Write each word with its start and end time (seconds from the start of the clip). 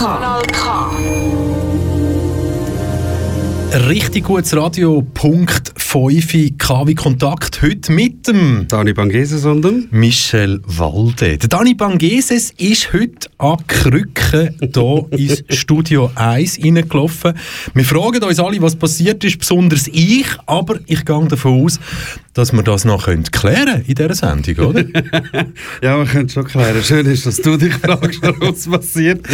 Kanal 0.00 0.42
K. 0.52 0.90
Richtig 3.88 4.24
gutes 4.24 4.56
Radio, 4.56 5.02
Punkt 5.14 5.72
5 5.76 6.56
KW 6.58 6.94
Kontakt. 6.94 7.62
Heute 7.62 7.92
mit 7.92 8.26
dem 8.26 8.66
Dani 8.66 8.92
Bangeses 8.92 9.44
und 9.44 9.62
dem 9.62 9.88
Michel 9.90 10.60
Walde. 10.66 11.38
Der 11.38 11.48
Dani 11.48 11.74
Bangeses 11.74 12.52
ist 12.58 12.92
heute 12.92 13.28
an 13.38 13.58
Krücken 13.66 14.56
hier 14.60 15.06
ins 15.18 15.44
Studio 15.56 16.10
1 16.14 16.58
reingelaufen. 16.64 17.34
Wir 17.74 17.84
fragen 17.84 18.22
uns 18.22 18.40
alle, 18.40 18.60
was 18.62 18.76
passiert 18.76 19.22
ist, 19.24 19.38
besonders 19.38 19.86
ich, 19.88 20.26
aber 20.46 20.78
ich 20.86 21.04
gehe 21.04 21.28
davon 21.28 21.64
aus, 21.64 21.78
dass 22.40 22.54
wir 22.54 22.62
das 22.62 22.86
noch 22.86 23.04
klären 23.04 23.24
können 23.30 23.84
in 23.86 23.94
dieser 23.94 24.14
Sendung, 24.14 24.68
oder? 24.68 24.80
ja, 25.82 25.98
wir 25.98 26.06
können 26.06 26.28
schon 26.30 26.44
klären. 26.44 26.82
Schön 26.82 27.04
ist, 27.04 27.26
dass 27.26 27.36
du 27.36 27.58
dich 27.58 27.74
fragst, 27.74 28.22
was 28.22 28.66
passiert 28.66 29.26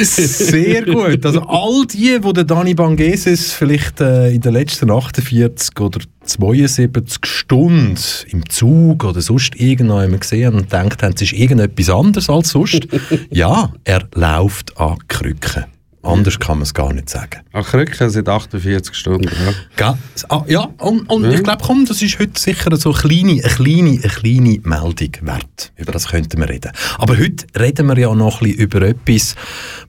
ist. 0.00 0.16
Sehr 0.38 0.82
gut. 0.82 1.24
Also 1.24 1.40
all 1.42 1.86
die, 1.86 2.18
die 2.20 2.32
den 2.32 2.46
Dani 2.48 2.74
Bangeses 2.74 3.52
vielleicht 3.52 4.00
äh, 4.00 4.32
in 4.32 4.40
den 4.40 4.54
letzten 4.54 4.90
48 4.90 5.78
oder 5.78 6.00
72 6.24 7.24
Stunden 7.24 7.96
im 8.30 8.48
Zug 8.50 9.04
oder 9.04 9.20
sonst 9.20 9.54
irgendwo 9.54 10.18
gesehen 10.18 10.54
und 10.54 10.72
denkt, 10.72 11.00
es 11.00 11.22
ist 11.22 11.32
irgendetwas 11.34 11.90
anderes 11.90 12.28
als 12.28 12.48
sonst. 12.48 12.88
ja, 13.30 13.72
er 13.84 14.02
läuft 14.16 14.76
an 14.78 14.98
Krücken. 15.06 15.66
Anders 16.02 16.40
kann 16.40 16.58
man 16.58 16.62
es 16.62 16.74
gar 16.74 16.92
nicht 16.92 17.08
sagen. 17.08 17.42
Ach, 17.52 17.64
Krücken 17.64 18.10
sind 18.10 18.28
48 18.28 18.94
Stunden, 18.94 19.30
ja. 19.78 19.96
Ah, 20.28 20.44
ja, 20.48 20.68
und, 20.78 21.08
und 21.08 21.24
ja. 21.24 21.30
ich 21.30 21.42
glaube, 21.42 21.62
komm, 21.64 21.86
das 21.86 22.02
ist 22.02 22.18
heute 22.18 22.40
sicher 22.40 22.74
so 22.76 22.92
eine 22.92 23.00
kleine, 23.00 23.32
eine 23.32 23.42
kleine, 23.42 23.90
eine 23.90 24.00
kleine 24.00 24.60
Meldung 24.64 25.12
wert. 25.22 25.72
Über 25.76 25.92
das 25.92 26.08
könnten 26.08 26.40
wir 26.40 26.48
reden. 26.48 26.72
Aber 26.98 27.16
heute 27.16 27.46
reden 27.58 27.86
wir 27.86 27.98
ja 27.98 28.14
noch 28.14 28.40
ein 28.40 28.48
bisschen 28.48 28.64
über 28.64 28.82
etwas, 28.82 29.36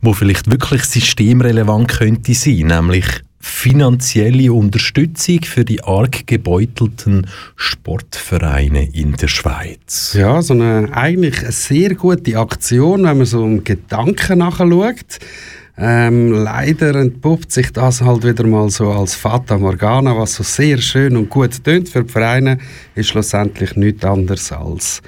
wo 0.02 0.14
vielleicht 0.14 0.52
wirklich 0.52 0.84
systemrelevant 0.84 1.88
könnte 1.88 2.34
sein, 2.36 2.68
nämlich 2.68 3.06
finanzielle 3.44 4.54
Unterstützung 4.54 5.44
für 5.44 5.66
die 5.66 5.84
arg 5.84 6.26
gebeutelten 6.28 7.28
Sportvereine 7.58 8.90
in 8.94 9.14
der 9.14 9.28
Schweiz. 9.28 10.14
Ja, 10.18 10.42
so 10.42 10.54
eine 10.54 10.90
eigentlich 10.94 11.40
eine 11.40 11.52
sehr 11.52 11.94
gute 11.96 12.38
Aktion, 12.38 13.04
wenn 13.04 13.18
man 13.18 13.26
so 13.26 13.44
einen 13.44 13.64
Gedanken 13.66 14.40
nachschaut. 14.40 15.20
Ähm, 15.76 16.32
leider 16.32 16.94
entpuppt 16.96 17.52
sich 17.52 17.72
das 17.72 18.02
halt 18.02 18.24
wieder 18.24 18.46
mal 18.46 18.70
so 18.70 18.92
als 18.92 19.16
Fata 19.16 19.58
Morgana, 19.58 20.16
was 20.16 20.36
so 20.36 20.44
sehr 20.44 20.78
schön 20.78 21.18
und 21.18 21.30
gut 21.30 21.64
tönt 21.64 21.90
für 21.90 22.04
die 22.04 22.12
Vereine, 22.12 22.60
ist 22.94 23.10
schlussendlich 23.10 23.76
nichts 23.76 24.06
anderes 24.06 24.52
als 24.52 25.02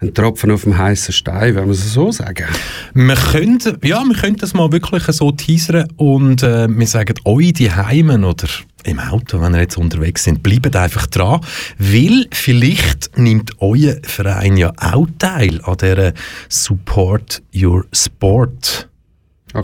ein 0.00 0.12
Tropfen 0.12 0.50
auf 0.50 0.64
dem 0.64 0.76
heißen 0.76 1.14
Stein, 1.14 1.54
wenn 1.54 1.64
man 1.64 1.70
es 1.70 1.92
so 1.94 2.12
sagen. 2.12 2.46
Wir 2.92 3.14
können, 3.14 3.58
ja, 3.82 4.04
wir 4.04 4.14
können 4.14 4.36
das 4.36 4.52
mal 4.52 4.70
wirklich 4.70 5.04
so 5.04 5.32
teasern 5.32 5.88
und 5.96 6.42
äh, 6.42 6.68
wir 6.68 6.86
sagen 6.86 7.14
euch 7.24 7.54
die 7.54 7.72
Heimen 7.72 8.24
oder 8.24 8.48
im 8.84 9.00
Auto, 9.00 9.40
wenn 9.40 9.54
ihr 9.54 9.62
jetzt 9.62 9.78
unterwegs 9.78 10.24
sind, 10.24 10.42
bleibt 10.42 10.76
einfach 10.76 11.06
dran, 11.06 11.40
weil 11.78 12.26
vielleicht 12.32 13.16
nimmt 13.18 13.52
euer 13.60 13.96
Verein 14.02 14.58
ja 14.58 14.72
auch 14.78 15.08
teil 15.18 15.60
an 15.64 15.76
dieser 15.80 16.12
Support 16.50 17.42
Your 17.54 17.86
Sport 17.92 18.88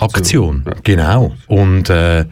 Aktion. 0.00 0.62
Aktion. 0.62 0.64
Ja. 0.66 0.74
Genau. 0.82 1.32
Und 1.46 1.90
äh, 1.90 2.24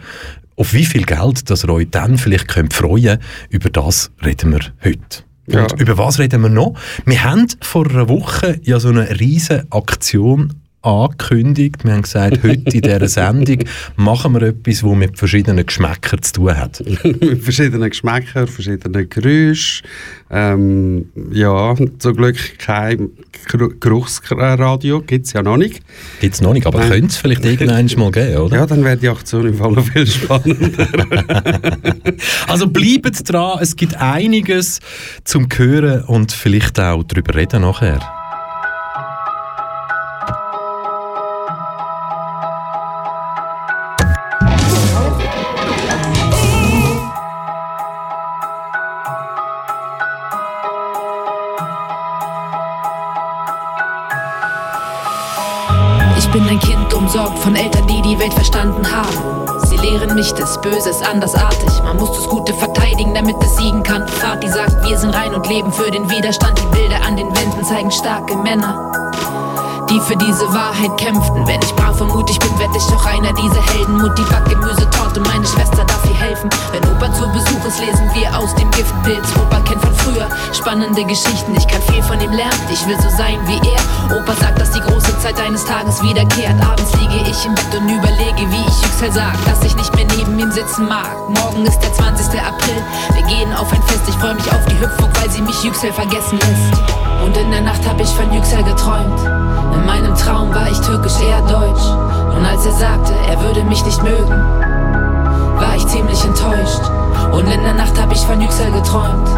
auf 0.56 0.74
wie 0.74 0.84
viel 0.84 1.04
Geld, 1.04 1.48
dass 1.50 1.64
ihr 1.64 1.70
euch 1.70 1.88
dann 1.90 2.18
vielleicht 2.18 2.48
könnt 2.48 2.74
freuen 2.74 3.18
über 3.48 3.70
das 3.70 4.10
reden 4.24 4.52
wir 4.52 4.60
heute. 4.84 5.24
Ja. 5.46 5.62
Und 5.62 5.80
über 5.80 5.98
was 5.98 6.18
reden 6.18 6.42
wir 6.42 6.50
noch? 6.50 6.74
Wir 7.06 7.24
haben 7.24 7.46
vor 7.62 7.88
einer 7.88 8.08
Woche 8.08 8.60
ja 8.62 8.78
so 8.78 8.88
eine 8.88 9.18
riesige 9.18 9.66
Aktion 9.70 10.54
angekündigt. 10.82 11.84
Wir 11.84 11.92
haben 11.92 12.02
gesagt, 12.02 12.42
heute 12.42 12.70
in 12.70 12.82
dieser 12.82 13.08
Sendung 13.08 13.58
machen 13.96 14.34
wir 14.34 14.42
etwas, 14.42 14.80
das 14.80 14.90
mit 14.92 15.18
verschiedenen 15.18 15.66
Geschmäckern 15.66 16.22
zu 16.22 16.32
tun 16.32 16.56
hat. 16.56 16.82
mit 17.04 17.42
verschiedenen 17.42 17.90
Geschmäckern, 17.90 18.46
verschiedenen 18.46 19.08
Geräuschen. 19.08 19.86
Ähm, 20.30 21.06
ja, 21.32 21.74
zum 21.98 22.16
Glück 22.16 22.58
kein 22.58 23.10
Geruchsradio, 23.80 25.02
gibt 25.02 25.26
es 25.26 25.32
ja 25.32 25.42
noch 25.42 25.56
nicht. 25.56 25.80
Gibt 26.20 26.34
es 26.34 26.40
noch 26.40 26.54
nicht, 26.54 26.66
aber 26.66 26.82
ähm, 26.82 26.90
könnte 26.90 27.06
es 27.08 27.16
vielleicht 27.16 27.44
irgendwann 27.44 27.86
mal 27.96 28.10
geben, 28.10 28.36
oder? 28.38 28.56
Ja, 28.56 28.66
dann 28.66 28.84
wäre 28.84 28.96
die 28.96 29.08
Aktion 29.08 29.46
im 29.48 29.54
Fall 29.54 29.72
noch 29.72 29.84
viel 29.84 30.06
spannender. 30.06 30.86
also 32.46 32.68
bleibt 32.68 33.30
dran, 33.30 33.58
es 33.60 33.76
gibt 33.76 33.96
einiges 33.96 34.80
zum 35.24 35.48
Hören 35.54 36.04
und 36.04 36.32
vielleicht 36.32 36.78
auch 36.80 37.02
darüber 37.02 37.34
reden 37.34 37.62
nachher. 37.62 38.19
Umsorgt 56.94 57.38
von 57.40 57.56
Eltern, 57.56 57.86
die 57.88 58.02
die 58.02 58.18
Welt 58.18 58.32
verstanden 58.34 58.84
haben. 58.90 59.48
Sie 59.66 59.76
lehren 59.76 60.14
mich 60.14 60.32
des 60.32 60.60
Böses 60.60 61.02
andersartig. 61.02 61.82
Man 61.82 61.96
muss 61.96 62.12
das 62.12 62.28
Gute 62.28 62.54
verteidigen, 62.54 63.14
damit 63.14 63.36
es 63.42 63.56
siegen 63.56 63.82
kann. 63.82 64.06
Vati 64.06 64.48
sagt, 64.48 64.88
wir 64.88 64.96
sind 64.96 65.10
rein 65.10 65.34
und 65.34 65.48
leben 65.48 65.72
für 65.72 65.90
den 65.90 66.08
Widerstand. 66.08 66.58
Die 66.58 66.76
Bilder 66.76 67.02
an 67.04 67.16
den 67.16 67.34
Wänden 67.34 67.64
zeigen 67.64 67.90
starke 67.90 68.36
Männer 68.36 69.09
die 69.90 70.00
für 70.00 70.16
diese 70.16 70.46
Wahrheit 70.54 70.96
kämpften. 70.96 71.46
Wenn 71.46 71.60
ich 71.60 71.74
brav 71.74 72.00
und 72.00 72.14
mutig 72.14 72.38
bin, 72.38 72.56
werd 72.58 72.74
ich 72.76 72.86
doch 72.86 73.04
einer 73.06 73.32
dieser 73.32 73.60
Helden. 73.74 74.00
Mutti 74.00 74.22
backt 74.22 74.48
Gemüsetorte, 74.48 75.20
meine 75.20 75.46
Schwester 75.46 75.84
darf 75.84 76.04
ihr 76.04 76.14
helfen. 76.14 76.48
Wenn 76.72 76.84
Opa 76.88 77.12
zu 77.12 77.26
Besuch 77.28 77.64
ist, 77.66 77.80
lesen 77.80 78.08
wir 78.14 78.38
aus 78.38 78.54
dem 78.54 78.70
Giftpilz. 78.70 79.26
Opa 79.36 79.58
kennt 79.60 79.82
von 79.82 79.94
früher 79.94 80.28
spannende 80.52 81.04
Geschichten. 81.04 81.54
Ich 81.56 81.66
kann 81.66 81.82
viel 81.82 82.02
von 82.02 82.20
ihm 82.20 82.30
lernen, 82.30 82.60
ich 82.70 82.86
will 82.86 82.96
so 83.02 83.08
sein 83.10 83.38
wie 83.46 83.60
er. 83.66 84.16
Opa 84.16 84.32
sagt, 84.34 84.60
dass 84.60 84.70
die 84.70 84.80
große 84.80 85.18
Zeit 85.18 85.40
eines 85.40 85.64
Tages 85.64 86.00
wiederkehrt. 86.02 86.54
Abends 86.62 86.94
liege 86.96 87.28
ich 87.28 87.44
im 87.44 87.54
Bett 87.54 87.74
und 87.74 87.88
überlege, 87.88 88.46
wie 88.50 88.64
ich 88.68 88.82
Yüksel 88.82 89.12
sag, 89.12 89.34
dass 89.44 89.62
ich 89.64 89.74
nicht 89.74 89.94
mehr 89.96 90.06
neben 90.16 90.38
ihm 90.38 90.52
sitzen 90.52 90.86
mag. 90.86 91.16
Morgen 91.28 91.66
ist 91.66 91.80
der 91.80 91.92
20. 91.92 92.40
April, 92.40 92.82
wir 93.14 93.22
gehen 93.22 93.52
auf 93.54 93.72
ein 93.72 93.82
Fest. 93.82 94.04
Ich 94.08 94.14
freue 94.16 94.34
mich 94.34 94.46
auf 94.52 94.64
die 94.66 94.78
Hüpfung, 94.78 95.10
weil 95.20 95.30
sie 95.30 95.42
mich 95.42 95.64
Yüksel 95.64 95.92
vergessen 95.92 96.38
lässt. 96.38 96.80
Und 97.24 97.36
in 97.36 97.50
der 97.50 97.60
Nacht 97.62 97.86
hab 97.88 98.00
ich 98.00 98.08
von 98.10 98.32
Yüksel 98.32 98.62
geträumt. 98.62 99.39
In 99.74 99.86
meinem 99.86 100.14
Traum 100.14 100.54
war 100.54 100.70
ich 100.70 100.80
türkisch 100.80 101.20
eher 101.20 101.40
deutsch. 101.42 101.86
Und 102.36 102.44
als 102.44 102.66
er 102.66 102.72
sagte, 102.72 103.12
er 103.28 103.40
würde 103.42 103.64
mich 103.64 103.84
nicht 103.84 104.02
mögen, 104.02 104.30
war 105.60 105.76
ich 105.76 105.86
ziemlich 105.86 106.24
enttäuscht. 106.24 106.82
Und 107.32 107.46
in 107.52 107.62
der 107.62 107.74
Nacht 107.74 108.00
hab 108.00 108.12
ich 108.12 108.20
von 108.20 108.40
Yüksel 108.40 108.70
geträumt. 108.72 109.28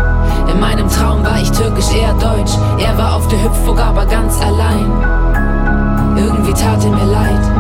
In 0.51 0.61
meinem 0.61 0.89
Traum 0.89 1.25
war 1.25 1.41
ich 1.41 1.51
türkisch 1.51 1.93
eher 1.93 2.15
deutsch. 2.15 2.53
Er 2.79 2.97
war 2.97 3.17
auf 3.17 3.29
der 3.29 3.43
Hüpfburg, 3.43 3.81
aber 3.81 4.07
ganz 4.07 4.41
allein. 4.41 4.91
Irgendwie 6.17 6.53
tat 6.53 6.85
er 6.85 6.91
mir 6.91 7.05
leid. 7.05 7.52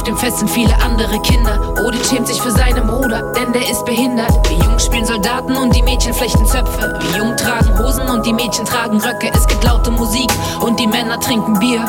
Auf 0.00 0.04
dem 0.04 0.16
Fest 0.16 0.38
sind 0.38 0.50
viele 0.50 0.74
andere 0.80 1.20
Kinder. 1.20 1.74
Odin 1.84 2.02
schämt 2.02 2.26
sich 2.26 2.40
für 2.40 2.50
seinen 2.50 2.86
Bruder, 2.86 3.20
denn 3.32 3.52
der 3.52 3.68
ist 3.68 3.84
behindert. 3.84 4.32
Wir 4.48 4.56
Jungs 4.56 4.86
spielen 4.86 5.04
Soldaten 5.04 5.54
und 5.58 5.76
die 5.76 5.82
Mädchen 5.82 6.14
flechten 6.14 6.46
Zöpfe. 6.46 6.98
Wir 7.02 7.18
Jungen 7.18 7.36
tragen 7.36 7.78
Hosen 7.78 8.08
und 8.08 8.24
die 8.24 8.32
Mädchen 8.32 8.64
tragen 8.64 8.98
Röcke. 8.98 9.30
Es 9.34 9.46
gibt 9.46 9.62
laute 9.62 9.90
Musik 9.90 10.30
und 10.62 10.80
die 10.80 10.86
Männer 10.86 11.20
trinken 11.20 11.58
Bier. 11.58 11.84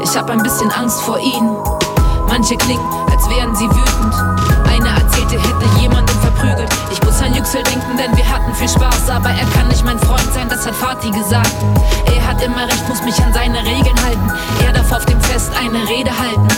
Ich 0.00 0.16
hab 0.16 0.30
ein 0.30 0.40
bisschen 0.40 0.70
Angst 0.70 1.00
vor 1.00 1.18
ihnen. 1.18 1.56
Manche 2.28 2.56
klingen, 2.56 2.86
als 3.10 3.28
wären 3.28 3.56
sie 3.56 3.68
wütend. 3.68 4.14
Eine 4.68 4.88
erzählte, 4.90 5.34
hätte 5.36 5.80
jemanden 5.80 6.05
verprügelt. 6.36 6.68
Ich 6.90 7.02
muss 7.02 7.20
an 7.20 7.34
Yüksel 7.34 7.62
denken, 7.62 7.96
denn 7.96 8.16
wir 8.16 8.28
hatten 8.28 8.54
viel 8.54 8.68
Spaß. 8.68 9.10
Aber 9.10 9.30
er 9.30 9.46
kann 9.56 9.68
nicht 9.68 9.84
mein 9.84 9.98
Freund 9.98 10.28
sein, 10.32 10.48
das 10.48 10.66
hat 10.66 10.74
Fatih 10.74 11.10
gesagt. 11.10 11.54
Er 12.14 12.26
hat 12.26 12.42
immer 12.42 12.64
recht, 12.66 12.88
muss 12.88 13.02
mich 13.02 13.22
an 13.22 13.32
seine 13.32 13.58
Regeln 13.58 13.96
halten. 14.04 14.32
Er 14.64 14.72
darf 14.72 14.90
auf 14.92 15.04
dem 15.06 15.20
Fest 15.20 15.50
eine 15.58 15.88
Rede 15.88 16.10
halten. 16.10 16.48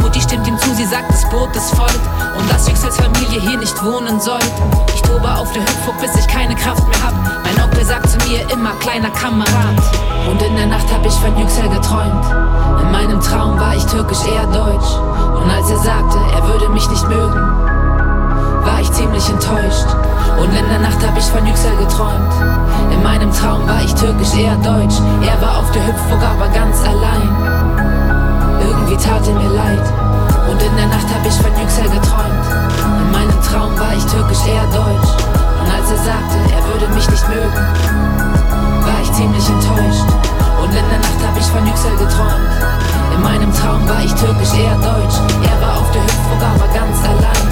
Mutti 0.00 0.20
stimmt 0.20 0.46
ihm 0.46 0.58
zu, 0.58 0.74
sie 0.74 0.84
sagt, 0.84 1.10
das 1.10 1.28
Boot 1.30 1.54
ist 1.54 1.74
voll. 1.74 1.94
Und 2.38 2.50
dass 2.50 2.68
Yüksels 2.68 2.96
Familie 2.96 3.40
hier 3.40 3.58
nicht 3.58 3.82
wohnen 3.84 4.20
soll. 4.20 4.42
Ich 4.94 5.02
tobe 5.02 5.28
auf 5.28 5.52
der 5.52 5.62
Hüpfung, 5.62 5.94
bis 6.00 6.14
ich 6.16 6.26
keine 6.26 6.54
Kraft 6.54 6.86
mehr 6.88 7.02
hab. 7.02 7.14
Mein 7.44 7.64
Onkel 7.64 7.84
sagt 7.84 8.08
zu 8.08 8.18
mir 8.28 8.40
immer, 8.50 8.72
kleiner 8.80 9.10
Kamerad. 9.10 9.78
Und 10.28 10.40
in 10.42 10.56
der 10.56 10.66
Nacht 10.66 10.86
hab 10.92 11.04
ich 11.06 11.14
von 11.14 11.36
Yüksel 11.38 11.68
geträumt. 11.68 12.24
In 12.80 12.90
meinem 12.90 13.20
Traum 13.20 13.58
war 13.58 13.74
ich 13.76 13.84
türkisch 13.86 14.24
eher 14.24 14.46
deutsch. 14.46 14.90
Und 15.36 15.50
als 15.50 15.70
er 15.70 15.78
sagte, 15.78 16.18
er 16.34 16.46
würde 16.48 16.68
mich 16.68 16.88
nicht 16.88 17.08
mögen, 17.08 17.61
war 18.64 18.80
ich 18.80 18.90
ziemlich 18.92 19.28
enttäuscht. 19.28 19.86
Und 20.38 20.50
in 20.50 20.68
der 20.68 20.80
Nacht 20.80 20.98
hab 21.06 21.16
ich 21.16 21.24
von 21.24 21.46
Yüksel 21.46 21.76
geträumt. 21.76 22.32
In 22.90 23.02
meinem 23.02 23.32
Traum 23.32 23.66
war 23.66 23.82
ich 23.82 23.94
türkisch, 23.94 24.34
eher 24.34 24.56
deutsch. 24.56 24.96
Er 25.22 25.40
war 25.40 25.58
auf 25.58 25.70
der 25.72 25.86
Hüpfburg, 25.86 26.22
aber 26.22 26.48
ganz 26.48 26.82
allein. 26.82 27.28
Irgendwie 28.60 28.96
tat 28.96 29.26
er 29.26 29.34
mir 29.34 29.50
leid. 29.50 29.86
Und 30.50 30.62
in 30.62 30.76
der 30.76 30.86
Nacht 30.86 31.06
hab 31.12 31.24
ich 31.26 31.34
von 31.34 31.52
Yüksel 31.58 31.84
geträumt. 31.84 32.46
In 33.02 33.10
meinem 33.10 33.38
Traum 33.42 33.78
war 33.78 33.94
ich 33.96 34.04
türkisch, 34.06 34.44
eher 34.46 34.66
deutsch. 34.70 35.10
Und 35.60 35.68
als 35.70 35.90
er 35.90 36.02
sagte, 36.02 36.38
er 36.50 36.62
würde 36.66 36.92
mich 36.94 37.08
nicht 37.08 37.28
mögen, 37.28 37.62
war 38.82 39.00
ich 39.02 39.12
ziemlich 39.12 39.48
enttäuscht. 39.48 40.08
Und 40.62 40.70
in 40.70 40.86
der 40.90 40.98
Nacht 40.98 41.20
hab 41.26 41.36
ich 41.38 41.46
von 41.46 41.66
Yüksel 41.66 41.96
geträumt. 41.96 42.50
In 43.14 43.22
meinem 43.22 43.52
Traum 43.54 43.88
war 43.88 44.02
ich 44.02 44.14
türkisch, 44.14 44.54
eher 44.54 44.76
deutsch. 44.76 45.18
Er 45.42 45.56
war 45.60 45.80
auf 45.80 45.90
der 45.92 46.02
Hüpfburg, 46.02 46.42
aber 46.42 46.68
ganz 46.74 46.98
allein. 47.04 47.51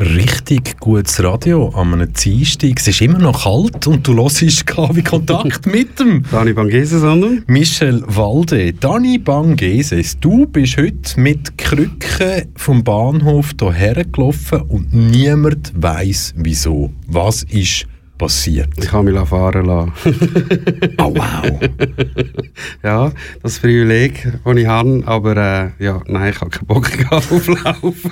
Richtig 0.00 0.78
gutes 0.78 1.20
Radio 1.24 1.70
an 1.70 1.92
einem 1.92 2.12
Dienstag. 2.12 2.74
Es 2.78 2.86
ist 2.86 3.00
immer 3.00 3.18
noch 3.18 3.42
kalt 3.42 3.84
und 3.88 4.06
du 4.06 4.14
hörst 4.14 4.64
KW 4.64 5.02
Kontakt 5.02 5.66
mit 5.72 5.98
dem 5.98 6.22
Dani 6.30 6.52
Bangese, 6.52 7.00
sondern? 7.00 7.42
Michel 7.48 8.04
Walde. 8.06 8.72
Dani 8.74 9.18
Bangeses, 9.18 10.16
du 10.20 10.46
bist 10.46 10.76
heute 10.76 11.20
mit 11.20 11.58
Krücken 11.58 12.46
vom 12.54 12.84
Bahnhof 12.84 13.54
hierher 13.58 14.04
gelaufen 14.04 14.62
und 14.68 14.94
niemand 14.94 15.72
weiß 15.74 16.34
wieso. 16.36 16.92
Was 17.08 17.42
ist 17.42 17.88
passiert? 18.18 18.68
Ich 18.76 18.92
habe 18.92 19.10
mich 19.10 19.28
fahren 19.28 19.64
lassen. 19.64 19.92
oh 20.98 21.14
wow! 21.14 21.60
ja, 22.82 23.12
das 23.42 23.60
Privileg, 23.60 24.28
das 24.44 24.56
ich 24.56 24.66
habe, 24.66 25.02
aber 25.06 25.36
äh, 25.36 25.70
ja, 25.84 26.02
nein, 26.06 26.32
ich 26.32 26.40
habe 26.40 26.50
keinen 26.50 26.66
Bock 26.66 26.90
auflaufen. 27.10 28.10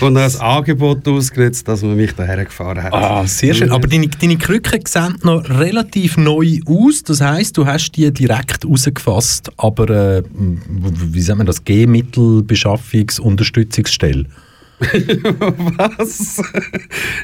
Und 0.00 0.16
habe 0.16 0.18
ein 0.18 0.40
Angebot 0.40 1.06
ausgenutzt, 1.06 1.68
dass 1.68 1.82
man 1.82 1.96
mich 1.96 2.14
daher 2.14 2.42
gefahren 2.44 2.82
hat. 2.82 2.94
Ah, 2.94 3.26
sehr 3.26 3.52
schön. 3.54 3.70
Aber 3.70 3.86
deine, 3.88 4.08
deine 4.08 4.38
Krücken 4.38 4.80
sehen 4.86 5.18
noch 5.22 5.46
relativ 5.50 6.16
neu 6.16 6.60
aus. 6.66 7.02
Das 7.02 7.20
heisst, 7.20 7.58
du 7.58 7.66
hast 7.66 7.90
die 7.92 8.10
direkt 8.12 8.64
rausgefasst, 8.64 9.50
aber 9.56 9.90
äh, 9.90 10.22
wie 10.30 11.20
sagt 11.20 11.38
man 11.38 11.46
das? 11.46 11.64
Gehmittelbeschaffungs-Unterstützungsstelle. 11.64 14.26
Was? 15.76 16.42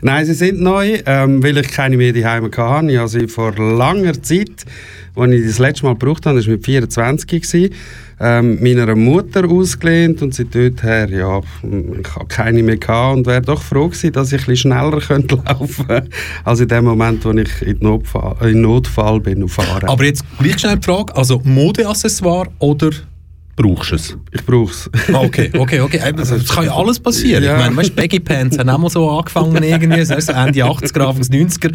Nein, 0.02 0.26
sie 0.26 0.34
sind 0.34 0.60
neu, 0.60 0.98
ähm, 1.06 1.42
weil 1.42 1.56
ich 1.58 1.68
keine 1.68 1.96
mehr 1.96 2.12
daheim 2.12 2.44
hatte. 2.44 2.90
Ich 2.90 2.98
habe 2.98 3.08
sie 3.08 3.28
vor 3.28 3.54
langer 3.56 4.22
Zeit, 4.22 4.66
als 5.14 5.32
ich 5.32 5.46
das 5.46 5.58
letzte 5.58 5.86
Mal 5.86 5.94
gebraucht 5.94 6.26
habe, 6.26 6.36
das 6.36 6.46
war 6.46 6.52
mit 6.52 6.64
24, 6.64 7.26
gewesen, 7.26 7.74
ähm, 8.20 8.62
meiner 8.62 8.94
Mutter 8.94 9.48
ausgelehnt 9.48 10.20
und 10.22 10.34
sie 10.34 10.44
dort 10.44 10.82
her, 10.82 11.08
ja, 11.10 11.40
ich 11.40 12.14
habe 12.14 12.26
keine 12.28 12.62
mehr 12.62 12.76
gehabt 12.76 13.16
und 13.16 13.26
wäre 13.26 13.42
doch 13.42 13.62
froh 13.62 13.88
gewesen, 13.88 14.12
dass 14.12 14.32
ich 14.32 14.44
bisschen 14.46 14.72
schneller 14.72 15.00
könnte 15.00 15.36
laufen 15.46 15.86
könnte, 15.86 16.10
als 16.44 16.60
in 16.60 16.68
dem 16.68 16.84
Moment, 16.84 17.24
wo 17.24 17.30
ich 17.30 17.62
in 17.62 17.78
Notfall, 17.80 18.36
in 18.50 18.60
Notfall 18.60 19.20
bin 19.20 19.42
und. 19.42 19.88
Aber 19.88 20.04
jetzt 20.04 20.24
gleich 20.38 20.58
schnell 20.58 20.76
die 20.76 20.84
Frage, 20.84 21.16
also 21.16 21.40
Modeaccessoire 21.44 22.48
oder 22.58 22.90
Brauchst 23.56 23.90
du 23.90 23.94
es? 23.94 24.16
Ich 24.32 24.44
brauche 24.44 24.70
es. 24.70 24.90
Ah, 25.12 25.20
okay, 25.22 25.50
okay, 25.56 25.80
okay. 25.80 25.98
Also, 26.00 26.36
es 26.36 26.46
kann 26.48 26.66
ja 26.66 26.76
alles 26.76 27.00
passieren. 27.00 27.42
Ja. 27.42 27.54
Ich 27.54 27.62
meine, 27.62 27.76
weißt, 27.76 27.96
Baggy 27.96 28.20
Pants 28.20 28.58
haben 28.58 28.68
auch 28.68 28.78
mal 28.78 28.90
so 28.90 29.10
angefangen 29.10 29.62
irgendwie, 29.62 30.04
so 30.04 30.12
Ende 30.14 30.60
80er, 30.60 31.00
Anfang 31.00 31.22
90er, 31.22 31.72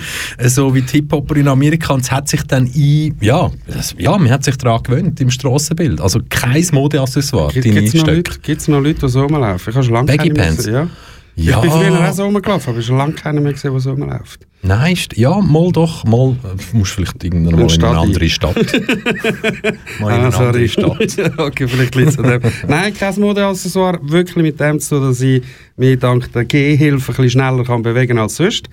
so 0.48 0.76
wie 0.76 0.82
Hip-Hopper 0.82 1.36
in 1.38 1.48
Amerika. 1.48 1.96
Und 1.96 2.02
es 2.02 2.12
hat 2.12 2.30
sich 2.30 2.44
dann 2.44 2.66
ein, 2.66 3.18
ja, 3.20 3.50
das, 3.66 3.96
ja, 3.98 4.16
man 4.16 4.30
hat 4.30 4.44
sich 4.44 4.58
daran 4.58 4.84
gewöhnt 4.84 5.20
im 5.22 5.32
Strassenbild. 5.32 6.00
Also 6.02 6.20
kein 6.30 6.64
Modeaccessoire. 6.72 7.52
Gibt 7.52 7.66
es 7.66 8.68
noch, 8.68 8.80
Leute, 8.80 9.00
die 9.00 9.10
so 9.10 9.24
rumlaufen? 9.24 9.72
Ich 9.72 9.76
habe 9.76 9.84
schon 9.84 9.94
lange 9.96 10.06
Baggy 10.06 10.30
Pants? 10.30 10.66
ja. 10.68 10.88
Ja. 11.36 11.56
Ich 11.58 11.62
bin 11.62 11.72
früher 11.72 12.10
auch 12.10 12.14
so 12.14 12.24
rumgelaufen, 12.24 12.74
aber 12.74 12.82
schon 12.82 12.98
lange 12.98 13.14
keiner 13.14 13.42
mehr 13.42 13.54
gesehen, 13.54 13.72
der 13.72 13.80
so 13.80 13.92
rumläuft. 13.92 14.48
Nein, 14.64 14.96
ja, 15.16 15.40
mal 15.40 15.72
doch, 15.72 16.04
mal, 16.04 16.36
du 16.44 16.78
musst 16.78 16.92
vielleicht 16.92 17.24
irgendwann 17.24 17.56
mal 17.56 17.74
in 17.74 17.84
eine 17.84 17.98
andere 17.98 18.30
Stadt. 18.30 18.56
mal 20.00 20.14
in 20.14 20.22
eine 20.22 20.36
ah, 20.36 20.48
andere 20.48 20.68
Stadt. 20.68 21.18
okay, 21.40 21.68
vielleicht 21.68 21.96
liegt 21.96 22.10
es 22.10 22.20
an 22.20 22.30
dem. 22.30 22.42
Nein, 22.68 22.94
kein 22.94 23.20
Modeaccessoire, 23.20 24.00
wirklich 24.04 24.36
mit 24.36 24.60
dem 24.60 24.80
zu 24.80 24.96
tun, 24.96 25.08
dass 25.08 25.22
ich 25.22 25.42
mich 25.78 26.00
dank 26.00 26.32
der 26.34 26.46
Gehhilfe 26.46 27.12
ein 27.12 27.16
bisschen 27.16 27.30
schneller 27.30 27.64
kann 27.64 27.82
bewegen 27.82 28.18
als 28.18 28.36
sonst. 28.36 28.70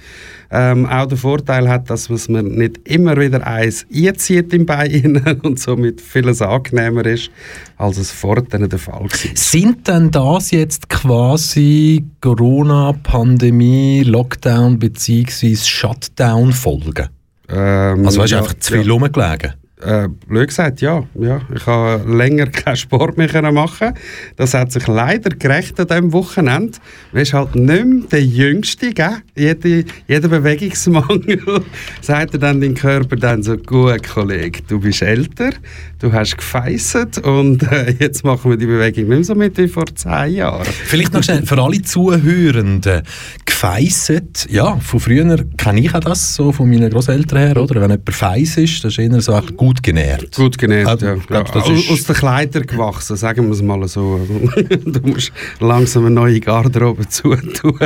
Ähm, 0.51 0.87
auch 0.87 1.07
der 1.07 1.19
Vorteil 1.19 1.69
hat, 1.69 1.91
dass 1.91 2.09
man 2.29 2.47
nicht 2.47 2.81
immer 2.89 3.17
wieder 3.19 3.47
eins 3.47 3.87
einzieht 3.95 4.53
im 4.55 4.65
Bein 4.67 5.41
und 5.43 5.61
somit 5.61 6.01
vieles 6.01 6.41
angenehmer 6.41 7.05
ist, 7.05 7.31
als 7.77 7.99
es 7.99 8.11
vorher 8.11 8.43
der 8.45 8.79
Fall 8.79 9.01
war. 9.01 9.09
Sind 9.35 9.87
denn 9.89 10.11
das 10.11 10.51
jetzt 10.51 10.89
quasi 10.89 12.05
Corona-Pandemie, 12.21 14.03
Lockdown 14.05 14.79
bzw. 14.79 15.57
Shutdown-Folgen? 15.57 17.09
Ähm, 17.51 18.07
also 18.07 18.23
hast 18.23 18.31
du 18.31 18.35
ja, 18.35 18.43
einfach 18.43 18.55
zu 18.55 18.73
viel 18.75 18.87
ja. 18.87 18.93
rumgelegen? 18.93 19.55
Äh, 19.81 20.09
blöd 20.27 20.49
gesagt, 20.49 20.81
ja. 20.81 21.05
ja. 21.15 21.41
Ich 21.55 21.67
habe 21.67 22.13
länger 22.13 22.47
keinen 22.53 22.77
Sport 22.77 23.17
mehr 23.17 23.53
machen 23.53 23.95
Das 24.37 24.55
hat 24.55 24.73
sich 24.73 24.87
leider 24.89 25.31
gerecht 25.31 25.79
an 25.79 25.87
diesem 25.87 26.13
Wochenende. 26.13 26.79
Man 27.13 27.23
ist 27.23 27.33
halt 27.33 27.55
nicht 27.55 27.85
mehr 27.85 28.09
der 28.11 28.25
Jüngste, 28.25 28.93
gell? 28.93 29.19
Jede, 29.37 29.85
jeder 30.09 30.29
Bewegungsmangel 30.29 31.41
sagt 32.01 32.35
er 32.35 32.41
dann 32.41 32.61
dein 32.61 32.75
Körper 32.75 33.17
dann 33.17 33.43
so, 33.43 33.57
gut, 33.57 34.03
Kollege, 34.03 34.63
du 34.67 34.81
bist 34.81 35.03
älter, 35.03 35.51
du 35.99 36.13
hast 36.13 36.37
gefeisset 36.37 37.19
und 37.19 37.63
äh, 37.65 37.95
jetzt 37.99 38.25
machen 38.25 38.51
wir 38.51 38.57
die 38.57 38.67
Bewegung 38.67 39.05
nicht 39.05 39.09
mehr 39.09 39.25
so 39.25 39.35
mit 39.35 39.59
wie 39.59 39.69
vor 39.69 39.85
zehn 39.95 40.35
Jahren. 40.35 40.65
Vielleicht 40.65 41.13
noch 41.13 41.23
schnell 41.23 41.45
für 41.45 41.61
alle 41.61 41.83
Zuhörenden, 41.83 43.03
gefeisset, 43.45 44.47
ja, 44.51 44.77
von 44.77 45.01
früher 45.01 45.45
kenne 45.57 45.81
ich 45.81 45.95
auch 45.95 46.01
das, 46.01 46.35
so 46.35 46.53
von 46.53 46.71
meinen 46.71 46.91
Großeltern 46.91 47.39
her, 47.39 47.57
oder? 47.57 47.81
Wenn 47.81 47.91
jemand 47.91 48.15
feiss 48.15 48.57
ist, 48.57 48.85
das 48.85 48.93
ist 48.93 48.99
eher 48.99 49.21
so 49.21 49.41
gut 49.57 49.83
genährt. 49.83 50.37
Gut 50.37 50.57
genährt, 50.59 51.03
ja. 51.03 51.15
Glaub, 51.15 51.55
ja. 51.55 51.61
Aus, 51.61 51.91
aus 51.91 52.05
den 52.05 52.17
Kleidern 52.17 52.67
gewachsen, 52.67 53.17
sagen 53.17 53.47
wir 53.47 53.53
es 53.53 53.63
mal 53.63 53.87
so. 53.89 54.21
du 54.85 55.01
musst 55.09 55.33
langsam 55.59 56.07
eine 56.07 56.15
neue 56.15 56.41
Garderobe 56.41 57.09
zutun. 57.09 57.79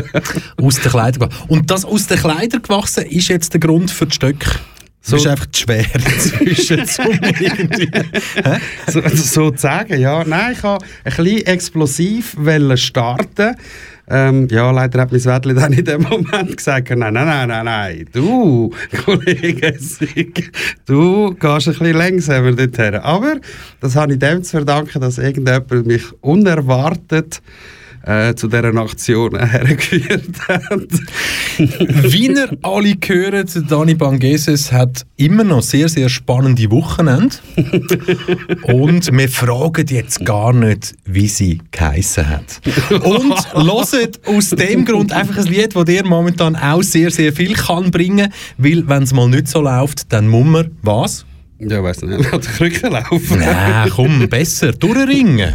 aus 0.60 0.80
den 0.80 0.90
Kleidern 0.90 1.28
gewachsen. 1.28 1.48
Und 1.48 1.70
das 1.70 1.84
aus 1.84 2.06
den 2.06 2.18
Kleidern 2.18 2.62
gewachsen 2.62 3.04
ist 3.06 3.28
jetzt 3.28 3.54
der 3.54 3.60
Grund 3.60 3.90
für 3.90 4.06
die 4.06 4.14
Stöcke? 4.14 4.50
So, 5.04 5.16
du 5.16 5.22
bist 5.22 5.26
einfach 5.26 5.50
zu 5.50 5.62
schwer 5.62 5.84
inzwischen, 5.94 6.80
um 6.80 7.20
irgendwie... 7.40 7.90
so, 8.86 9.00
also 9.00 9.16
so 9.16 9.50
zu 9.50 9.58
sagen, 9.58 10.00
ja. 10.00 10.24
Nein, 10.24 10.52
ich 10.52 10.62
wollte 10.62 10.86
ein 11.04 11.16
bisschen 11.16 11.46
explosiv 11.46 12.36
starten 12.76 13.56
ähm, 14.08 14.48
ja, 14.50 14.70
leider 14.70 15.00
hat 15.00 15.12
mein 15.12 15.24
Wettli 15.24 15.54
dann 15.54 15.72
in 15.72 15.84
dem 15.84 16.02
Moment 16.02 16.56
gesagt, 16.56 16.90
nein, 16.90 17.14
nein, 17.14 17.26
nein, 17.26 17.48
nein, 17.48 17.64
nein, 17.64 18.08
du, 18.12 18.70
Kollege 19.04 19.74
du 20.86 21.34
gehst 21.34 21.68
ein 21.68 21.72
bisschen 21.72 21.96
langsamer 21.96 22.52
dorthin. 22.52 22.96
Aber 22.96 23.36
das 23.80 23.94
habe 23.94 24.12
ich 24.12 24.18
dem 24.18 24.42
zu 24.42 24.50
verdanken, 24.50 25.00
dass 25.00 25.18
irgendjemand 25.18 25.86
mich 25.86 26.02
unerwartet 26.20 27.40
äh, 28.04 28.34
zu 28.34 28.48
dieser 28.48 28.74
Aktion 28.76 29.38
hergeführt 29.50 30.48
hat. 30.48 30.88
Wie 31.58 32.26
ihr 32.28 32.56
alle 32.62 32.94
hören, 33.04 33.66
Dani 33.68 33.94
Bangeses 33.94 34.72
hat 34.72 35.06
immer 35.16 35.44
noch 35.44 35.62
sehr, 35.62 35.88
sehr 35.88 36.08
spannende 36.08 36.70
Wochenende. 36.70 37.36
Und 38.62 39.12
wir 39.12 39.28
fragen 39.28 39.86
jetzt 39.88 40.24
gar 40.24 40.52
nicht, 40.52 40.94
wie 41.04 41.28
sie 41.28 41.60
geheissen 41.70 42.28
hat. 42.28 42.60
Und 43.04 43.34
hört 43.54 44.20
aus 44.26 44.50
dem 44.50 44.84
Grund 44.84 45.12
einfach 45.12 45.38
ein 45.38 45.46
Lied, 45.46 45.76
das 45.76 45.84
dir 45.84 46.04
momentan 46.04 46.56
auch 46.56 46.82
sehr, 46.82 47.10
sehr 47.10 47.32
viel 47.32 47.54
kann 47.54 47.90
bringen 47.90 48.32
weil 48.58 48.88
wenn 48.88 49.02
es 49.02 49.12
mal 49.12 49.28
nicht 49.28 49.48
so 49.48 49.60
läuft, 49.60 50.12
dann 50.12 50.28
muss 50.28 50.44
man 50.44 50.70
was? 50.82 51.24
Ja, 51.58 51.82
weiß 51.82 52.02
nicht, 52.02 52.28
lass 52.32 52.40
die 52.40 52.52
Krücke 52.52 52.88
laufen. 52.88 53.38
Nein, 53.38 53.90
komm, 53.90 54.28
besser. 54.28 54.72
Durchringen, 54.72 55.54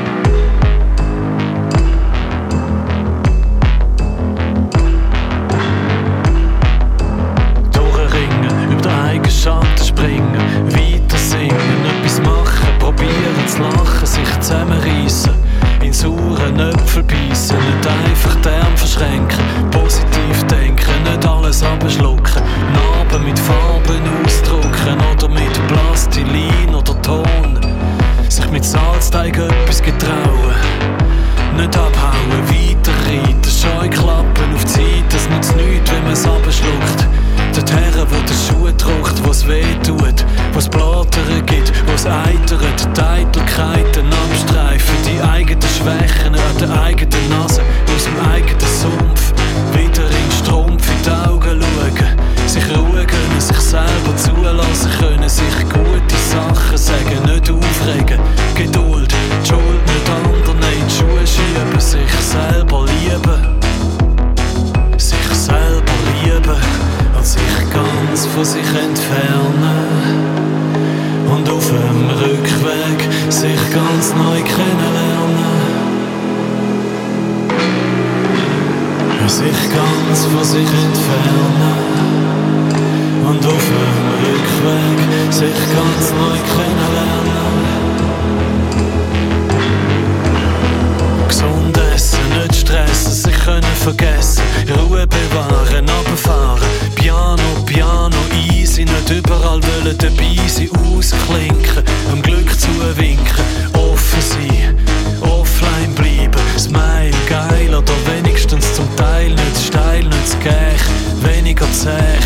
zäh, 111.71 112.19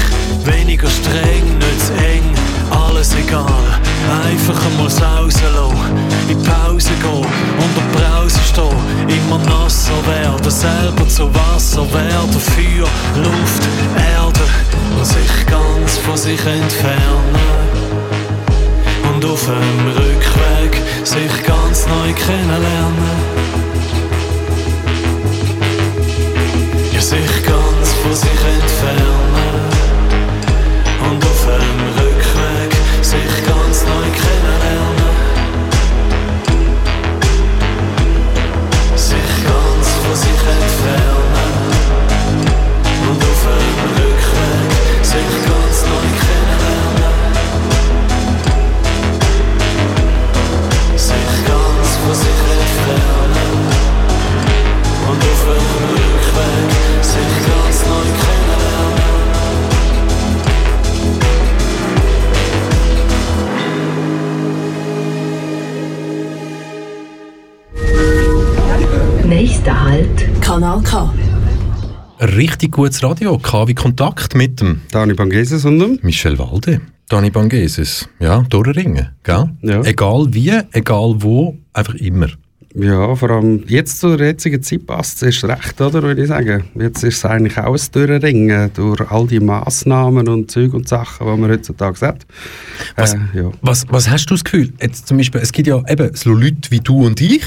weniger 0.43 0.89
streng, 0.89 1.57
nicht 1.57 1.85
zu 1.85 1.93
eng, 1.93 2.23
alles 2.71 3.15
egal, 3.15 3.63
einfach 4.25 4.65
einmal 4.65 4.89
sausen 4.89 5.45
in 6.29 6.41
Pause 6.43 6.89
gehen, 7.01 7.25
unter 7.65 7.85
Brause 7.93 8.39
stehen, 8.49 9.09
immer 9.09 9.37
nasser 9.45 9.99
werden, 10.07 10.51
selber 10.51 11.07
zu 11.07 11.33
Wasser 11.33 11.85
werden, 11.93 12.39
Feuer, 12.39 12.89
Luft, 13.23 13.63
Erde 13.95 14.41
und 14.97 15.05
sich 15.05 15.45
ganz 15.45 15.97
von 15.97 16.17
sich 16.17 16.39
entfernen 16.45 17.35
und 19.13 19.25
auf 19.25 19.45
dem 19.45 19.87
Rückweg 19.87 20.81
sich 21.03 21.43
ganz 21.45 21.85
neu 21.87 22.13
kennenlernen. 22.13 23.64
Sich 28.15 28.29
entfernen 28.31 29.01
und 31.09 31.25
auf 31.25 31.47
Kanal 70.55 70.81
K. 70.83 71.13
Richtig 72.21 72.71
gutes 72.71 73.03
Radio, 73.03 73.37
KW 73.37 73.73
Kontakt 73.73 74.35
mit 74.35 74.61
dem 74.61 74.83
Dani 74.89 75.13
Bangeses 75.13 75.65
und 75.65 75.79
dem? 75.79 75.99
Michel 76.01 76.39
Walde. 76.39 76.79
Dani 77.09 77.29
Bangeses. 77.29 78.07
Ja, 78.21 78.39
durchringen, 78.49 79.09
gell? 79.23 79.49
Ja. 79.63 79.81
Egal 79.81 80.27
wie, 80.29 80.53
egal 80.71 81.15
wo, 81.17 81.57
einfach 81.73 81.95
immer. 81.95 82.29
Ja, 82.73 83.13
vor 83.15 83.31
allem 83.31 83.65
jetzt 83.67 83.99
zur 83.99 84.17
jetzigen 84.17 84.63
Zeit 84.63 84.85
passt 84.87 85.21
es 85.23 85.43
recht, 85.43 85.81
oder, 85.81 86.01
würde 86.03 86.21
ich 86.21 86.29
sagen. 86.29 86.63
Jetzt 86.75 87.03
ist 87.03 87.17
es 87.17 87.25
eigentlich 87.25 87.57
auch 87.57 87.73
ein 87.75 87.91
Durchringen 87.91 88.71
durch 88.75 89.11
all 89.11 89.27
die 89.27 89.41
Massnahmen 89.41 90.29
und 90.29 90.49
Zeug 90.49 90.73
und 90.73 90.87
Sachen, 90.87 91.27
die 91.27 91.37
man 91.41 91.51
heutzutage 91.51 91.99
hat. 91.99 92.25
Was, 92.95 93.13
Äh, 93.13 93.17
ja. 93.33 93.51
was, 93.61 93.85
was 93.89 94.09
hast 94.09 94.27
du 94.27 94.35
das 94.35 94.45
Gefühl? 94.45 94.71
Jetzt 94.81 95.05
zum 95.05 95.17
Beispiel, 95.17 95.41
es 95.41 95.51
gibt 95.51 95.67
ja 95.67 95.83
eben 95.89 96.15
so 96.15 96.29
Leute 96.29 96.71
wie 96.71 96.79
du 96.79 97.05
und 97.05 97.19
ich 97.19 97.43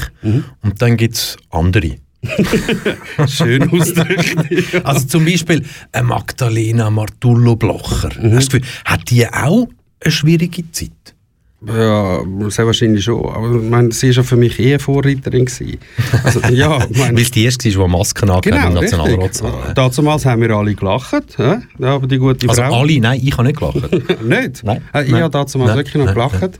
und 0.61 0.79
dann 0.79 0.95
gibt 0.95 1.15
es 1.15 1.37
andere. 1.49 1.95
Schön 3.27 3.69
ausgedrückt. 3.69 4.81
Also 4.83 5.07
zum 5.07 5.25
Beispiel 5.25 5.65
eine 5.91 6.07
Magdalena 6.07 6.89
Martullo 6.89 7.55
Blocher. 7.55 8.09
Mhm. 8.21 8.35
Hast 8.35 8.53
du 8.53 8.59
Gefühl, 8.59 8.73
hat 8.85 9.09
die 9.09 9.27
auch 9.27 9.67
eine 10.01 10.11
schwierige 10.11 10.69
Zeit? 10.71 10.91
Ja, 11.67 12.21
sehr 12.47 12.65
wahrscheinlich 12.65 13.03
schon. 13.03 13.25
Aber 13.25 13.61
ich 13.61 13.69
meine, 13.69 13.91
sie 13.91 14.07
war 14.07 14.15
ja 14.15 14.23
für 14.23 14.37
mich 14.37 14.57
eh 14.59 14.69
eine 14.69 14.79
Vorreiterin. 14.79 15.43
Gewesen. 15.45 15.77
Also, 16.23 16.39
ja, 16.53 16.79
meine, 16.91 17.17
Weil 17.17 17.25
die 17.25 17.43
erste 17.43 17.75
war, 17.77 17.85
die 17.87 17.91
Masken 17.91 18.29
angehabt 18.29 18.43
genau, 18.45 18.67
im. 18.67 18.73
Nationalratssaal. 18.75 19.73
Damals 19.75 20.25
haben 20.25 20.41
wir 20.41 20.51
alle 20.51 20.73
gelacht. 20.73 21.37
Ja, 21.37 21.61
aber 21.79 22.07
die 22.07 22.17
gute 22.17 22.47
Also 22.47 22.61
Frau... 22.61 22.79
alle, 22.79 22.99
nein, 23.01 23.19
ich 23.21 23.33
habe 23.33 23.43
nicht 23.45 23.59
gelacht. 23.59 23.91
Nicht? 24.23 24.63
Nein. 24.63 24.81
Äh, 24.93 25.03
ich 25.03 25.11
Nein. 25.11 25.23
habe 25.23 25.31
damals 25.31 25.53
Nein. 25.53 25.75
wirklich 25.75 25.95
noch 25.95 26.05
Nein. 26.05 26.51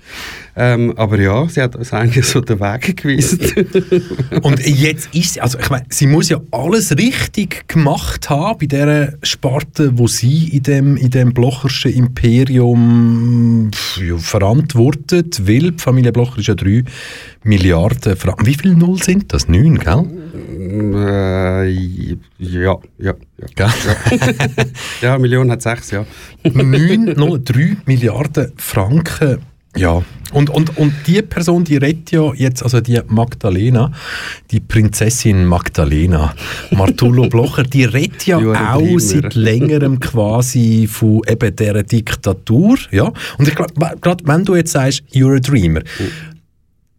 Ähm, 0.55 0.93
aber 0.97 1.19
ja, 1.19 1.47
sie 1.47 1.61
hat 1.61 1.75
uns 1.75 1.93
eigentlich 1.93 2.25
so 2.25 2.41
den 2.41 2.59
Weg 2.59 2.97
gewiesen. 2.97 3.39
Und 4.41 4.65
jetzt 4.65 5.13
ist 5.13 5.33
sie, 5.33 5.41
also 5.41 5.59
ich 5.59 5.69
meine, 5.69 5.85
sie 5.89 6.07
muss 6.07 6.29
ja 6.29 6.39
alles 6.51 6.95
richtig 6.97 7.67
gemacht 7.67 8.29
haben 8.29 8.57
bei 8.59 8.65
dieser 8.65 9.13
Sparte, 9.23 9.97
wo 9.97 10.07
sie 10.07 10.49
in 10.49 10.63
dem, 10.63 10.97
in 10.97 11.09
dem 11.09 11.33
Blocherschen 11.33 11.93
Imperium 11.93 13.71
ja, 14.01 14.17
verantwortet, 14.17 15.47
weil 15.47 15.71
die 15.71 15.77
Familie 15.77 16.11
Blocher 16.11 16.39
ist 16.39 16.47
ja 16.47 16.55
3 16.55 16.83
Milliarden 17.43 18.17
Franken. 18.17 18.45
Wie 18.45 18.55
viele 18.55 18.75
Null 18.75 19.01
sind 19.01 19.31
das? 19.31 19.47
Neun, 19.47 19.79
gell? 19.79 20.05
äh, 20.95 21.69
ja, 22.39 22.77
ja, 22.97 23.13
ja. 23.57 23.69
Ja, 25.01 25.13
eine 25.13 25.19
Million 25.19 25.51
hat 25.51 25.61
sechs, 25.61 25.91
ja. 25.91 26.05
9, 26.43 27.13
0, 27.15 27.41
3 27.43 27.77
Milliarden 27.85 28.51
Franken. 28.57 29.39
Ja, 29.75 30.03
und, 30.31 30.49
und, 30.49 30.77
und 30.77 30.93
die 31.07 31.21
Person, 31.21 31.63
die 31.63 31.77
redet 31.77 32.11
ja 32.11 32.33
jetzt, 32.33 32.63
also 32.63 32.81
die 32.81 32.99
Magdalena, 33.07 33.91
die 34.51 34.59
Prinzessin 34.59 35.45
Magdalena, 35.45 36.35
Martullo 36.71 37.27
Blocher, 37.27 37.63
die 37.63 37.85
redet 37.85 38.25
ja 38.27 38.37
auch 38.37 38.79
dreamer. 38.79 38.99
seit 38.99 39.35
längerem 39.35 39.99
quasi 39.99 40.87
von 40.87 41.21
eben 41.27 41.55
dieser 41.55 41.83
Diktatur. 41.83 42.77
Ja? 42.91 43.11
Und 43.37 43.47
ich 43.47 43.55
glaube, 43.55 43.73
gerade 44.01 44.27
wenn 44.27 44.45
du 44.45 44.55
jetzt 44.55 44.71
sagst, 44.71 45.03
you're 45.13 45.37
a 45.37 45.39
dreamer, 45.39 45.81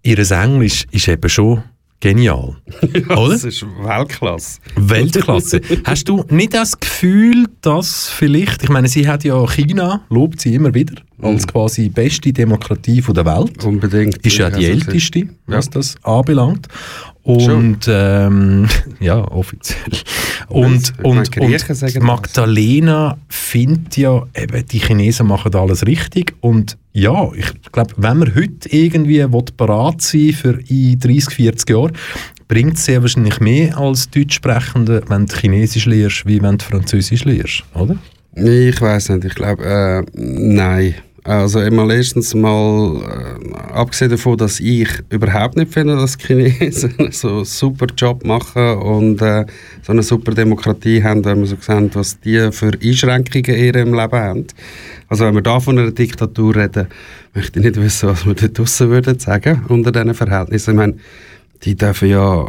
ihres 0.02 0.30
Englisch 0.30 0.86
ist 0.90 1.08
eben 1.08 1.28
schon 1.28 1.62
genial. 2.00 2.56
Oder? 3.08 3.28
Das 3.32 3.44
ist 3.44 3.64
Weltklasse. 3.82 4.60
Weltklasse. 4.76 5.60
Hast 5.84 6.08
du 6.08 6.24
nicht 6.30 6.54
das 6.54 6.80
Gefühl, 6.80 7.46
dass 7.60 8.08
vielleicht, 8.08 8.62
ich 8.62 8.70
meine, 8.70 8.88
sie 8.88 9.06
hat 9.06 9.24
ja 9.24 9.46
China, 9.46 10.02
lobt 10.08 10.40
sie 10.40 10.54
immer 10.54 10.74
wieder, 10.74 10.94
als 11.20 11.46
quasi 11.46 11.88
beste 11.90 12.32
Demokratie 12.32 13.02
von 13.02 13.14
der 13.14 13.26
Welt. 13.26 13.62
Unbedingt. 13.64 14.16
Ist 14.26 14.38
ja 14.38 14.48
die 14.50 14.66
Also, 14.66 14.68
älteste, 14.68 15.28
was 15.46 15.68
das 15.70 15.96
anbelangt. 16.02 16.66
Und 17.22 17.86
ähm, 17.88 18.66
ja, 19.00 19.20
offiziell. 19.30 19.78
Und, 20.48 20.92
und, 21.02 21.36
und. 21.38 22.00
Magdalena 22.00 23.18
findet 23.28 23.96
ja, 23.96 24.26
eben, 24.34 24.66
die 24.66 24.78
Chinesen 24.78 25.26
machen 25.26 25.54
alles 25.54 25.86
richtig. 25.86 26.34
Und 26.40 26.76
ja, 26.92 27.30
ich 27.34 27.52
glaube, 27.72 27.94
wenn 27.98 28.18
man 28.18 28.34
heute 28.34 28.68
irgendwie 28.70 29.24
parat 29.56 30.00
sein 30.02 30.32
für 30.32 30.58
in 30.68 30.98
30, 30.98 31.34
40 31.34 31.70
Jahren, 31.70 31.92
bringt 32.48 32.74
es 32.74 32.86
sehr 32.86 33.00
wahrscheinlich 33.02 33.38
mehr 33.38 33.78
als 33.78 34.10
Deutschsprechende, 34.10 35.02
wenn 35.08 35.26
du 35.26 35.36
Chinesisch 35.36 35.86
lernst, 35.86 36.26
wie 36.26 36.42
wenn 36.42 36.58
du 36.58 36.64
Französisch 36.64 37.24
lernst, 37.24 37.62
oder? 37.74 37.96
Ich 38.34 38.80
weiß 38.80 39.10
nicht. 39.10 39.24
Ich 39.24 39.34
glaube, 39.34 39.64
äh, 39.64 40.02
nein. 40.14 40.94
Also 41.24 41.60
immer 41.60 41.92
erstens 41.92 42.34
mal, 42.34 42.96
äh, 43.42 43.72
abgesehen 43.72 44.10
davon, 44.10 44.38
dass 44.38 44.58
ich 44.58 44.88
überhaupt 45.10 45.56
nicht 45.56 45.72
finde, 45.72 45.96
dass 45.96 46.16
Chinesen 46.16 46.94
so 47.10 47.28
einen 47.28 47.44
super 47.44 47.86
Job 47.94 48.24
machen 48.24 48.78
und 48.78 49.20
äh, 49.20 49.44
so 49.82 49.92
eine 49.92 50.02
super 50.02 50.32
Demokratie 50.32 51.02
haben, 51.02 51.22
wenn 51.26 51.40
wir 51.40 51.46
so 51.46 51.56
sehen, 51.60 51.90
was 51.92 52.18
die 52.20 52.50
für 52.52 52.72
Einschränkungen 52.82 53.44
in 53.44 53.64
ihrem 53.64 53.94
Leben 53.94 54.18
haben. 54.18 54.46
Also 55.08 55.26
wenn 55.26 55.34
wir 55.34 55.42
da 55.42 55.60
von 55.60 55.78
einer 55.78 55.90
Diktatur 55.90 56.56
reden, 56.56 56.86
möchte 57.34 57.58
ich 57.58 57.66
nicht 57.66 57.76
wissen, 57.76 58.08
was 58.08 58.24
wir 58.24 58.34
da 58.34 58.48
draussen 58.48 58.88
würden 58.88 59.18
sagen, 59.18 59.62
unter 59.68 59.92
diesen 59.92 60.14
Verhältnissen. 60.14 60.70
Ich 60.70 60.76
meine, 60.76 60.94
die 61.64 61.74
dürfen 61.74 62.08
ja, 62.08 62.46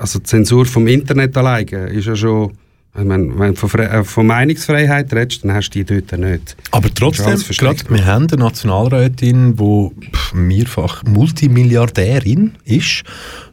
also 0.00 0.18
die 0.18 0.24
Zensur 0.24 0.66
vom 0.66 0.88
Internet 0.88 1.36
alleine 1.36 1.90
ist 1.90 2.06
ja 2.06 2.16
schon, 2.16 2.52
ich 2.96 3.04
meine, 3.04 3.36
wenn 3.38 3.54
du 3.54 3.66
von, 3.66 3.80
äh, 3.80 4.04
von 4.04 4.26
Meinungsfreiheit 4.26 5.12
redest, 5.12 5.44
dann 5.44 5.52
hast 5.52 5.70
du 5.70 5.82
die 5.82 6.00
dort 6.00 6.18
nicht. 6.18 6.56
Aber 6.70 6.88
trotzdem, 6.94 7.40
gerade, 7.58 7.78
wir 7.88 8.06
haben 8.06 8.28
eine 8.28 8.40
Nationalrätin, 8.40 9.56
die 9.56 9.90
mehrfach 10.32 11.02
Multimilliardärin 11.02 12.52
ist, 12.64 13.02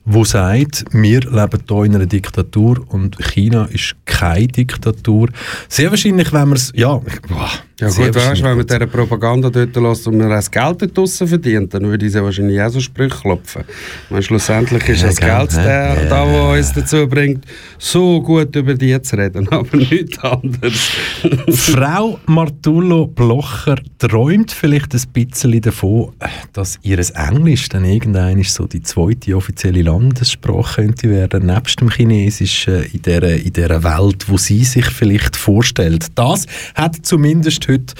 die 0.05 0.25
sagt, 0.25 0.85
wir 0.91 1.21
leben 1.21 1.59
hier 1.67 1.83
in 1.83 1.95
einer 1.95 2.05
Diktatur 2.05 2.83
und 2.89 3.17
China 3.19 3.65
ist 3.65 3.95
keine 4.05 4.47
Diktatur. 4.47 5.29
Sehr 5.67 5.89
wahrscheinlich, 5.91 6.33
wenn 6.33 6.47
man 6.49 6.57
es, 6.57 6.71
ja, 6.75 6.99
boah, 7.27 7.49
Ja 7.81 7.89
gut, 7.89 8.13
weißt, 8.13 8.43
wenn 8.43 8.57
man 8.57 8.67
dieser 8.67 8.85
Propaganda 8.85 9.49
dort 9.49 9.75
lässt 9.75 10.07
und 10.07 10.17
man 10.17 10.29
das 10.29 10.51
Geld 10.51 10.83
dort 10.83 10.95
draussen 10.95 11.27
verdient, 11.27 11.73
dann 11.73 11.83
würde 11.85 12.05
ich 12.05 12.13
ja 12.13 12.23
wahrscheinlich 12.23 12.61
auch 12.61 12.69
so 12.69 12.79
Sprüche 12.79 13.17
klopfen. 13.21 13.63
Meine, 14.11 14.21
schlussendlich 14.21 14.87
ist 14.87 15.01
ja, 15.01 15.07
das 15.07 15.17
Geld 15.17 15.53
der, 15.53 16.03
ja, 16.03 16.05
da, 16.05 16.31
ja, 16.31 16.59
uns 16.59 16.73
dazu 16.73 17.07
bringt, 17.07 17.43
so 17.79 18.21
gut 18.21 18.55
über 18.55 18.75
die 18.75 19.01
zu 19.01 19.17
reden, 19.17 19.47
aber 19.51 19.77
nichts 19.77 20.19
anderes. 20.19 20.91
Frau 21.49 22.19
Martullo 22.27 23.07
Blocher 23.07 23.77
träumt 23.97 24.51
vielleicht 24.51 24.93
ein 24.93 25.01
bisschen 25.11 25.61
davon, 25.61 26.11
dass 26.53 26.77
ihr 26.83 26.99
Englisch 27.15 27.67
dann 27.69 27.85
irgendwann 27.85 28.43
so 28.43 28.67
die 28.67 28.83
zweite 28.83 29.35
offizielle 29.35 29.81
Landessprache 29.91 30.81
könnte 30.81 31.09
werden, 31.09 31.47
nebst 31.47 31.81
dem 31.81 31.89
Chinesischen 31.89 32.83
in 32.83 33.01
dieser, 33.01 33.35
in 33.35 33.53
dieser 33.53 33.83
Welt, 33.83 34.29
wo 34.29 34.37
sie 34.37 34.63
sich 34.63 34.85
vielleicht 34.85 35.35
vorstellt. 35.35 36.07
Das 36.15 36.45
hat 36.75 36.97
zumindest 37.05 37.67
heute 37.67 37.93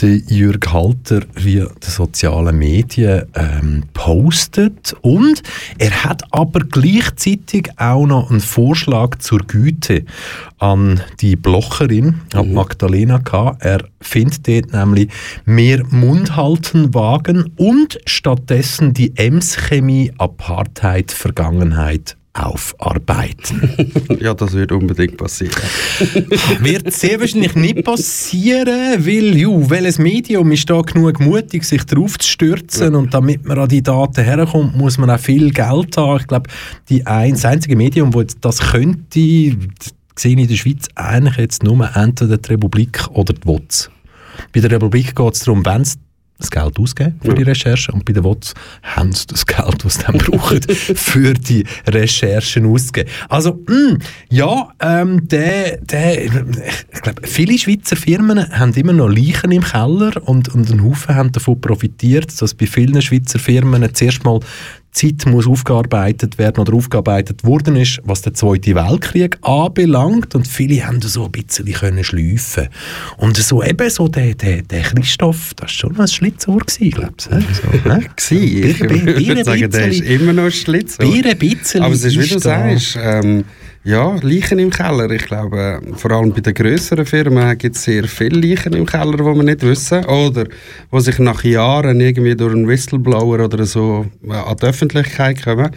der 0.00 0.16
Jürg 0.16 0.72
Halter 0.72 1.22
via 1.34 1.64
den 1.64 1.90
sozialen 1.90 2.58
Medien 2.58 3.24
ähm, 3.34 3.84
postet 3.94 4.94
und 5.00 5.42
er 5.78 6.04
hat 6.04 6.22
aber 6.30 6.60
gleichzeitig 6.60 7.70
auch 7.76 8.06
noch 8.06 8.30
einen 8.30 8.40
Vorschlag 8.40 9.18
zur 9.18 9.40
Güte 9.40 10.04
an 10.58 11.00
die 11.20 11.36
Blocherin, 11.36 12.20
an 12.34 12.48
mhm. 12.48 12.54
Magdalena 12.54 13.18
K. 13.20 13.56
Er 13.60 13.84
findet 14.00 14.48
dort 14.48 14.72
nämlich 14.72 15.08
mehr 15.44 15.84
Mundhalten 15.90 16.94
wagen 16.94 17.52
und 17.56 17.98
stattdessen 18.06 18.92
die 18.92 19.12
Ems-Chemie-Apartheid-Vergangenheit 21.38 22.16
aufarbeiten. 22.34 23.96
ja, 24.20 24.32
das 24.32 24.52
wird 24.52 24.70
unbedingt 24.70 25.16
passieren. 25.16 25.54
wird 26.60 26.92
sehr 26.92 27.18
wahrscheinlich 27.18 27.56
nicht 27.56 27.84
passieren, 27.84 29.04
weil, 29.04 29.36
ju, 29.36 29.68
welches 29.68 29.98
Medium 29.98 30.52
ist 30.52 30.70
da 30.70 30.80
genug 30.82 31.18
mutig, 31.18 31.64
sich 31.64 31.84
darauf 31.84 32.16
zu 32.18 32.28
stürzen 32.28 32.92
ja. 32.92 32.98
und 32.98 33.12
damit 33.12 33.44
man 33.44 33.58
an 33.58 33.68
die 33.68 33.82
Daten 33.82 34.22
herkommt, 34.22 34.76
muss 34.76 34.98
man 34.98 35.10
auch 35.10 35.18
viel 35.18 35.50
Geld 35.50 35.96
haben. 35.96 36.20
Ich 36.20 36.26
glaube, 36.28 36.48
ein, 37.06 37.32
das 37.32 37.44
einzige 37.44 37.74
Medium, 37.74 38.12
das 38.12 38.36
das 38.40 38.58
könnte, 38.58 39.18
sehe 39.18 39.56
ich 40.22 40.38
in 40.38 40.46
der 40.46 40.54
Schweiz 40.54 40.86
eigentlich 40.94 41.38
jetzt 41.38 41.64
nur 41.64 41.90
entweder 41.96 42.38
die 42.38 42.50
Republik 42.50 43.04
oder 43.14 43.32
die 43.32 43.44
WOTS. 43.44 43.90
Bei 44.52 44.60
der 44.60 44.70
Republik 44.70 45.16
geht 45.16 45.34
es 45.34 45.40
darum, 45.40 45.66
wenn 45.66 45.82
es 45.82 45.98
das 46.38 46.50
Geld 46.50 46.78
ausgeben 46.78 47.18
für 47.22 47.34
die 47.34 47.42
Recherche 47.42 47.90
und 47.92 48.04
bei 48.04 48.12
den 48.12 48.22
WOTS 48.22 48.54
haben 48.82 49.12
sie 49.12 49.26
das 49.26 49.44
Geld, 49.44 49.84
das 49.84 49.94
sie 49.94 50.02
dann 50.04 50.18
brauchen, 50.18 50.60
für 50.68 51.34
die 51.34 51.64
Recherchen 51.86 52.66
ausgeben. 52.66 53.10
Also, 53.28 53.58
mh, 53.66 53.74
mm, 53.74 53.98
ja, 54.30 54.68
ähm, 54.80 55.26
der, 55.26 55.78
der, 55.78 56.24
ich 56.24 57.02
glaube, 57.02 57.26
viele 57.26 57.58
Schweizer 57.58 57.96
Firmen 57.96 58.50
haben 58.56 58.72
immer 58.74 58.92
noch 58.92 59.08
Leichen 59.08 59.50
im 59.50 59.64
Keller 59.64 60.12
und, 60.28 60.48
und 60.54 60.70
ein 60.70 60.84
Haufen 60.84 61.14
haben 61.14 61.32
davon 61.32 61.60
profitiert, 61.60 62.40
dass 62.40 62.54
bei 62.54 62.66
vielen 62.66 63.02
Schweizer 63.02 63.38
Firmen 63.38 63.92
zuerst 63.94 64.24
mal 64.24 64.40
Zeit 64.92 65.26
muss 65.26 65.46
aufgearbeitet 65.46 66.38
werden 66.38 66.60
oder 66.60 66.74
aufgearbeitet 66.74 67.44
worden 67.44 67.76
ist, 67.76 68.00
was 68.04 68.22
der 68.22 68.34
Zweite 68.34 68.74
Weltkrieg 68.74 69.38
anbelangt 69.42 70.34
und 70.34 70.48
viele 70.48 70.86
haben 70.86 71.00
so 71.00 71.26
ein 71.26 71.32
bisschen 71.32 71.72
können 71.72 72.02
schleifen 72.04 72.68
und 73.18 73.36
so 73.36 73.62
eben 73.62 73.90
so 73.90 74.08
der, 74.08 74.34
der, 74.34 74.62
der 74.62 74.82
Christoph, 74.82 75.54
das 75.54 75.62
war 75.62 75.68
schon 75.68 76.00
ein 76.00 76.08
Schlitzohr 76.08 76.60
glaube 76.90 77.14
ich. 77.18 77.28
So, 77.28 77.88
ne? 77.88 78.06
ich 78.20 79.28
würde 79.28 79.44
sagen, 79.44 79.70
der 79.70 79.88
ist 79.88 80.00
immer 80.00 80.32
noch 80.32 80.44
ein 80.44 80.52
Schlitzohr. 80.52 81.06
Aber 81.82 81.94
es 81.94 82.04
ist, 82.04 82.18
wie 82.18 82.28
du 82.28 82.38
sagst, 82.38 82.98
ähm, 83.00 83.44
ja, 83.88 84.16
Leichen 84.20 84.58
im 84.58 84.68
Keller. 84.68 85.10
Ich 85.10 85.24
glaube, 85.24 85.80
vor 85.94 86.10
allem 86.10 86.30
bei 86.32 86.42
den 86.42 86.52
grösseren 86.52 87.06
Firmen 87.06 87.56
gibt 87.56 87.74
es 87.74 87.84
sehr 87.84 88.04
viele 88.04 88.38
Leichen 88.38 88.74
im 88.74 88.84
Keller, 88.84 89.16
die 89.16 89.24
wir 89.24 89.42
nicht 89.42 89.62
wissen. 89.62 90.04
Oder 90.04 90.44
die 90.44 91.00
sich 91.00 91.18
nach 91.18 91.42
Jahren 91.42 91.98
irgendwie 91.98 92.36
durch 92.36 92.52
einen 92.52 92.68
Whistleblower 92.68 93.42
oder 93.46 93.64
so 93.64 94.04
äh, 94.26 94.32
an 94.32 94.56
die 94.60 94.66
Öffentlichkeit 94.66 95.42
kommen. 95.42 95.70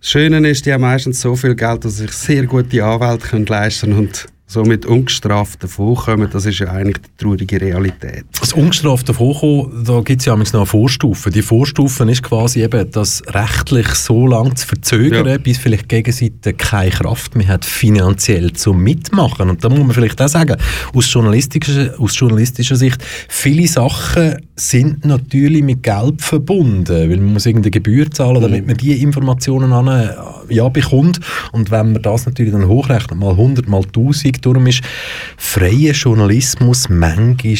Das 0.00 0.08
Schöne 0.08 0.48
ist, 0.48 0.64
die 0.64 0.72
haben 0.72 0.80
meistens 0.80 1.20
so 1.20 1.36
viel 1.36 1.54
Geld, 1.54 1.84
dass 1.84 1.98
sie 1.98 2.04
sich 2.04 2.12
sehr 2.12 2.46
gute 2.46 2.82
Anwälte 2.82 3.36
leisten 3.36 3.90
können 3.90 3.98
und 4.06 4.26
somit 4.48 4.86
ungestraft 4.86 5.62
davonkommen, 5.62 6.28
das 6.30 6.46
ist 6.46 6.60
ja 6.60 6.68
eigentlich 6.68 6.98
die 6.98 7.22
traurige 7.22 7.60
Realität. 7.60 8.24
Das 8.38 8.52
ungestraft 8.52 9.08
davonkommen, 9.08 9.84
da 9.84 10.00
gibt 10.00 10.20
es 10.20 10.26
ja 10.26 10.36
noch 10.36 10.54
eine 10.54 10.66
Vorstufe. 10.66 11.30
Die 11.30 11.42
Vorstufe 11.42 12.08
ist 12.08 12.22
quasi 12.22 12.62
eben, 12.62 12.88
das 12.92 13.22
rechtlich 13.26 13.88
so 13.88 14.26
lange 14.26 14.54
zu 14.54 14.66
verzögern, 14.66 15.26
ja. 15.26 15.38
bis 15.38 15.58
vielleicht 15.58 15.84
die 15.84 15.96
Gegenseite 15.96 16.54
keine 16.54 16.90
Kraft 16.90 17.34
mehr 17.34 17.48
hat, 17.48 17.64
finanziell 17.64 18.52
zu 18.52 18.72
mitmachen. 18.72 19.50
Und 19.50 19.64
da 19.64 19.68
muss 19.68 19.80
man 19.80 19.90
vielleicht 19.90 20.22
auch 20.22 20.28
sagen, 20.28 20.56
aus 20.94 21.12
journalistischer, 21.12 21.94
aus 21.98 22.16
journalistischer 22.18 22.76
Sicht, 22.76 23.02
viele 23.28 23.66
Sachen 23.66 24.36
sind 24.54 25.04
natürlich 25.04 25.62
mit 25.62 25.82
Geld 25.82 26.22
verbunden, 26.22 27.10
weil 27.10 27.16
man 27.16 27.32
muss 27.32 27.46
irgendeine 27.46 27.72
Gebühr 27.72 28.10
zahlen, 28.10 28.40
damit 28.40 28.62
mhm. 28.62 28.66
man 28.68 28.76
die 28.76 29.02
Informationen 29.02 29.72
an, 29.72 29.88
ja, 30.48 30.68
bekommt. 30.68 31.20
Und 31.52 31.70
wenn 31.70 31.92
man 31.92 32.02
das 32.02 32.26
natürlich 32.26 32.52
dann 32.52 32.68
hochrechnet, 32.68 33.18
mal 33.18 33.30
100, 33.30 33.68
mal 33.68 33.82
1000, 33.82 34.44
Darum 34.44 34.66
ist 34.66 34.82
freier 35.36 35.92
Journalismus 35.92 36.88
manchmal 36.88 37.56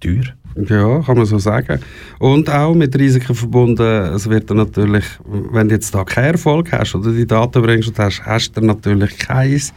teuer. 0.00 0.24
Ja, 0.68 1.02
kann 1.02 1.18
man 1.18 1.26
so 1.26 1.38
sagen. 1.38 1.80
Und 2.18 2.48
auch 2.48 2.74
mit 2.74 2.98
Risiken 2.98 3.34
verbunden. 3.34 4.14
Es 4.14 4.28
wird 4.28 4.48
dann 4.48 4.56
natürlich, 4.56 5.04
wenn 5.26 5.68
du 5.68 5.74
jetzt 5.74 5.94
da 5.94 6.02
keinen 6.02 6.32
Erfolg 6.32 6.72
hast 6.72 6.94
oder 6.94 7.12
die 7.12 7.26
Daten 7.26 7.60
bringst 7.60 7.88
und 7.88 7.98
hast, 7.98 8.24
hast 8.24 8.56
du 8.56 8.62
natürlich 8.62 9.18
keins. 9.18 9.74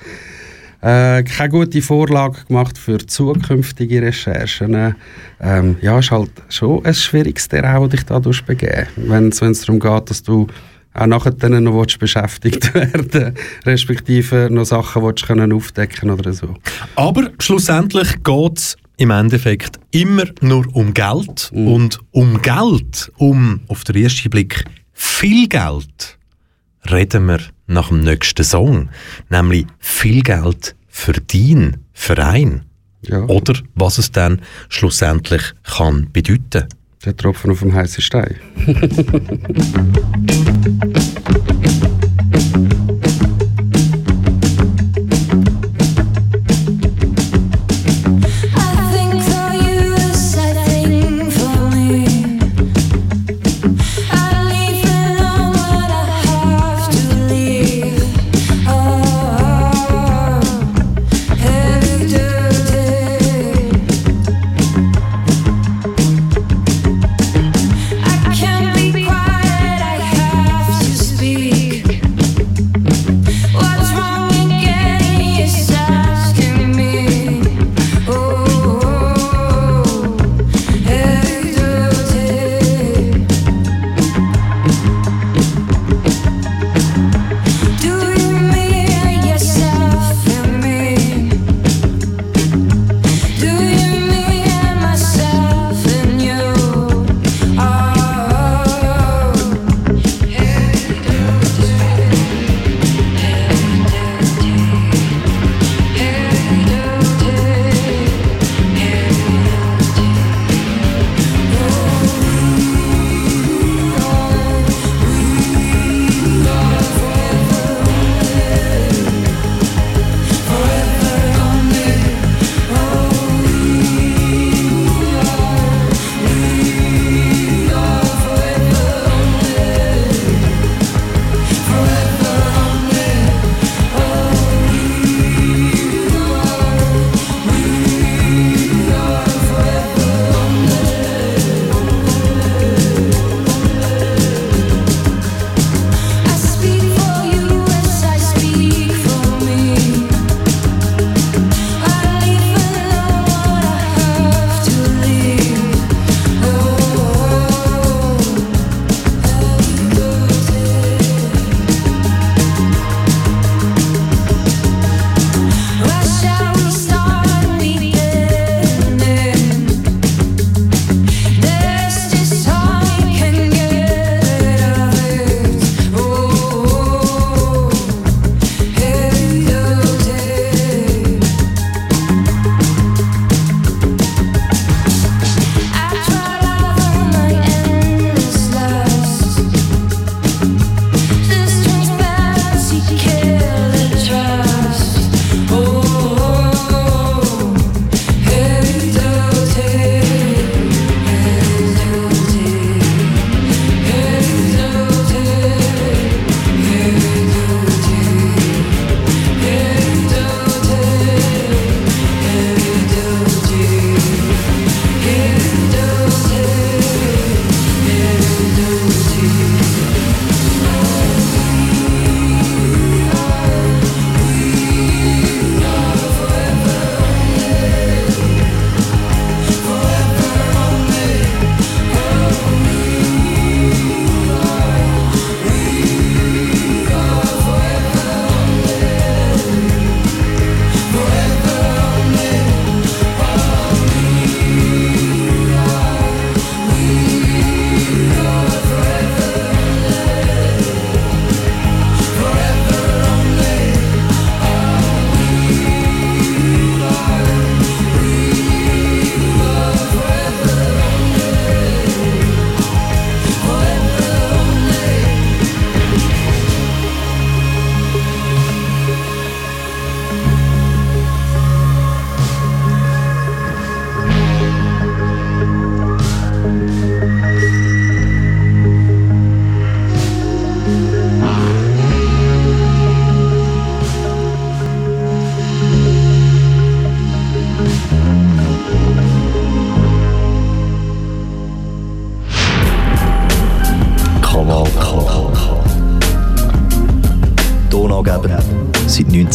Äh, 0.81 1.23
keine 1.23 1.49
gute 1.49 1.81
Vorlage 1.81 2.45
gemacht 2.47 2.77
für 2.77 3.05
zukünftige 3.05 4.01
Recherchen. 4.01 4.95
Ähm, 5.41 5.75
ja, 5.81 5.99
ist 5.99 6.11
halt 6.11 6.31
schon 6.47 6.85
ein 6.85 6.93
schwieriges 6.93 7.49
Terrain, 7.49 7.81
das 7.81 7.89
dich 7.89 8.03
da 8.05 8.19
begeben 8.19 8.87
Wenn 8.95 9.27
es 9.27 9.39
darum 9.39 9.81
geht, 9.81 10.09
dass 10.09 10.23
du 10.23 10.47
auch 10.93 11.05
nachher 11.05 11.31
dann 11.31 11.63
noch 11.63 11.85
beschäftigt 11.99 12.73
werden 12.73 13.35
respektive 13.65 14.49
noch 14.51 14.65
Sachen 14.65 15.03
willst 15.03 15.27
können 15.27 15.53
aufdecken 15.53 16.09
oder 16.09 16.33
so. 16.33 16.55
Aber 16.95 17.31
schlussendlich 17.39 18.23
geht 18.23 18.57
es 18.57 18.77
im 18.97 19.11
Endeffekt 19.11 19.79
immer 19.91 20.25
nur 20.41 20.65
um 20.75 20.93
Geld 20.93 21.51
mhm. 21.53 21.67
und 21.67 21.99
um 22.11 22.41
Geld, 22.41 23.11
um 23.17 23.61
auf 23.67 23.83
den 23.83 24.03
ersten 24.03 24.29
Blick 24.29 24.65
viel 24.91 25.47
Geld, 25.47 26.17
reden 26.91 27.27
wir 27.27 27.39
nach 27.67 27.87
dem 27.87 28.01
nächsten 28.01 28.43
Song, 28.43 28.89
nämlich 29.29 29.67
viel 29.79 30.21
Geld 30.21 30.75
für 30.87 31.13
deinen 31.13 31.85
Verein. 31.93 32.65
Ja. 33.01 33.21
Oder 33.23 33.53
was 33.75 33.97
es 33.97 34.11
dann 34.11 34.41
schlussendlich 34.67 35.41
kann 35.63 36.09
bedeuten. 36.11 36.67
Der 37.05 37.15
Tropfen 37.15 37.51
auf 37.51 37.59
dem 37.59 37.73
heißen 37.73 38.01
Stein. 38.01 38.35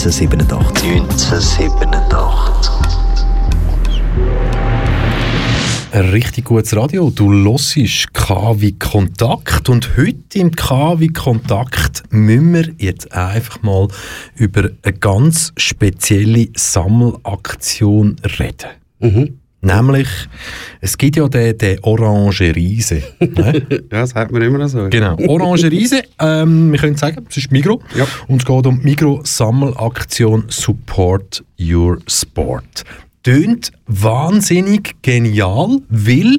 1987. 0.05 1.01
1987. 1.01 2.71
Ein 5.93 6.11
richtig 6.11 6.45
gutes 6.45 6.77
Radio. 6.77 7.09
Du 7.09 7.33
hörst 7.33 8.13
KW 8.13 8.73
Kontakt 8.73 9.71
und 9.71 9.97
heute 9.97 10.41
im 10.41 10.51
KW 10.51 11.09
Kontakt 11.09 12.03
müssen 12.11 12.53
wir 12.53 12.75
jetzt 12.77 13.13
einfach 13.13 13.63
mal 13.63 13.89
über 14.35 14.69
eine 14.83 14.93
ganz 14.93 15.55
spezielle 15.57 16.49
Sammelaktion 16.55 18.17
reden. 18.39 18.73
Mhm. 18.99 19.39
Nämlich, 19.65 20.09
es 20.81 20.99
gibt 20.99 21.17
ja 21.17 21.27
den, 21.27 21.57
den 21.57 21.79
Orange 21.83 22.55
Riese. 22.55 23.03
Ne? 23.19 23.67
ja, 23.71 23.79
das 23.89 24.15
hat 24.15 24.31
man 24.31 24.43
immer 24.43 24.69
so. 24.69 24.89
Genau, 24.91 25.17
Orange 25.27 25.71
Riese, 25.71 26.03
ähm, 26.21 26.71
wir 26.71 26.79
können 26.79 26.97
sagen, 26.97 27.25
es 27.29 27.37
ist 27.39 27.51
Migro. 27.51 27.81
Ja. 27.97 28.07
Und 28.29 28.43
es 28.43 28.45
geht 28.45 28.67
um 28.67 28.81
Migro 28.83 29.23
Sammelaktion 29.25 30.45
Support 30.49 31.43
Your 31.59 31.99
Sport. 32.07 32.85
Tönt 33.23 33.73
wahnsinnig 33.87 34.97
genial, 35.01 35.79
weil 35.89 36.39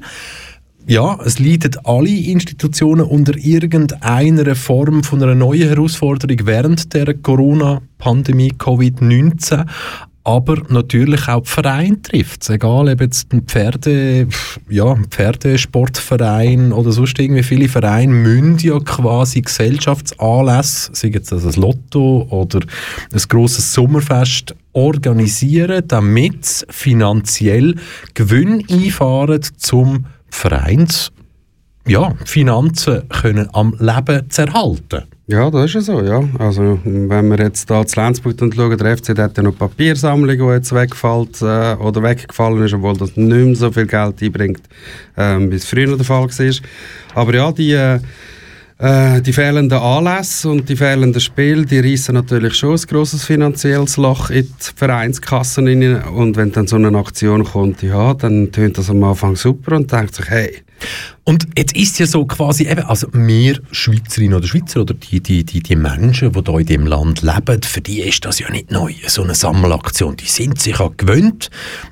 ja, 0.88 1.18
es 1.26 1.40
leiden 1.40 1.78
alle 1.84 2.10
Institutionen 2.10 3.08
unter 3.08 3.36
irgendeiner 3.36 4.56
Form 4.56 5.04
von 5.04 5.24
einer 5.24 5.34
neuen 5.34 5.68
Herausforderung 5.68 6.38
während 6.44 6.94
der 6.94 7.12
Corona-Pandemie 7.16 8.54
Covid-19 8.60 9.66
aber 10.26 10.58
natürlich 10.70 11.28
auch 11.28 11.44
die 11.44 11.50
Vereine 11.50 12.02
trifft. 12.02 12.50
Egal, 12.50 12.90
ob 12.90 13.00
jetzt 13.00 13.32
ein 13.32 13.44
Pferde, 13.44 14.28
ja, 14.68 14.96
Pferdesportverein 15.10 16.74
oder 16.74 16.92
sonst 16.92 17.20
irgendwie 17.20 17.44
viele 17.44 17.70
Vereine 17.70 18.12
müssen 18.12 18.58
ja 18.58 18.80
quasi 18.80 19.42
Gesellschaftsanlässe, 19.42 20.90
sei 20.94 21.10
jetzt 21.10 21.32
das 21.32 21.46
ein 21.46 21.62
Lotto 21.62 22.28
oder 22.32 22.60
ein 23.14 23.22
grosses 23.30 23.72
Sommerfest, 23.72 24.56
organisieren, 24.74 25.84
damit 25.88 26.44
sie 26.44 26.66
finanziell 26.70 27.76
Gewinn 28.16 28.66
einfahren, 28.70 29.42
zum 29.58 30.08
Vereins 30.30 31.12
ja, 31.88 32.14
Finanzen 32.26 33.08
können 33.10 33.48
am 33.54 33.76
Leben 33.80 34.28
zu 34.30 34.42
erhalten. 34.42 35.04
Ja, 35.28 35.50
das 35.50 35.66
ist 35.66 35.74
ja 35.74 35.82
so, 35.82 36.04
ja. 36.04 36.24
Also, 36.38 36.80
wenn 36.84 37.30
wir 37.30 37.40
jetzt 37.40 37.68
hier 37.68 37.88
zu 37.88 38.00
Lenzburg 38.00 38.36
schauen, 38.40 38.78
der 38.78 38.96
FC 38.96 39.18
hat 39.18 39.36
ja 39.36 39.42
noch 39.42 39.58
Papiersammlung, 39.58 40.38
die 40.38 40.54
jetzt 40.54 40.72
wegfällt 40.72 41.42
äh, 41.42 41.74
oder 41.82 42.04
weggefallen 42.04 42.64
ist, 42.64 42.76
obwohl 42.76 42.96
das 42.96 43.18
nicht 43.18 43.28
mehr 43.28 43.56
so 43.56 43.72
viel 43.72 43.88
Geld 43.88 44.22
einbringt, 44.22 44.62
ähm, 45.18 45.50
wie 45.50 45.56
es 45.56 45.66
früher 45.66 45.98
der 45.98 46.06
Fall 46.06 46.28
war. 46.28 46.56
Aber 47.16 47.34
ja, 47.34 47.52
die, 47.52 47.72
äh, 47.72 48.00
äh, 48.78 49.20
die 49.20 49.34
fehlenden 49.34 49.80
Anlässe 49.80 50.48
und 50.48 50.70
die 50.70 50.76
fehlenden 50.76 51.20
Spiele, 51.20 51.66
die 51.66 51.80
reissen 51.80 52.14
natürlich 52.14 52.54
schon 52.54 52.76
ein 52.76 52.88
grosses 52.88 53.24
finanzielles 53.24 53.98
Loch 53.98 54.30
in 54.30 54.44
die 54.44 54.76
Vereinskassen 54.76 55.68
rein. 55.68 56.04
Und 56.04 56.38
wenn 56.38 56.52
dann 56.52 56.68
so 56.68 56.76
eine 56.76 56.96
Aktion 56.96 57.46
kommt, 57.46 57.82
ja, 57.82 58.14
dann 58.14 58.52
tönt 58.52 58.78
das 58.78 58.92
am 58.92 59.04
Anfang 59.04 59.36
super 59.36 59.78
und 59.78 59.92
denkt 59.92 60.14
sich, 60.14 60.30
hey, 60.30 60.58
und 61.24 61.48
jetzt 61.58 61.76
ist 61.76 61.98
ja 61.98 62.06
so 62.06 62.26
quasi 62.26 62.68
eben, 62.68 62.84
also 62.84 63.08
wir 63.12 63.60
Schweizerinnen 63.72 64.36
oder 64.36 64.48
Schweizer 64.48 64.82
oder 64.82 64.94
die, 64.94 65.22
die, 65.22 65.44
die, 65.44 65.62
die 65.62 65.76
Menschen, 65.76 66.32
die 66.32 66.40
hier 66.40 66.60
in 66.60 66.66
diesem 66.66 66.86
Land 66.86 67.24
leben, 67.24 67.64
für 67.64 67.82
die 67.82 68.02
ist 68.02 68.26
das 68.26 68.38
ja 68.38 68.50
nicht 68.52 68.70
neu, 68.70 68.94
so 69.08 69.24
eine 69.24 69.34
Sammelaktion. 69.34 70.16
Die 70.18 70.28
sind 70.28 70.62
sich 70.62 70.80
auch 70.80 70.96
gewöhnt, 70.96 71.50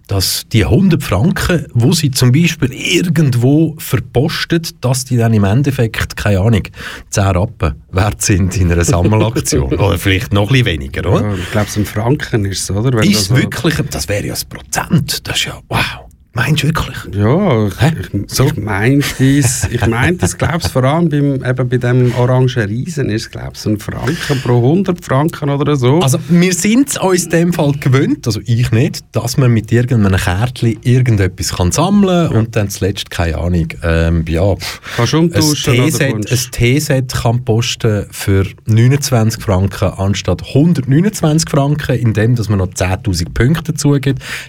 dass 0.07 0.45
die 0.51 0.65
100 0.65 1.01
Franken, 1.01 1.65
wo 1.73 1.93
sie 1.93 2.11
zum 2.11 2.31
Beispiel 2.31 2.71
irgendwo 2.73 3.75
verpostet, 3.79 4.75
dass 4.85 5.05
die 5.05 5.17
dann 5.17 5.33
im 5.33 5.45
Endeffekt, 5.45 6.15
keine 6.15 6.41
Ahnung, 6.41 6.63
10 7.09 7.23
Rappen 7.23 7.73
wert 7.91 8.21
sind 8.21 8.55
in 8.57 8.71
einer 8.71 8.83
Sammelaktion. 8.83 9.73
oder 9.73 9.97
vielleicht 9.97 10.31
noch 10.31 10.43
ein 10.43 10.49
bisschen 10.49 10.65
weniger, 10.65 11.11
oder? 11.11 11.29
Ja, 11.29 11.33
ich 11.33 11.51
glaube, 11.51 11.67
es 11.67 11.77
ein 11.77 11.85
Franken 11.85 12.45
ist 12.45 12.69
es, 12.69 12.71
oder? 12.71 12.93
Wenn 12.93 13.09
ist 13.09 13.31
das 13.31 13.35
wirklich, 13.35 13.75
das 13.89 14.07
wäre 14.07 14.27
ja 14.27 14.35
ein 14.35 14.49
Prozent, 14.49 15.27
das 15.27 15.37
ist 15.37 15.45
ja, 15.45 15.59
wow. 15.69 16.12
Meinst 16.35 16.63
du 16.63 16.67
wirklich? 16.67 16.97
Ja, 17.15 17.67
ich, 17.67 17.73
ich, 17.99 18.21
so? 18.25 18.45
ich 18.45 18.57
meinte 18.57 19.37
es, 19.37 19.67
ich 19.69 19.85
meinte 19.85 20.25
es, 20.25 20.35
glaube 20.35 20.67
vor 20.67 20.83
allem 20.83 21.07
beim, 21.07 21.45
eben 21.45 21.69
bei 21.69 21.77
dem 21.77 22.11
orangen 22.15 22.49
Riesen 22.49 23.11
ist 23.11 23.31
glaube 23.31 23.51
ich, 23.53 23.63
ein 23.67 23.77
Franken 23.77 24.41
pro 24.41 24.57
100 24.57 25.05
Franken 25.05 25.51
oder 25.51 25.75
so. 25.75 25.99
Also 25.99 26.17
wir 26.29 26.53
sind 26.55 26.89
es 26.89 26.97
uns 26.97 27.25
in 27.25 27.29
dem 27.29 27.53
Fall 27.53 27.73
gewöhnt, 27.73 28.25
also 28.25 28.39
ich 28.45 28.71
nicht, 28.71 29.03
dass 29.11 29.37
man 29.37 29.51
mit 29.51 29.71
irgendeinem 29.71 30.19
Kärtchen 30.19 30.79
irgendetwas 30.81 31.55
kann 31.55 31.71
sammeln 31.71 32.31
ja. 32.31 32.39
und 32.39 32.55
dann 32.55 32.67
zuletzt, 32.67 33.11
keine 33.11 33.37
Ahnung, 33.37 33.67
ähm, 33.83 34.25
ja, 34.27 34.55
Kannst 34.95 35.13
ein 35.13 35.31
T-Set 36.51 37.13
kann 37.13 37.45
posten 37.45 38.07
für 38.09 38.47
29 38.65 39.39
Franken 39.39 39.89
anstatt 39.97 40.41
129 40.47 41.47
Franken, 41.47 41.95
indem 41.95 42.35
dass 42.35 42.49
man 42.49 42.57
noch 42.57 42.69
10'000 42.69 43.35
Punkte 43.35 43.73
dazu 43.73 43.95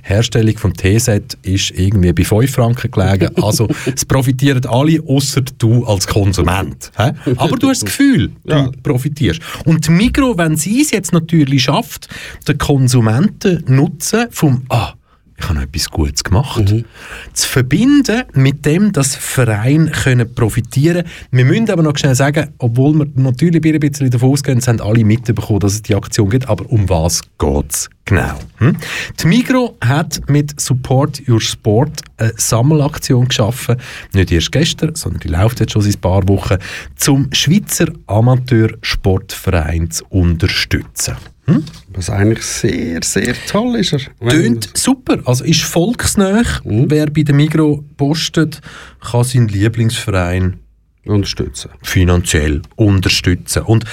Herstellung 0.02 0.56
vom 0.56 0.72
T-Set 0.72 1.36
ist 1.42 1.73
irgendwie 1.76 2.12
bei 2.12 2.24
5 2.24 2.50
Franken 2.50 2.90
gelegen. 2.90 3.30
Also 3.42 3.68
es 3.94 4.04
profitieren 4.04 4.64
alle, 4.66 5.00
außer 5.06 5.42
du 5.58 5.84
als 5.84 6.06
Konsument. 6.06 6.90
Aber 7.36 7.56
du 7.56 7.68
hast 7.68 7.82
das 7.82 7.86
Gefühl, 7.86 8.32
du 8.44 8.54
ja. 8.54 8.70
profitierst. 8.82 9.40
Und 9.64 9.88
Migro, 9.88 10.36
wenn 10.38 10.56
sie 10.56 10.80
es 10.80 10.90
jetzt 10.90 11.12
natürlich 11.12 11.64
schafft, 11.64 12.08
den 12.48 12.58
Konsumenten 12.58 13.64
nutzen 13.66 14.26
vom 14.30 14.62
«Ah, 14.68 14.94
ich 15.36 15.48
habe 15.48 15.62
etwas 15.62 15.90
Gutes 15.90 16.22
gemacht. 16.22 16.70
Mhm. 16.70 16.84
Zu 17.32 17.48
verbinden 17.48 18.22
mit 18.34 18.64
dem, 18.64 18.92
dass 18.92 19.16
Vereine 19.16 19.90
können 19.90 20.32
profitieren 20.34 21.04
können. 21.04 21.10
Wir 21.32 21.44
müssen 21.44 21.70
aber 21.70 21.82
noch 21.82 21.96
schnell 21.96 22.14
sagen, 22.14 22.52
obwohl 22.58 22.94
wir 22.94 23.06
natürlich 23.14 23.64
ein 23.64 23.80
bisschen 23.80 24.10
davon 24.10 24.30
ausgehen, 24.30 24.58
es 24.58 24.68
haben 24.68 24.80
alle 24.80 25.04
mitbekommen, 25.04 25.60
dass 25.60 25.74
es 25.74 25.82
die 25.82 25.94
Aktion 25.94 26.30
gibt, 26.30 26.48
aber 26.48 26.70
um 26.70 26.88
was 26.88 27.22
geht 27.38 27.72
es 27.72 27.90
genau? 28.04 28.38
Hm? 28.58 28.76
Die 29.20 29.26
Migro 29.26 29.76
hat 29.84 30.20
mit 30.28 30.60
Support 30.60 31.22
Your 31.28 31.40
Sport 31.40 32.02
eine 32.16 32.32
Sammelaktion 32.36 33.28
geschaffen, 33.28 33.76
nicht 34.12 34.30
erst 34.30 34.52
gestern, 34.52 34.94
sondern 34.94 35.20
die 35.20 35.28
läuft 35.28 35.60
jetzt 35.60 35.72
schon 35.72 35.82
seit 35.82 35.96
ein 35.96 36.00
paar 36.00 36.28
Wochen, 36.28 36.58
zum 36.96 37.28
Schweizer 37.32 37.86
Amateursportverein 38.06 39.90
zu 39.90 40.04
unterstützen. 40.10 41.16
Hm? 41.46 41.64
Was 41.94 42.10
eigentlich 42.10 42.44
sehr, 42.44 43.00
sehr 43.02 43.34
toll 43.46 43.76
ist. 43.76 43.92
Er. 43.92 44.28
Tönt 44.28 44.70
super. 44.76 45.20
Also 45.24 45.44
ist 45.44 45.62
volksnah. 45.62 46.42
Hm? 46.64 46.90
Wer 46.90 47.06
bei 47.06 47.22
der 47.22 47.34
Migro 47.34 47.84
postet, 47.96 48.60
kann 49.00 49.24
seinen 49.24 49.48
Lieblingsverein 49.48 50.58
unterstützen. 51.06 51.70
Finanziell 51.82 52.62
unterstützen. 52.76 53.62
Und 53.62 53.84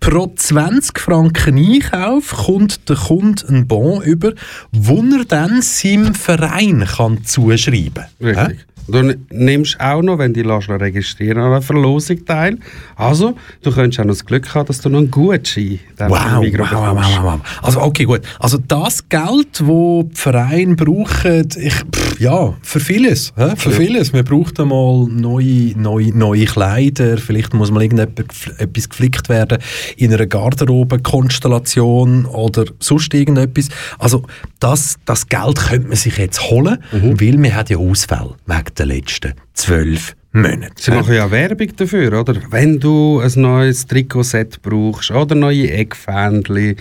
pro 0.00 0.32
20 0.34 0.98
Franken 0.98 1.58
Einkauf 1.58 2.32
kommt 2.32 2.88
der 2.88 2.96
Kunde 2.96 3.48
ein 3.48 3.66
Bon 3.66 4.02
über, 4.02 4.32
wo 4.72 5.02
er 5.02 5.24
dann 5.24 5.62
seinem 5.62 6.14
Verein 6.14 6.84
kann 6.84 7.24
zuschreiben 7.24 8.04
kann. 8.20 8.26
Richtig. 8.26 8.66
Du 8.88 9.14
nimmst 9.30 9.80
auch 9.80 10.02
noch, 10.02 10.18
wenn 10.18 10.32
die 10.32 10.42
lässt 10.42 10.68
registrieren, 10.68 11.38
an 11.38 11.46
einer 11.46 11.62
Verlosung 11.62 12.24
teil. 12.24 12.58
Also, 12.94 13.34
du 13.62 13.72
könntest 13.72 13.98
auch 14.00 14.04
noch 14.04 14.12
das 14.12 14.24
Glück 14.24 14.54
haben, 14.54 14.66
dass 14.66 14.80
du 14.80 14.88
noch 14.88 14.98
einen 14.98 15.10
Gutschein 15.10 15.80
wow, 15.98 16.10
wow, 16.10 16.42
wow, 16.42 16.70
wow, 16.70 17.18
wow, 17.22 17.40
Also, 17.62 17.82
okay, 17.82 18.04
gut. 18.04 18.20
Also, 18.38 18.58
das 18.58 19.08
Geld, 19.08 19.60
das 19.60 19.66
die 19.66 20.04
Vereine 20.14 20.76
brauchen, 20.76 21.48
ich, 21.56 21.74
pff, 21.74 22.20
ja, 22.20 22.54
für 22.62 22.80
vieles. 22.80 23.32
He? 23.36 23.56
Für 23.56 23.70
ja. 23.70 23.76
vieles. 23.76 24.12
Man 24.12 24.24
braucht 24.24 24.60
einmal 24.60 25.08
neue, 25.08 25.72
neue, 25.76 26.16
neue 26.16 26.44
Kleider, 26.44 27.18
vielleicht 27.18 27.54
muss 27.54 27.72
mal 27.72 27.82
irgendetwas 27.82 28.88
geflickt 28.88 29.28
werden 29.28 29.58
in 29.96 30.14
einer 30.14 30.26
Garderobe-Konstellation 30.26 32.26
oder 32.26 32.66
sonst 32.78 33.12
irgendetwas. 33.12 33.68
Also, 33.98 34.22
das, 34.60 34.94
das 35.04 35.28
Geld 35.28 35.56
könnte 35.56 35.88
man 35.88 35.96
sich 35.96 36.16
jetzt 36.18 36.50
holen, 36.50 36.78
mhm. 36.92 37.20
weil 37.20 37.36
man 37.36 37.52
hat 37.54 37.70
ja 37.70 37.78
Ausfälle 37.78 38.34
wegen 38.46 38.75
den 38.78 38.88
letzten 38.88 39.34
zwölf 39.54 40.14
Monaten. 40.32 40.74
Sie 40.76 40.90
machen 40.90 41.14
ja 41.14 41.30
Werbung 41.30 41.74
dafür, 41.76 42.20
oder? 42.20 42.34
Wenn 42.50 42.78
du 42.78 43.20
ein 43.20 43.32
neues 43.36 43.86
Trikotset 43.86 44.60
brauchst 44.62 45.10
oder 45.10 45.34
neue 45.34 45.70
Eckfähnchen 45.70 46.76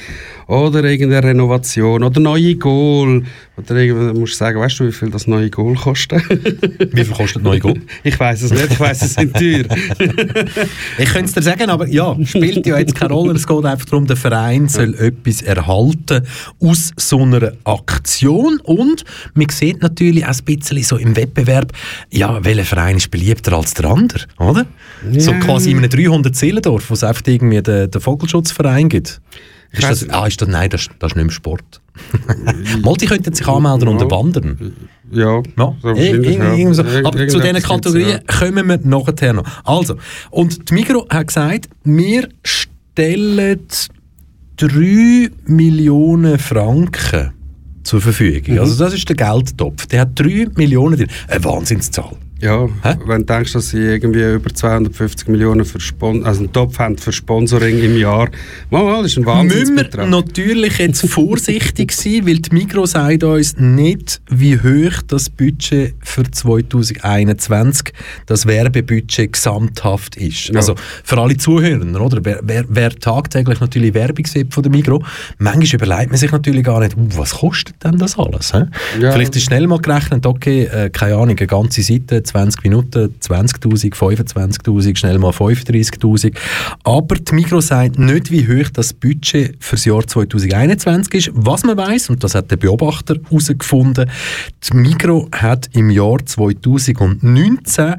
oder 0.48 0.84
irgendeine 0.84 1.30
Renovation 1.30 2.04
oder 2.04 2.20
neue 2.20 2.56
Goal. 2.56 3.24
Oder 3.58 3.76
irgendwie 3.78 4.20
musst 4.20 4.34
du 4.34 4.38
sagen, 4.38 4.60
weißt 4.60 4.80
du, 4.80 4.88
wie 4.88 4.92
viel 4.92 5.10
das 5.10 5.28
neue 5.28 5.50
Goal 5.50 5.76
kostet? 5.76 6.22
wie 6.30 7.06
viel 7.06 7.16
kostet 7.16 7.42
neue 7.42 7.60
Goal? 7.60 7.80
ich 8.04 8.20
weiß 8.20 8.42
es 8.42 8.52
nicht, 8.52 8.72
ich 8.72 8.80
weiß 8.80 9.02
es 9.02 9.14
sind 9.14 9.34
teuer. 9.34 9.64
ich 10.98 11.10
könnte 11.10 11.26
es 11.26 11.34
dir 11.34 11.42
sagen, 11.42 11.70
aber 11.70 11.88
ja, 11.88 12.18
spielt 12.26 12.66
ja 12.68 12.78
jetzt 12.78 12.96
keine 12.96 13.14
Rolle. 13.14 13.34
Es 13.34 13.48
geht 13.48 13.66
einfach 13.66 13.86
darum, 13.86 14.08
der 14.08 14.18
Verein 14.18 14.68
soll 14.68 14.94
etwas 14.96 15.42
erhalten 15.42 16.26
aus 16.60 16.92
so 16.98 17.22
einer 17.22 17.54
Aktion 17.64 18.60
und 18.64 19.06
man 19.36 19.50
sieht 19.50 19.82
natürlich 19.82 20.26
auch 20.26 20.36
ein 20.38 20.44
bisschen 20.46 20.84
so 20.84 20.98
im 20.98 21.16
Wettbewerb, 21.16 21.72
ja, 22.12 22.44
welcher 22.44 22.66
Verein 22.66 22.98
ist 22.98 23.10
beliebter 23.46 23.54
als 23.54 23.74
der 23.74 23.86
andere, 23.86 24.26
oder? 24.38 24.66
Ja. 25.12 25.20
So 25.20 25.34
quasi 25.34 25.72
in 25.72 25.78
einem 25.78 25.90
300-Seelendorf, 25.90 26.90
wo 26.90 26.94
es 26.94 27.04
einfach 27.04 27.24
irgendwie 27.26 27.62
den, 27.62 27.92
den 27.92 28.02
Vogelschutzverein 28.02 28.90
gibt. 28.90 29.22
Ist 29.72 29.84
das, 29.84 30.10
ah, 30.10 30.26
ist 30.26 30.42
das, 30.42 30.48
nein, 30.48 30.70
das, 30.70 30.90
das 31.00 31.12
ist 31.12 31.16
nicht 31.16 31.26
mehr 31.26 31.34
Sport. 31.34 31.82
Malti 32.82 33.08
könnten 33.08 33.34
sich 33.34 33.48
anmelden 33.48 33.90
und 33.90 34.00
wandern. 34.10 34.74
Ja, 35.12 35.42
ja. 35.58 35.76
So 35.82 35.90
ja. 35.90 36.74
So. 36.74 36.84
Aber 37.04 37.28
zu 37.28 37.40
diesen 37.40 37.62
Kategorien 37.62 38.10
ja. 38.10 38.20
kommen 38.40 38.68
wir 38.68 38.80
nachher 38.84 39.34
noch. 39.34 39.44
Also, 39.66 39.96
und 40.30 40.70
die 40.70 40.74
Migro 40.74 41.06
hat 41.10 41.28
gesagt, 41.28 41.70
wir 41.84 42.30
stellen 42.44 43.60
3 44.58 45.30
Millionen 45.46 46.40
Franken 46.40 47.34
zur 47.84 48.02
Verfügung. 48.02 48.56
Mhm. 48.56 48.62
Also 48.62 48.82
das 48.82 48.94
ist 48.94 49.08
der 49.10 49.16
Geldtopf. 49.16 49.88
Der 49.88 50.02
hat 50.02 50.18
3 50.20 50.48
Millionen 50.56 50.98
drin. 50.98 51.10
Eine 51.28 51.44
Wahnsinnszahl. 51.44 52.18
Ja, 52.42 52.68
Hä? 52.84 52.96
wenn 53.06 53.22
du 53.22 53.34
denkst, 53.34 53.54
dass 53.54 53.70
sie 53.70 53.78
irgendwie 53.78 54.34
über 54.34 54.54
250 54.54 55.30
Millionen 55.30 55.64
für 55.64 55.80
Spon 55.80 56.26
also 56.26 56.42
einen 56.42 56.52
Topf 56.52 56.80
haben 56.80 56.98
für 56.98 57.14
Sponsoring 57.14 57.82
im 57.82 57.98
Jahr, 57.98 58.30
mal, 58.70 58.84
mal, 58.84 59.04
das 59.04 59.14
ist 59.14 59.18
ein 59.18 59.24
Müssen 59.24 59.26
wir 59.26 59.34
Wahnsinnsbetrag. 59.34 60.10
natürlich 60.10 60.78
jetzt 60.78 61.08
vorsichtig 61.08 61.94
sein, 61.94 62.28
weil 62.28 62.40
die 62.40 62.54
Migros 62.54 62.92
sagt 62.92 63.24
uns 63.24 63.56
nicht, 63.58 64.22
wie 64.30 64.58
hoch 64.60 65.02
das 65.08 65.30
Budget 65.30 65.96
für 66.02 66.30
2021, 66.30 67.94
das 68.26 68.46
Werbebudget 68.46 69.32
gesamthaft 69.32 70.18
ist. 70.18 70.50
Ja. 70.50 70.58
Also 70.58 70.76
für 71.06 71.18
alle 71.18 71.38
Zuhörer, 71.38 72.02
oder? 72.02 72.20
Wer, 72.22 72.42
wer, 72.44 72.66
wer 72.68 72.90
tagtäglich 72.90 73.62
natürlich 73.62 73.94
Werbung 73.94 74.26
sieht 74.26 74.54
von 74.54 74.62
der 74.62 74.74
Migros, 74.74 75.04
manchmal 75.38 75.82
überlegt 75.82 76.10
man 76.10 76.18
sich 76.18 76.32
natürlich 76.34 76.66
gar 76.66 76.82
nicht, 76.82 76.98
uh, 76.98 77.08
was 77.16 77.36
kostet 77.36 77.82
denn 77.82 77.98
das 77.98 78.20
alles? 78.20 78.52
Ja. 78.52 78.68
Vielleicht 79.12 79.38
ist 79.38 79.44
schnell 79.44 79.68
mal 79.68 79.80
gerechnet, 79.80 80.26
okay, 80.26 80.64
äh, 80.66 80.90
keine 80.90 81.16
Ahnung, 81.16 81.38
eine 81.38 81.48
ganze 81.48 81.82
Seite, 81.82 82.25
20 82.26 82.64
Minuten, 82.64 83.16
20'000, 83.22 83.94
25'000, 83.94 84.98
schnell 84.98 85.20
mal 85.20 85.32
35'000. 85.32 86.36
Aber 86.84 87.16
die 87.16 87.34
Migros 87.34 87.68
sagt 87.68 88.00
nicht, 88.00 88.32
wie 88.32 88.48
hoch 88.48 88.70
das 88.74 88.94
Budget 88.94 89.56
für 89.60 89.76
das 89.76 89.86
Jahr 89.86 90.06
2021 90.06 91.14
ist. 91.14 91.32
Was 91.34 91.64
man 91.64 91.78
weiß 91.78 92.10
und 92.10 92.24
das 92.24 92.36
hat 92.36 92.52
der 92.52 92.58
Beobachter 92.58 93.16
herausgefunden, 93.30 94.10
die 94.64 94.78
Migros 94.78 95.28
hat 95.32 95.70
im 95.74 95.90
Jahr 95.90 96.26
2019 96.26 97.96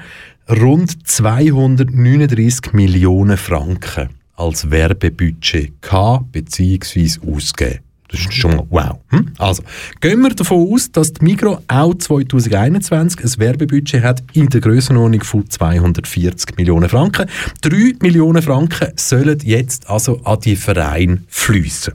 rund 0.48 1.08
239 1.08 2.72
Millionen 2.72 3.36
Franken 3.36 4.10
als 4.36 4.70
Werbebudget 4.70 5.82
gehabt 5.82 6.32
bzw. 6.32 7.18
ausgegeben. 7.26 7.85
Das 8.08 8.20
ist 8.20 8.34
schon 8.34 8.56
mal 8.56 8.66
wow. 8.70 8.98
Hm? 9.08 9.32
Also, 9.38 9.62
gehen 10.00 10.20
wir 10.20 10.30
davon 10.30 10.72
aus, 10.72 10.90
dass 10.92 11.12
die 11.12 11.24
Migros 11.24 11.58
auch 11.68 11.94
2021 11.94 13.24
ein 13.24 13.38
Werbebudget 13.38 14.02
hat 14.02 14.22
in 14.32 14.48
der 14.48 14.60
Grössenordnung 14.60 15.24
von 15.24 15.48
240 15.48 16.56
Millionen 16.56 16.88
Franken. 16.88 17.28
3 17.62 17.94
Millionen 18.00 18.42
Franken 18.42 18.92
sollen 18.96 19.38
jetzt 19.42 19.88
also 19.90 20.20
an 20.22 20.40
die 20.40 20.56
Vereine 20.56 21.22
fließen. 21.28 21.94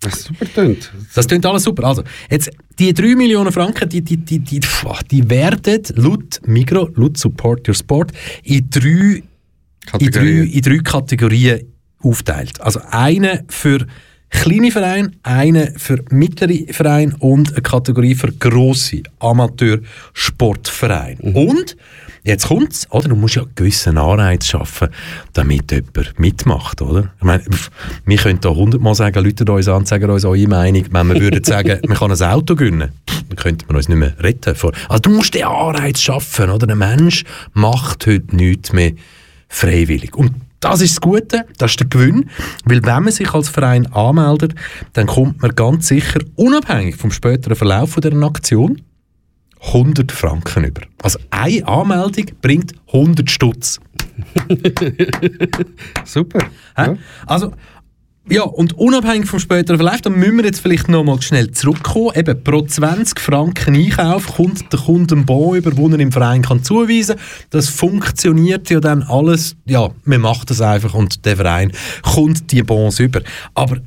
Das 0.00 0.14
ist 0.14 0.24
super 0.26 0.52
tönt. 0.52 0.92
Das 1.14 1.26
klingt 1.26 1.46
alles 1.46 1.64
super. 1.64 1.84
Also, 1.84 2.02
jetzt, 2.30 2.50
die 2.78 2.92
3 2.92 3.16
Millionen 3.16 3.52
Franken, 3.52 3.88
die, 3.88 4.02
die, 4.02 4.16
die, 4.16 4.38
die, 4.38 4.60
die 5.10 5.30
werden 5.30 5.82
laut 5.96 6.40
Migros, 6.46 6.90
laut 6.94 7.16
Support 7.18 7.68
Your 7.68 7.74
Sport, 7.74 8.12
in 8.44 8.68
drei, 8.70 9.22
in 9.98 10.10
drei, 10.10 10.28
in 10.42 10.60
drei 10.60 10.78
Kategorien 10.78 11.72
aufteilt. 12.02 12.60
Also 12.60 12.80
eine 12.90 13.44
für 13.48 13.86
kleine 14.32 14.72
Vereine, 14.72 15.12
eine 15.22 15.72
für 15.76 16.02
mittlere 16.10 16.72
Vereine 16.72 17.14
und 17.20 17.52
eine 17.52 17.62
Kategorie 17.62 18.16
für 18.16 18.32
grosse 18.32 19.02
Amateursportvereine. 19.20 21.20
Und 21.20 21.76
Jetzt 22.24 22.46
kommt's, 22.46 22.86
oder? 22.92 23.08
Du 23.08 23.16
musst 23.16 23.34
ja 23.34 23.42
einen 23.42 23.50
gewissen 23.56 23.98
Anreiz 23.98 24.46
schaffen, 24.46 24.90
damit 25.32 25.72
jemand 25.72 26.20
mitmacht, 26.20 26.80
oder? 26.80 27.10
Ich 27.18 27.24
meine, 27.24 27.42
wir 28.06 28.16
können 28.16 28.40
da 28.40 28.50
hundertmal 28.50 28.94
sagen, 28.94 29.24
Leute 29.24 29.44
uns 29.52 29.66
an, 29.66 29.86
sagen 29.86 30.08
uns 30.08 30.24
eure 30.24 30.46
Meinung. 30.46 30.84
Wenn 30.92 31.08
wir 31.08 31.20
würden 31.20 31.42
sagen, 31.42 31.80
man 31.88 31.96
kann 31.96 32.12
ein 32.12 32.22
Auto 32.22 32.54
gewinnen, 32.54 32.90
dann 33.28 33.36
könnte 33.36 33.66
man 33.66 33.74
uns 33.74 33.88
nicht 33.88 33.98
mehr 33.98 34.14
retten. 34.20 34.54
Vor- 34.54 34.70
Also 34.88 35.00
du 35.00 35.10
musst 35.10 35.34
den 35.34 35.42
Anreiz 35.42 36.00
schaffen, 36.00 36.48
oder? 36.50 36.68
Ein 36.70 36.78
Mensch 36.78 37.24
macht 37.54 38.06
heute 38.06 38.36
nichts 38.36 38.72
mehr 38.72 38.92
freiwillig. 39.48 40.14
Und 40.14 40.30
das 40.62 40.80
ist 40.80 40.92
das 40.92 41.00
Gute, 41.00 41.44
das 41.58 41.72
ist 41.72 41.80
der 41.80 41.88
Gewinn, 41.88 42.30
weil 42.64 42.82
wenn 42.84 43.02
man 43.02 43.12
sich 43.12 43.34
als 43.34 43.48
Verein 43.48 43.86
anmeldet, 43.92 44.54
dann 44.94 45.06
kommt 45.06 45.42
man 45.42 45.54
ganz 45.54 45.88
sicher, 45.88 46.20
unabhängig 46.36 46.96
vom 46.96 47.10
späteren 47.10 47.56
Verlauf 47.56 47.96
dieser 47.96 48.22
Aktion, 48.22 48.80
100 49.66 50.10
Franken 50.10 50.64
über. 50.64 50.82
Also 51.02 51.18
eine 51.30 51.66
Anmeldung 51.66 52.26
bringt 52.40 52.72
100 52.92 53.30
Stutz. 53.30 53.80
Super. 56.04 56.40
Ja. 56.76 56.96
Also, 57.26 57.52
ja, 58.28 58.42
und 58.42 58.78
unabhängig 58.78 59.28
vom 59.28 59.40
späteren 59.40 59.78
Verlauf, 59.78 60.00
dann 60.00 60.14
müssen 60.14 60.36
wir 60.36 60.44
jetzt 60.44 60.60
vielleicht 60.60 60.88
noch 60.88 61.02
mal 61.02 61.20
schnell 61.20 61.50
zurückkommen. 61.50 62.12
Eben, 62.14 62.42
pro 62.44 62.62
20 62.62 63.18
Franken 63.18 63.74
Einkauf 63.74 64.36
kommt 64.36 64.72
der 64.72 64.78
Kunde 64.78 65.16
einen 65.16 65.26
Bon 65.26 65.56
über, 65.56 65.72
den 65.72 65.92
er 65.92 65.98
im 65.98 66.12
Verein 66.12 66.42
kann 66.42 66.62
zuweisen 66.62 67.16
kann. 67.16 67.24
Das 67.50 67.68
funktioniert 67.68 68.70
ja 68.70 68.78
dann 68.78 69.02
alles, 69.02 69.56
ja, 69.64 69.90
man 70.04 70.20
macht 70.20 70.50
das 70.50 70.60
einfach 70.60 70.94
und 70.94 71.24
der 71.24 71.36
Verein 71.36 71.72
kommt 72.02 72.52
die 72.52 72.62
Bons 72.62 73.00
über. 73.00 73.22
Aber 73.54 73.78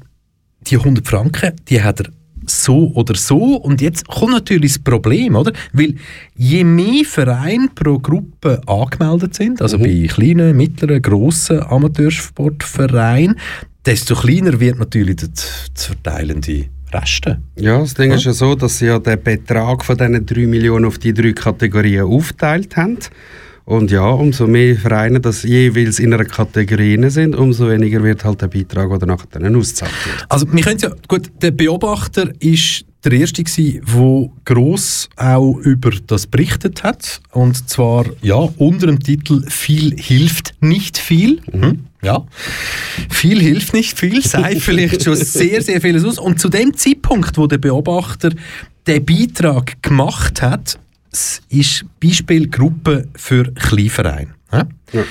die 0.67 0.77
100 0.77 1.07
Franken, 1.07 1.53
die 1.69 1.81
hat 1.81 2.01
er 2.01 2.07
so 2.49 2.91
oder 2.93 3.15
so. 3.15 3.55
Und 3.55 3.81
jetzt 3.81 4.07
kommt 4.07 4.33
natürlich 4.33 4.73
das 4.73 4.79
Problem, 4.83 5.35
oder? 5.35 5.53
Weil 5.73 5.95
je 6.35 6.63
mehr 6.63 7.05
Vereine 7.05 7.69
pro 7.73 7.99
Gruppe 7.99 8.61
angemeldet 8.67 9.35
sind, 9.35 9.61
also 9.61 9.77
bei 9.77 10.07
kleinen, 10.09 10.55
mittleren, 10.55 11.01
grossen 11.01 11.61
Amateursportvereinen, 11.63 13.37
desto 13.85 14.15
kleiner 14.15 14.59
wird 14.59 14.79
natürlich 14.79 15.17
der 15.17 15.33
zu 15.33 15.53
verteilende 15.75 16.65
Reste. 16.91 17.41
Ja, 17.57 17.79
das 17.79 17.93
Ding 17.93 18.11
ist 18.11 18.25
ja 18.25 18.33
so, 18.33 18.55
dass 18.55 18.77
sie 18.77 18.87
ja 18.87 18.99
den 18.99 19.21
Betrag 19.21 19.83
von 19.83 19.97
diesen 19.97 20.25
3 20.25 20.47
Millionen 20.47 20.85
auf 20.85 20.97
die 20.97 21.13
drei 21.13 21.33
Kategorien 21.33 22.05
aufgeteilt 22.05 22.75
haben. 22.77 22.97
Und 23.65 23.89
ja, 23.89 24.07
umso 24.07 24.45
mehr 24.45 24.75
Vereine 24.75 25.19
das 25.19 25.41
jeweils 25.41 25.97
in 25.97 26.13
einer 26.13 26.25
Kategorie 26.25 27.09
sind, 27.09 27.35
umso 27.35 27.67
weniger 27.67 28.03
wird 28.03 28.23
halt 28.23 28.41
der 28.41 28.47
Beitrag, 28.47 28.97
der 28.99 29.07
nachher 29.07 29.27
dann 29.31 29.55
ausgezahlt 29.55 29.91
wird. 30.05 30.25
Also, 30.29 30.45
wir 30.51 30.61
können 30.61 30.79
ja, 30.79 30.91
gut, 31.07 31.31
der 31.41 31.49
Beobachter 31.49 32.31
ist 32.39 32.85
der 33.03 33.13
erste 33.13 33.43
gsi, 33.43 33.81
der 33.85 34.29
gross 34.45 35.09
auch 35.15 35.57
über 35.57 35.91
das 36.05 36.27
berichtet 36.27 36.83
hat. 36.83 37.21
Und 37.31 37.69
zwar, 37.69 38.05
ja, 38.21 38.35
unter 38.35 38.87
dem 38.87 38.99
Titel 38.99 39.43
Viel 39.47 39.95
hilft 39.97 40.53
nicht 40.59 40.97
viel. 40.97 41.41
Mhm. 41.51 41.85
Ja. 42.03 42.23
Viel 43.09 43.41
hilft 43.41 43.73
nicht 43.73 43.97
viel, 43.97 44.21
sei 44.23 44.55
vielleicht 44.59 45.03
schon 45.03 45.15
sehr, 45.15 45.61
sehr 45.61 45.81
vieles 45.81 46.03
aus. 46.03 46.19
Und 46.19 46.39
zu 46.39 46.49
dem 46.49 46.75
Zeitpunkt, 46.75 47.37
wo 47.37 47.47
der 47.47 47.57
Beobachter 47.57 48.31
den 48.85 49.05
Beitrag 49.05 49.81
gemacht 49.81 50.43
hat, 50.43 50.79
es 51.15 51.41
ist 51.47 51.85
Beispiel 52.03 52.49
Gruppe 52.49 53.07
für 53.15 53.53
Kleinverein. 53.53 54.33
Ja? 54.51 54.67
Ja. 54.91 55.03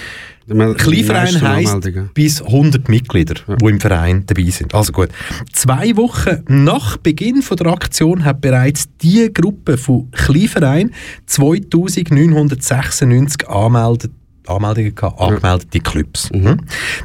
Kleinverein 0.74 1.40
heisst 1.40 1.90
bis 2.12 2.42
100 2.42 2.90
Mitglieder, 2.90 3.36
die 3.58 3.64
im 3.64 3.80
Verein 3.80 4.24
dabei 4.26 4.50
sind. 4.50 4.74
Also 4.74 4.92
gut. 4.92 5.08
Zwei 5.54 5.96
Wochen 5.96 6.44
nach 6.46 6.98
Beginn 6.98 7.40
von 7.40 7.56
der 7.56 7.68
Aktion 7.68 8.26
hat 8.26 8.42
bereits 8.42 8.90
die 9.00 9.32
Gruppe 9.32 9.78
von 9.78 10.10
Kleinverein 10.10 10.90
2996 11.24 13.48
anmeldet, 13.48 14.12
Anmeldungen 14.46 14.94
gehabt, 14.94 15.18
angemeldete 15.18 15.80
Clubs. 15.80 16.30
Mhm. 16.30 16.58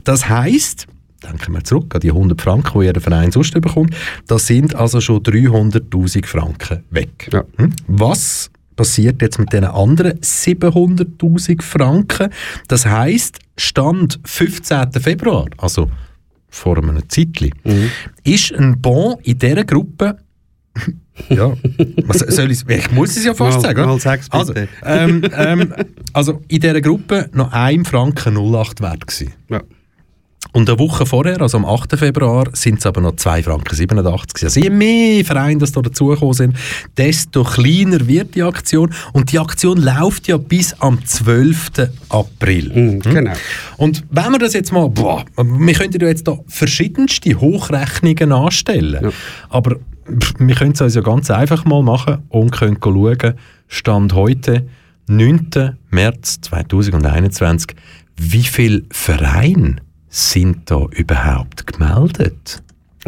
Das 0.03 0.27
heisst, 0.27 0.87
denken 1.23 1.53
wir 1.53 1.63
zurück 1.63 1.95
an 1.95 2.01
die 2.01 2.09
100 2.09 2.41
Franken, 2.41 2.81
die 2.81 2.87
jeder 2.87 2.99
Verein 2.99 3.31
sonst 3.31 3.53
bekommt, 3.53 3.95
da 4.27 4.37
sind 4.37 4.75
also 4.75 4.99
schon 4.99 5.23
300'000 5.23 6.25
Franken 6.25 6.83
weg. 6.89 7.29
Ja. 7.31 7.45
Hm? 7.55 7.71
Was 7.87 8.51
passiert 8.79 9.21
jetzt 9.21 9.39
mit 9.39 9.51
den 9.51 9.65
anderen 9.65 10.21
700'000 10.21 11.61
Franken? 11.61 12.29
Das 12.69 12.85
heisst, 12.85 13.39
Stand 13.57 14.21
15. 14.23 14.93
Februar, 14.93 15.47
also 15.57 15.91
vor 16.47 16.77
einem 16.77 16.97
Zeitchen, 17.09 17.51
ist 18.23 18.53
ein 18.53 18.79
Bon 18.81 19.17
in 19.23 19.37
dieser 19.37 19.65
Gruppe 19.65 20.17
ja, 21.29 21.51
was 22.05 22.19
soll 22.19 22.51
ich, 22.51 22.65
ich 22.69 22.91
muss 22.91 23.17
es 23.17 23.25
ja 23.25 23.33
fast 23.33 23.57
Mal- 23.57 23.61
sagen. 23.61 23.85
mal 23.85 23.99
sag's 23.99 24.31
also, 24.31 24.53
ähm, 24.85 25.23
ähm, 25.35 25.73
also 26.13 26.41
in 26.47 26.61
dieser 26.61 26.79
Gruppe 26.79 27.29
noch 27.33 27.51
1 27.51 27.89
Franken 27.89 28.37
08 28.37 28.79
wert 28.79 29.05
gewesen. 29.05 29.33
Ja. 29.49 29.61
Und 30.51 30.67
eine 30.67 30.79
Woche 30.79 31.05
vorher, 31.05 31.41
also 31.41 31.57
am 31.57 31.65
8. 31.65 31.97
Februar, 31.97 32.45
sind 32.53 32.79
es 32.79 32.85
aber 32.87 33.01
noch 33.01 33.15
2 33.15 33.43
Franken 33.43 33.75
87 33.75 34.33
gewesen. 34.33 34.45
Also 34.45 34.59
je 34.61 34.69
mehr 34.71 35.23
Vereine 35.23 35.59
das 35.59 35.71
da 35.71 35.81
dazugekommen 35.81 36.33
sind, 36.33 36.55
desto 36.97 37.43
kleiner 37.43 38.07
wird 38.07 38.33
die 38.33 38.41
Aktion. 38.41 38.91
Und 39.13 39.31
die 39.31 39.37
Aktion 39.37 39.77
läuft 39.77 40.27
ja 40.27 40.37
bis 40.37 40.73
am 40.79 41.05
12. 41.05 41.89
April. 42.09 42.71
Mhm, 42.73 42.99
genau. 43.01 43.33
Und 43.77 44.03
wenn 44.09 44.31
wir 44.31 44.39
das 44.39 44.53
jetzt 44.53 44.71
mal, 44.71 44.89
boah, 44.89 45.23
wir 45.37 45.73
könnten 45.73 46.01
ja 46.01 46.07
jetzt 46.07 46.27
da 46.27 46.37
verschiedenste 46.47 47.39
Hochrechnungen 47.39 48.31
anstellen, 48.31 49.03
Ja. 49.03 49.09
aber 49.49 49.75
wir 50.39 50.55
können 50.55 50.71
es 50.71 50.81
uns 50.81 50.95
ja 50.95 51.01
ganz 51.01 51.29
einfach 51.29 51.65
mal 51.65 51.83
machen 51.83 52.23
und 52.29 52.51
können 52.51 52.77
schauen, 52.81 53.35
Stand 53.67 54.13
heute, 54.13 54.67
9. 55.05 55.77
März 55.91 56.41
2021, 56.41 57.75
wie 58.17 58.41
viele 58.43 58.83
Vereine 58.91 59.75
sind 60.09 60.69
da 60.69 60.85
überhaupt 60.91 61.67
gemeldet? 61.67 62.61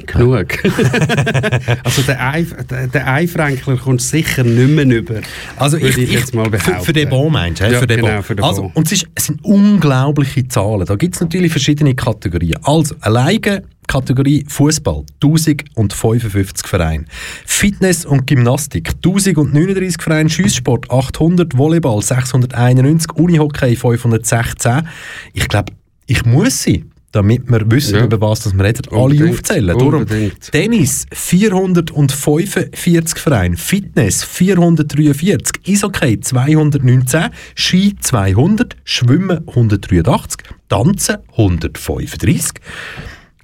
Genug. 0.06 0.58
also 1.84 2.02
der, 2.04 2.32
Eif 2.32 2.56
der, 2.70 2.88
der 2.88 3.08
Eifränkler 3.08 3.76
kommt 3.76 4.02
sicher 4.02 4.44
nicht 4.44 4.70
mehr 4.70 4.86
über. 4.86 5.16
Also 5.58 5.78
ich, 5.78 5.98
ich, 5.98 6.12
jetzt 6.12 6.34
mal 6.34 6.46
für, 6.46 6.52
behaupten. 6.52 6.86
für 6.86 6.94
den 6.94 7.10
Bon 7.10 7.32
meinst 7.32 7.62
du? 7.62 7.66
Ja, 7.66 7.80
für 7.80 7.88
den 7.88 8.00
genau, 8.00 8.14
bon. 8.14 8.24
für 8.24 8.36
den 8.36 8.46
also, 8.46 8.62
Bon. 8.64 8.72
Und 8.74 8.86
es, 8.88 8.94
ist, 8.94 9.08
es 9.16 9.26
sind 9.26 9.44
unglaubliche 9.44 10.48
Zahlen. 10.48 10.86
Da 10.86 10.96
gibt 10.96 11.16
es 11.16 11.22
natürlich 11.22 11.52
verschiedene 11.52 11.94
Kategorien. 11.94 12.58
Also, 12.64 12.96
alleine 13.02 13.64
Kategorie 13.88 14.46
Fußball 14.48 15.04
1055 15.22 16.68
Vereine. 16.68 17.06
Fitness 17.46 18.06
und 18.06 18.26
Gymnastik 18.28 18.92
1039 18.96 20.02
Vereine. 20.02 20.30
Schiesssport 20.30 20.90
800. 20.90 21.58
Volleyball 21.58 22.02
691. 22.02 23.12
Unihockey 23.16 23.76
516. 23.76 24.88
Ich 25.34 25.50
glaube, 25.50 25.74
ich 26.08 26.26
muss 26.26 26.64
sie 26.64 26.86
damit 27.12 27.50
wir 27.50 27.69
wissen, 27.69 27.95
ja. 27.95 28.06
über 28.06 28.21
was 28.21 28.41
das 28.41 28.54
wir 28.54 28.63
reden, 28.63 28.84
alle 28.91 29.30
aufzählen. 29.30 29.78
Darum, 29.78 30.06
Tennis 30.52 31.06
445 31.12 33.19
Vereine, 33.19 33.58
Fitness 33.58 34.24
443, 34.24 35.62
Eishockey 35.67 36.19
219, 36.19 37.30
Ski 37.56 37.95
200, 38.00 38.76
Schwimmen 38.84 39.47
183, 39.47 40.43
Tanzen 40.69 41.17
135 41.32 42.54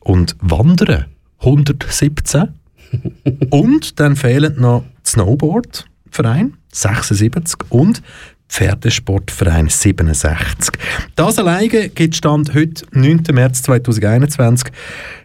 und 0.01 0.35
Wandern 0.41 1.05
117. 1.39 2.49
und 3.49 3.99
dann 3.99 4.15
fehlen 4.15 4.61
noch 4.61 4.85
Snowboard 5.05 5.85
Verein 6.09 6.53
76 6.71 7.59
und 7.69 8.01
Pferdesportverein 8.49 9.69
67. 9.69 10.73
Das 11.15 11.37
alleine 11.37 11.89
gibt 11.89 12.15
Stand 12.15 12.53
heute, 12.53 12.85
9. 12.91 13.23
März 13.31 13.61
2021, 13.63 14.71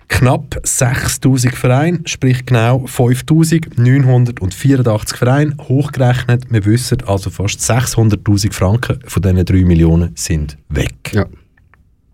knapp 0.09 0.61
6000 0.63 1.55
Vereine, 1.55 2.01
sprich 2.05 2.45
genau 2.45 2.87
5984 2.87 5.17
Vereine. 5.17 5.57
Hochgerechnet, 5.59 6.45
wir 6.51 6.65
wissen 6.65 6.99
also 7.07 7.31
fast 7.31 7.61
600.000 7.61 8.53
Franken 8.53 9.01
von 9.07 9.23
diesen 9.23 9.45
3 9.45 9.65
Millionen 9.65 10.13
sind 10.15 10.59
weg. 10.69 11.13
Ja, 11.13 11.27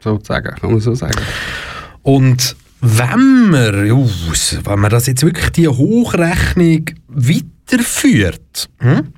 sozusagen, 0.01 0.55
kann 0.55 0.71
man 0.71 0.81
so 0.81 0.95
sagen. 0.95 1.21
Und 2.03 2.57
wenn 2.81 3.51
man, 3.51 3.91
wenn 3.91 4.79
man 4.79 4.91
das 4.91 5.07
jetzt 5.07 5.25
wirklich 5.25 5.51
die 5.51 5.69
Hochrechnung 5.69 6.91
weiterführt, 7.09 8.71
hm, 8.79 9.13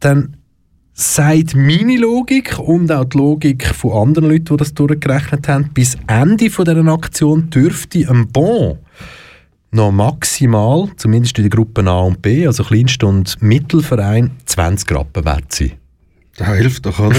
dann 0.00 0.36
sagt 1.00 1.56
meine 1.56 1.96
Logik 1.96 2.58
und 2.58 2.92
auch 2.92 3.04
die 3.04 3.16
Logik 3.16 3.66
von 3.66 4.08
anderen 4.08 4.28
Leuten, 4.28 4.44
die 4.44 4.56
das 4.56 4.74
durchgerechnet 4.74 5.48
haben, 5.48 5.70
bis 5.72 5.96
Ende 6.06 6.48
dieser 6.48 6.86
Aktion 6.88 7.48
dürfte 7.48 8.06
ein 8.08 8.28
Bon 8.28 8.78
noch 9.72 9.92
maximal, 9.92 10.88
zumindest 10.96 11.38
in 11.38 11.44
den 11.44 11.50
Gruppen 11.50 11.88
A 11.88 12.00
und 12.00 12.20
B, 12.20 12.46
also 12.46 12.64
Kleinst- 12.64 13.04
und 13.04 13.40
Mittelverein, 13.40 14.32
20 14.44 14.90
Rappen 14.92 15.24
wert 15.24 15.52
sein. 15.52 15.72
Das 16.40 16.48
hilft 16.56 16.86
doch, 16.86 16.98
oder? 16.98 17.18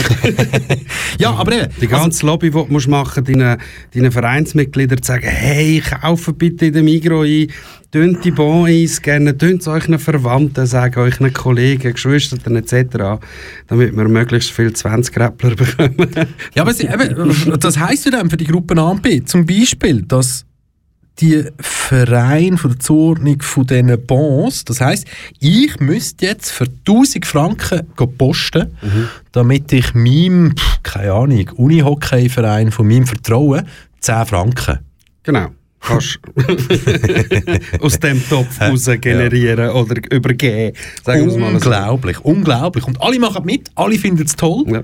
ja, 1.20 1.32
aber 1.32 1.52
eben. 1.54 1.68
Die 1.80 1.86
ganze 1.86 2.06
also, 2.06 2.26
Lobby, 2.26 2.50
die 2.50 2.58
du 2.58 2.90
machen 2.90 2.90
musst, 2.90 3.18
deinen, 3.18 3.60
deinen 3.94 4.12
Vereinsmitgliedern 4.12 5.00
zu 5.00 5.12
sagen, 5.12 5.28
hey, 5.28 5.80
kaufe 5.80 6.34
bitte 6.34 6.66
in 6.66 6.74
den 6.74 6.86
Migros 6.86 7.28
ein, 7.28 7.48
tönt 7.92 8.26
die 8.26 8.32
Bon 8.32 8.66
eingehen, 8.66 9.38
tönt 9.38 9.62
es 9.62 9.68
euren 9.68 10.00
Verwandten 10.00 10.66
sagen, 10.66 11.00
euren 11.00 11.32
Kollegen, 11.34 11.94
Geschwistern 11.94 12.56
etc., 12.56 13.22
damit 13.68 13.96
wir 13.96 14.08
möglichst 14.08 14.50
viele 14.50 14.74
20 14.74 15.16
Rappler 15.16 15.56
bekommen. 15.56 16.10
ja, 16.56 16.64
aber 16.64 16.72
eben, 16.72 17.60
das 17.60 17.78
heisst 17.78 18.06
ja 18.06 18.12
dann 18.12 18.28
für 18.28 18.38
die 18.38 18.46
Gruppen 18.46 18.80
A 18.80 18.90
und 18.90 19.04
B 19.04 19.24
zum 19.24 19.46
Beispiel, 19.46 20.02
dass 20.02 20.48
die 21.20 21.46
Verein 21.60 22.58
von 22.58 22.72
der 22.72 22.80
Zuordnung 22.80 23.42
von 23.42 23.68
diesen 23.68 24.06
Bonds. 24.06 24.66
Das 24.66 24.82
heißt, 24.82 25.06
ich 25.40 25.80
müsste 25.80 26.26
jetzt 26.26 26.52
für 26.52 26.66
1000 26.66 27.26
Franken 27.26 27.86
posten, 28.18 28.78
mhm. 28.82 29.08
damit 29.32 29.72
ich 29.74 29.94
meinem, 29.94 30.56
keine 30.84 31.14
Ahnung, 31.14 31.50
Unihockey-Verein 31.56 32.72
von 32.72 32.88
meinem 32.88 33.06
Vertrauen 33.06 33.68
10 34.00 34.26
Franken. 34.26 34.80
Genau. 35.24 35.48
Kannst 35.80 36.20
aus 37.82 37.98
dem 38.00 38.22
Topf 38.30 38.62
raus 38.62 38.88
generieren 39.02 39.66
ja. 39.66 39.74
oder 39.74 40.00
übergeben. 40.12 40.78
Sagen 41.04 41.28
unglaublich, 41.30 42.18
so. 42.18 42.24
unglaublich. 42.24 42.86
Und 42.86 43.02
alle 43.02 43.20
machen 43.20 43.46
mit, 43.46 43.72
alle 43.74 43.98
finden 43.98 44.24
es 44.24 44.36
toll. 44.36 44.64
Ja. 44.68 44.84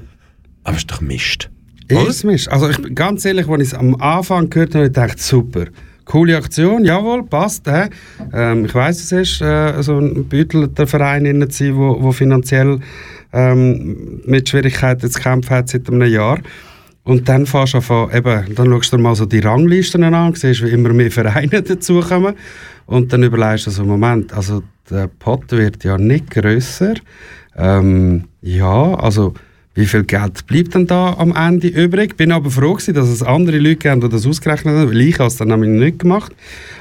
Aber 0.63 0.75
es 0.75 0.79
ist 0.79 0.91
doch 0.91 1.01
Mist. 1.01 1.51
Ist 1.87 2.23
Mist. 2.23 2.49
Also 2.49 2.69
ich, 2.69 2.95
ganz 2.95 3.23
ehrlich, 3.25 3.47
als 3.47 3.61
ich 3.61 3.67
es 3.69 3.73
am 3.75 3.95
Anfang 4.01 4.49
gehört 4.49 4.73
habe, 4.73 4.89
dachte 4.89 5.17
ich, 5.17 5.23
super 5.23 5.65
coole 6.07 6.35
Aktion, 6.37 6.85
jawohl, 6.85 7.23
passt. 7.23 7.67
Äh. 7.67 7.89
Ähm, 8.33 8.65
ich 8.65 8.73
weiß, 8.73 8.99
es 8.99 9.11
ist 9.11 9.41
äh, 9.41 9.81
so 9.83 9.99
ein 9.99 10.25
büttelter 10.25 10.87
Verein 10.87 11.25
in 11.25 11.47
sein, 11.49 11.75
wo, 11.75 12.01
wo 12.01 12.11
finanziell 12.11 12.79
ähm, 13.33 14.21
mit 14.25 14.49
Schwierigkeiten 14.49 15.09
zu 15.09 15.19
kämpfen 15.19 15.55
hat 15.55 15.69
seit 15.69 15.87
einem 15.89 16.09
Jahr. 16.09 16.39
Und 17.03 17.29
dann 17.29 17.45
fährst 17.45 17.73
du 17.73 17.77
an, 17.77 18.11
eben, 18.13 18.55
dann 18.55 18.67
schaust 18.67 18.91
du 18.93 18.97
mal 18.97 19.15
so 19.15 19.25
die 19.25 19.39
Ranglisten 19.39 20.03
an, 20.03 20.33
siehst, 20.33 20.63
wie 20.63 20.69
immer 20.69 20.91
mehr 20.91 21.11
Vereine 21.19 21.61
dazukommen. 21.61 22.35
Und 22.85 23.13
dann 23.13 23.23
überlegst 23.23 23.67
du 23.67 23.71
so, 23.71 23.83
Moment, 23.83 24.33
also 24.33 24.63
der 24.89 25.07
Pot 25.07 25.51
wird 25.51 25.83
ja 25.83 25.97
nicht 25.97 26.31
grösser. 26.31 26.95
Ähm, 27.55 28.25
ja, 28.41 28.93
also 28.95 29.33
wie 29.77 29.85
viel 29.85 30.03
Geld 30.05 30.47
bleibt 30.47 30.73
denn 30.73 30.87
da 30.87 31.13
am 31.19 31.35
Ende 31.35 31.67
übrig? 31.67 32.17
Bin 32.17 32.31
aber 32.31 32.49
froh 32.49 32.73
gewesen, 32.73 32.95
dass 32.95 33.07
es 33.07 33.21
andere 33.21 33.59
Leute 33.59 33.75
geben, 33.75 34.01
die 34.01 34.09
das 34.09 34.25
ausgerechnet 34.25 34.75
haben, 34.75 34.89
weil 34.89 35.01
ich 35.01 35.19
es 35.19 35.37
dann 35.37 35.49
nämlich 35.49 35.69
nicht 35.69 35.99
gemacht. 35.99 36.33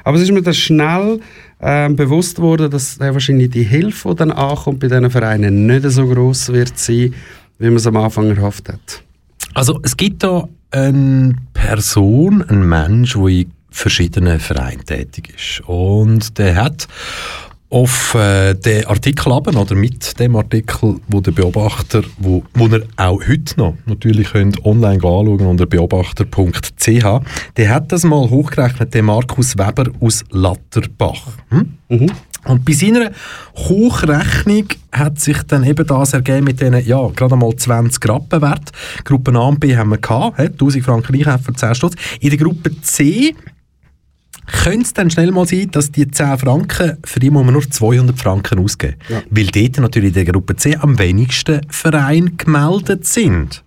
Aber 0.02 0.16
es 0.16 0.22
ist 0.22 0.32
mir 0.32 0.40
dann 0.40 0.54
schnell 0.54 1.20
ähm, 1.60 1.94
bewusst 1.94 2.38
worden, 2.40 2.70
dass 2.70 2.98
äh, 2.98 3.12
wahrscheinlich 3.12 3.50
die 3.50 3.64
Hilfe, 3.64 4.08
die 4.08 4.16
dann 4.16 4.30
ankommt 4.30 4.80
bei 4.80 4.88
diesen 4.88 5.10
Vereinen, 5.10 5.66
nicht 5.66 5.84
so 5.90 6.06
groß 6.06 6.54
wird 6.54 6.78
sein, 6.78 7.12
wie 7.58 7.66
man 7.66 7.76
es 7.76 7.86
am 7.86 7.98
Anfang 7.98 8.34
erhofft 8.34 8.70
hat. 8.70 9.02
Also 9.52 9.78
es 9.82 9.94
gibt 9.94 10.22
da 10.22 10.48
eine 10.70 11.34
Person, 11.52 12.42
einen 12.48 12.66
Mensch, 12.66 13.12
der 13.12 13.26
in 13.26 13.52
verschiedenen 13.70 14.40
Vereinen 14.40 14.86
tätig 14.86 15.34
ist. 15.36 15.62
Und 15.68 16.38
der 16.38 16.56
hat 16.56 16.88
auf 17.68 18.14
äh, 18.14 18.54
den 18.54 18.86
Artikel 18.86 19.32
ab, 19.32 19.48
oder 19.48 19.74
mit 19.74 20.18
dem 20.20 20.36
Artikel, 20.36 20.96
wo 21.08 21.20
der 21.20 21.32
Beobachter, 21.32 22.02
wo, 22.18 22.44
wo 22.54 22.66
ihr 22.68 22.86
auch 22.96 23.20
heute 23.26 23.58
noch 23.58 23.74
natürlich 23.86 24.32
könnt 24.32 24.64
online 24.64 24.96
anschauen 24.96 25.40
unter 25.40 25.66
beobachter.ch, 25.66 27.20
der 27.56 27.70
hat 27.70 27.92
das 27.92 28.04
mal 28.04 28.30
hochgerechnet, 28.30 28.94
der 28.94 29.02
Markus 29.02 29.58
Weber 29.58 29.90
aus 30.00 30.24
Latterbach. 30.30 31.26
Hm? 31.50 31.74
Mhm. 31.88 32.10
Und 32.44 32.64
bei 32.64 32.72
seiner 32.72 33.10
Hochrechnung 33.56 34.66
hat 34.92 35.18
sich 35.18 35.42
dann 35.42 35.64
eben 35.64 35.84
das 35.86 36.12
ergeben 36.12 36.44
mit 36.44 36.60
diesen, 36.60 36.86
ja, 36.86 37.08
gerade 37.08 37.34
einmal 37.34 37.56
20 37.56 38.08
Rappenwert. 38.08 38.70
Gruppe 39.04 39.32
A 39.32 39.48
und 39.48 39.58
B 39.58 39.76
haben 39.76 39.90
wir 39.90 39.98
gehabt, 39.98 40.38
1000 40.38 40.84
Franken 40.84 41.16
Einkaufen 41.16 41.42
für 41.42 41.54
10 41.54 41.74
Stutz. 41.74 41.94
In 42.20 42.30
der 42.30 42.38
Gruppe 42.38 42.70
C 42.82 43.34
könnte 44.46 44.82
es 44.82 44.94
dann 44.94 45.10
schnell 45.10 45.32
mal 45.32 45.46
sein, 45.46 45.70
dass 45.70 45.90
die 45.90 46.08
10 46.08 46.38
Franken, 46.38 46.98
für 47.04 47.20
die 47.20 47.30
muss 47.30 47.44
man 47.44 47.54
nur 47.54 47.68
200 47.68 48.18
Franken 48.18 48.58
ausgeben. 48.58 48.96
Ja. 49.08 49.22
Weil 49.30 49.46
dort 49.46 49.78
natürlich 49.78 50.16
in 50.16 50.24
der 50.24 50.32
Gruppe 50.32 50.56
C 50.56 50.76
am 50.76 50.98
wenigsten 50.98 51.60
Vereine 51.68 52.30
gemeldet 52.32 53.06
sind. 53.06 53.64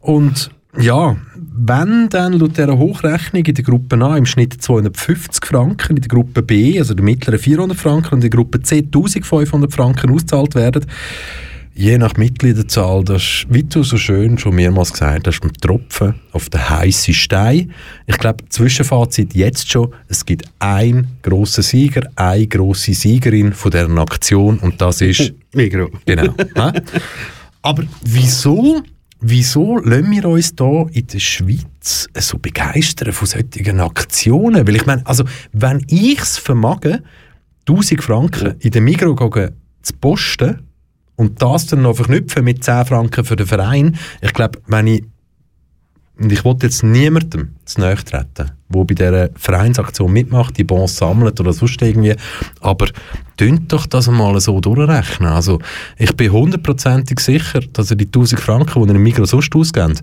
Und 0.00 0.50
ja, 0.78 1.16
wenn 1.34 2.08
dann 2.10 2.34
laut 2.34 2.56
dieser 2.56 2.76
Hochrechnung 2.76 3.44
in 3.44 3.54
der 3.54 3.64
Gruppe 3.64 3.96
A 4.04 4.16
im 4.16 4.26
Schnitt 4.26 4.60
250 4.62 5.44
Franken, 5.44 5.96
in 5.96 6.02
der 6.02 6.08
Gruppe 6.08 6.42
B, 6.42 6.78
also 6.78 6.94
der 6.94 7.04
mittleren 7.04 7.38
400 7.38 7.78
Franken 7.78 8.14
und 8.14 8.24
in 8.24 8.30
der 8.30 8.30
Gruppe 8.30 8.60
C 8.62 8.78
1500 8.78 9.72
Franken 9.72 10.10
ausgezahlt 10.10 10.54
werden, 10.54 10.84
je 11.76 11.98
nach 11.98 12.16
Mitgliederzahl, 12.16 13.04
das 13.04 13.22
ist, 13.22 13.46
wie 13.50 13.62
du 13.62 13.82
so 13.82 13.98
schön 13.98 14.38
schon 14.38 14.54
mehrmals 14.54 14.92
gesagt 14.92 15.26
hast, 15.26 15.44
mit 15.44 15.60
Tropfen 15.60 16.14
auf 16.32 16.48
den 16.48 16.68
heißen 16.68 17.12
Stein. 17.12 17.72
Ich 18.06 18.16
glaube, 18.16 18.44
Zwischenfazit 18.48 19.34
jetzt 19.34 19.70
schon, 19.70 19.92
es 20.08 20.24
gibt 20.24 20.46
einen 20.58 21.18
grossen 21.22 21.62
Sieger, 21.62 22.08
eine 22.16 22.46
grosse 22.46 22.94
Siegerin 22.94 23.52
von 23.52 23.70
dieser 23.70 23.98
Aktion 23.98 24.58
und 24.58 24.80
das 24.80 25.02
ist... 25.02 25.34
Migro. 25.54 25.90
Genau. 26.06 26.34
Aber 27.62 27.84
wieso, 28.02 28.82
wieso 29.20 29.78
lassen 29.78 30.10
wir 30.10 30.24
uns 30.24 30.54
hier 30.58 30.86
in 30.92 31.06
der 31.06 31.18
Schweiz 31.18 32.08
so 32.14 32.38
begeistern 32.38 33.12
von 33.12 33.28
solchen 33.28 33.80
Aktionen? 33.80 34.66
Weil 34.66 34.76
ich 34.76 34.86
meine, 34.86 35.06
also, 35.06 35.24
wenn 35.52 35.84
ich 35.88 36.20
es 36.20 36.38
vermage, 36.38 37.02
1000 37.68 38.02
Franken 38.02 38.54
in 38.60 38.70
den 38.70 38.84
Migro 38.84 39.14
zu 39.82 39.92
posten, 40.00 40.65
und 41.16 41.42
das 41.42 41.66
dann 41.66 41.82
noch 41.82 41.96
verknüpfen 41.96 42.44
mit 42.44 42.62
10 42.62 42.86
Franken 42.86 43.24
für 43.24 43.36
den 43.36 43.46
Verein, 43.46 43.96
ich 44.20 44.32
glaube, 44.32 44.60
wenn 44.66 44.86
ich 44.86 45.04
und 46.18 46.32
ich 46.32 46.44
wollte 46.44 46.66
jetzt 46.66 46.82
niemandem 46.82 47.50
zu 47.66 47.80
nahe 47.80 47.96
treten, 47.96 48.50
der 48.70 48.84
bei 48.84 48.94
dieser 48.94 49.28
Vereinsaktion 49.34 50.10
mitmacht, 50.10 50.56
die 50.56 50.64
Bons 50.64 50.96
sammelt 50.96 51.38
oder 51.40 51.52
sonst 51.52 51.82
irgendwie. 51.82 52.14
Aber 52.60 52.86
tönt 53.36 53.70
doch 53.70 53.84
das 53.86 54.08
mal 54.08 54.40
so 54.40 54.58
durchrechnen. 54.60 55.28
Also, 55.28 55.58
ich 55.98 56.16
bin 56.16 56.32
hundertprozentig 56.32 57.20
sicher, 57.20 57.60
dass 57.74 57.90
ihr 57.90 57.98
die 57.98 58.06
1000 58.06 58.40
Franken, 58.40 58.82
die 58.82 58.88
ihr 58.88 58.94
im 58.94 59.02
Migros 59.02 59.30
sonst 59.30 59.54
ausgebt, 59.54 60.02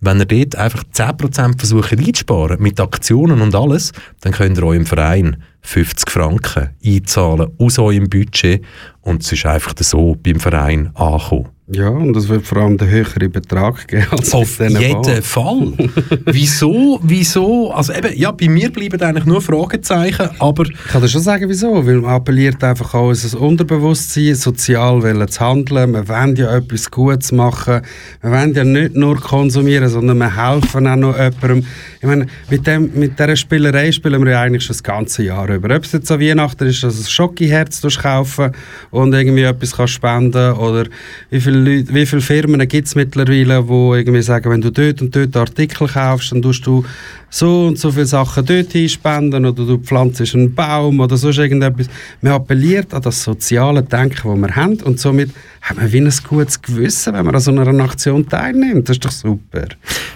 wenn 0.00 0.18
ihr 0.18 0.26
dort 0.26 0.56
einfach 0.56 0.82
10% 0.82 1.58
versucht 1.58 1.92
einzusparen, 1.92 2.60
mit 2.60 2.80
Aktionen 2.80 3.40
und 3.40 3.54
alles, 3.54 3.92
dann 4.20 4.32
könnt 4.32 4.58
ihr 4.58 4.64
eurem 4.64 4.86
Verein 4.86 5.36
50 5.62 6.10
Franken 6.10 6.70
einzahlen 6.84 7.50
aus 7.58 7.78
eurem 7.78 8.08
Budget 8.08 8.64
und 9.00 9.22
es 9.22 9.32
ist 9.32 9.46
einfach 9.46 9.74
so 9.78 10.16
beim 10.16 10.40
Verein 10.40 10.90
angekommen. 10.94 11.48
Ja, 11.74 11.88
und 11.88 12.14
es 12.16 12.28
wird 12.28 12.46
vor 12.46 12.58
allem 12.58 12.76
den 12.76 12.88
höheren 12.88 13.30
Betrag 13.30 13.88
geben 13.88 14.06
als 14.10 14.34
Auf 14.34 14.58
jeden 14.58 14.74
Bahn. 14.74 15.22
Fall. 15.22 15.72
wieso, 16.26 17.00
wieso, 17.02 17.72
also 17.72 17.94
eben, 17.94 18.14
ja, 18.14 18.30
bei 18.30 18.48
mir 18.48 18.70
bleiben 18.70 19.00
eigentlich 19.00 19.24
nur 19.24 19.40
Fragezeichen, 19.40 20.28
aber... 20.38 20.64
Ich 20.64 20.88
kann 20.88 21.00
dir 21.00 21.08
schon 21.08 21.22
sagen, 21.22 21.48
wieso, 21.48 21.86
weil 21.86 21.98
man 21.98 22.10
appelliert 22.10 22.62
einfach 22.62 22.92
an 22.92 23.06
unser 23.06 23.40
Unterbewusstsein, 23.40 24.34
sozial 24.34 25.00
zu 25.28 25.40
handeln, 25.40 25.94
wir 25.94 26.06
wollen 26.08 26.36
ja 26.36 26.54
etwas 26.54 26.90
Gutes 26.90 27.32
machen, 27.32 27.80
wir 28.20 28.30
wollen 28.30 28.52
ja 28.52 28.64
nicht 28.64 28.94
nur 28.94 29.18
konsumieren, 29.18 29.88
sondern 29.88 30.18
wir 30.18 30.36
helfen 30.36 30.86
auch 30.86 30.96
noch 30.96 31.16
jemandem. 31.18 31.64
Ich 32.00 32.06
meine, 32.06 32.26
mit, 32.50 32.66
dem, 32.66 32.90
mit 32.94 33.18
dieser 33.18 33.36
Spielerei 33.36 33.92
spielen 33.92 34.24
wir 34.24 34.32
ja 34.32 34.42
eigentlich 34.42 34.64
schon 34.64 34.74
das 34.74 34.82
ganze 34.82 35.22
Jahr 35.22 35.48
über. 35.48 35.74
Ob 35.74 35.84
es 35.84 35.92
jetzt 35.92 36.10
an 36.10 36.20
Weihnachten 36.20 36.66
ist, 36.66 36.82
dass 36.82 36.96
du 36.96 37.02
ein 37.02 37.08
Schokiherz 37.08 37.80
kaufen 38.02 38.50
und 38.90 39.14
irgendwie 39.14 39.42
etwas 39.42 39.76
kannst 39.76 39.94
spenden 39.94 40.52
oder 40.54 40.86
wie 41.30 41.40
viele 41.64 41.94
wie 41.94 42.06
viele 42.06 42.22
Firmen 42.22 42.66
gibt 42.68 42.88
es 42.88 42.94
mittlerweile, 42.94 43.62
die 43.62 43.98
irgendwie 43.98 44.22
sagen, 44.22 44.50
wenn 44.50 44.60
du 44.60 44.70
dort 44.70 45.02
und 45.02 45.14
dort 45.14 45.36
Artikel 45.36 45.88
kaufst, 45.88 46.32
dann 46.32 46.42
tust 46.42 46.66
du 46.66 46.84
so 47.30 47.66
und 47.68 47.78
so 47.78 47.90
viele 47.90 48.06
Sachen 48.06 48.44
dort 48.44 48.72
hinspenden 48.72 49.46
oder 49.46 49.64
du 49.64 49.78
pflanzt 49.78 50.34
einen 50.34 50.54
Baum 50.54 51.00
oder 51.00 51.16
sonst 51.16 51.38
irgendetwas. 51.38 51.86
Man 52.20 52.32
appelliert 52.32 52.92
an 52.92 53.02
das 53.02 53.22
soziale 53.22 53.82
Denken, 53.82 54.28
das 54.28 54.50
wir 54.50 54.56
haben 54.56 54.80
und 54.82 55.00
somit 55.00 55.30
haben 55.62 55.80
wir 55.80 55.92
wie 55.92 56.00
ein 56.00 56.12
gutes 56.28 56.60
Gewissen, 56.60 57.14
wenn 57.14 57.24
man 57.24 57.34
an 57.34 57.40
so 57.40 57.50
einer 57.50 57.84
Aktion 57.84 58.28
teilnimmt. 58.28 58.88
Das 58.88 58.96
ist 58.96 59.04
doch 59.04 59.12
super. 59.12 59.68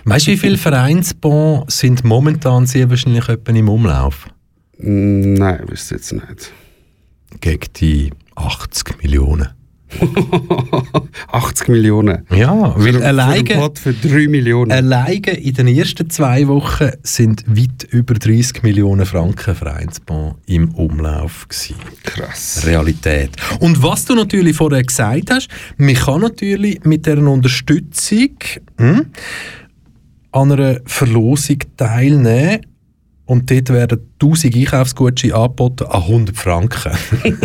Weißt 0.04 0.26
du, 0.26 0.32
wie 0.32 0.36
viele 0.36 0.58
Vereinsbons 0.58 1.78
sind 1.78 2.04
momentan 2.04 2.66
sehr 2.66 2.90
wahrscheinlich 2.90 3.24
im 3.28 3.68
Umlauf? 3.68 4.28
Nein, 4.78 5.60
wüsste 5.68 5.94
jetzt 5.94 6.12
nicht. 6.12 6.52
Gegen 7.40 7.72
die 7.76 8.10
80 8.34 9.02
Millionen. 9.02 9.48
80 11.32 11.68
Millionen. 11.68 12.26
Ja, 12.30 12.74
weil 12.76 12.94
für, 12.94 13.04
alleine, 13.04 13.72
für, 13.74 13.92
für 13.92 14.08
3 14.08 14.28
Millionen. 14.28 14.72
Alleine 14.72 15.30
in 15.38 15.54
den 15.54 15.68
ersten 15.68 16.08
zwei 16.10 16.46
Wochen 16.48 16.90
sind 17.02 17.44
weit 17.46 17.84
über 17.90 18.14
30 18.14 18.62
Millionen 18.62 19.06
Franken 19.06 19.54
Vereinsbahn 19.54 20.34
im 20.46 20.74
Umlauf 20.74 21.48
gewesen. 21.48 21.76
Krass. 22.02 22.62
Realität. 22.64 23.30
Und 23.60 23.82
was 23.82 24.04
du 24.04 24.14
natürlich 24.14 24.56
vorher 24.56 24.82
gesagt 24.82 25.30
hast, 25.30 25.48
man 25.76 25.94
kann 25.94 26.20
natürlich 26.20 26.84
mit 26.84 27.06
dieser 27.06 27.18
Unterstützung 27.18 28.30
hm, 28.78 29.06
an 30.32 30.52
einer 30.52 30.80
Verlosung 30.84 31.58
teilnehmen 31.76 32.60
und 33.26 33.50
dort 33.50 33.70
werden 33.70 34.00
1000 34.20 34.56
Einkaufsgutscheine 34.56 35.34
angeboten 35.34 35.84
an 35.84 36.02
100 36.02 36.36
Franken. 36.36 36.92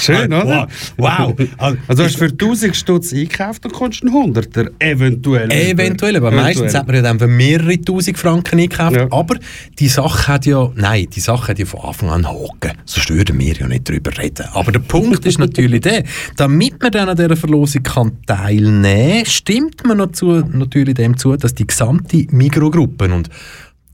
Schön, 0.00 0.32
oder? 0.32 0.68
Wow. 0.96 1.34
Also, 1.58 1.78
also 1.88 2.04
hast 2.04 2.14
du 2.14 2.18
für 2.18 2.32
1000 2.32 2.76
Stutz 2.76 3.12
einkauft 3.12 3.64
und 3.64 3.72
kommst 3.72 4.02
einen 4.02 4.14
100er 4.14 4.70
eventuell. 4.78 5.50
Eventuell, 5.50 6.16
aber 6.16 6.30
meistens 6.30 6.74
hat 6.74 6.86
man 6.86 6.96
ja 6.96 7.02
dann 7.02 7.18
für 7.18 7.26
mehrere 7.26 7.72
1000 7.72 8.16
Franken 8.16 8.60
einkauft. 8.60 8.96
Ja. 8.96 9.08
Aber 9.10 9.36
die 9.78 9.88
Sache 9.88 10.28
hat 10.28 10.46
ja, 10.46 10.70
nein, 10.76 11.08
die 11.12 11.20
Sache 11.20 11.48
hat 11.48 11.58
ja 11.58 11.66
von 11.66 11.80
Anfang 11.80 12.10
an 12.10 12.26
Haken. 12.26 12.78
Sonst 12.84 13.10
würden 13.10 13.38
wir 13.40 13.54
ja 13.54 13.66
nicht 13.66 13.88
darüber 13.88 14.16
reden. 14.16 14.46
Aber 14.52 14.70
der 14.70 14.80
Punkt 14.80 15.26
ist 15.26 15.40
natürlich 15.40 15.80
der, 15.80 16.04
damit 16.36 16.80
man 16.80 16.92
dann 16.92 17.08
an 17.08 17.16
dieser 17.16 17.36
Verlosung 17.36 17.82
kann 17.82 18.12
teilnehmen 18.26 19.24
kann, 19.24 19.26
stimmt 19.26 19.84
man 19.84 19.96
natürlich 19.98 20.94
dem 20.94 21.16
zu, 21.16 21.36
dass 21.36 21.54
die 21.54 21.66
gesamte 21.66 22.26
Mikrogruppe 22.30 23.12
und 23.12 23.28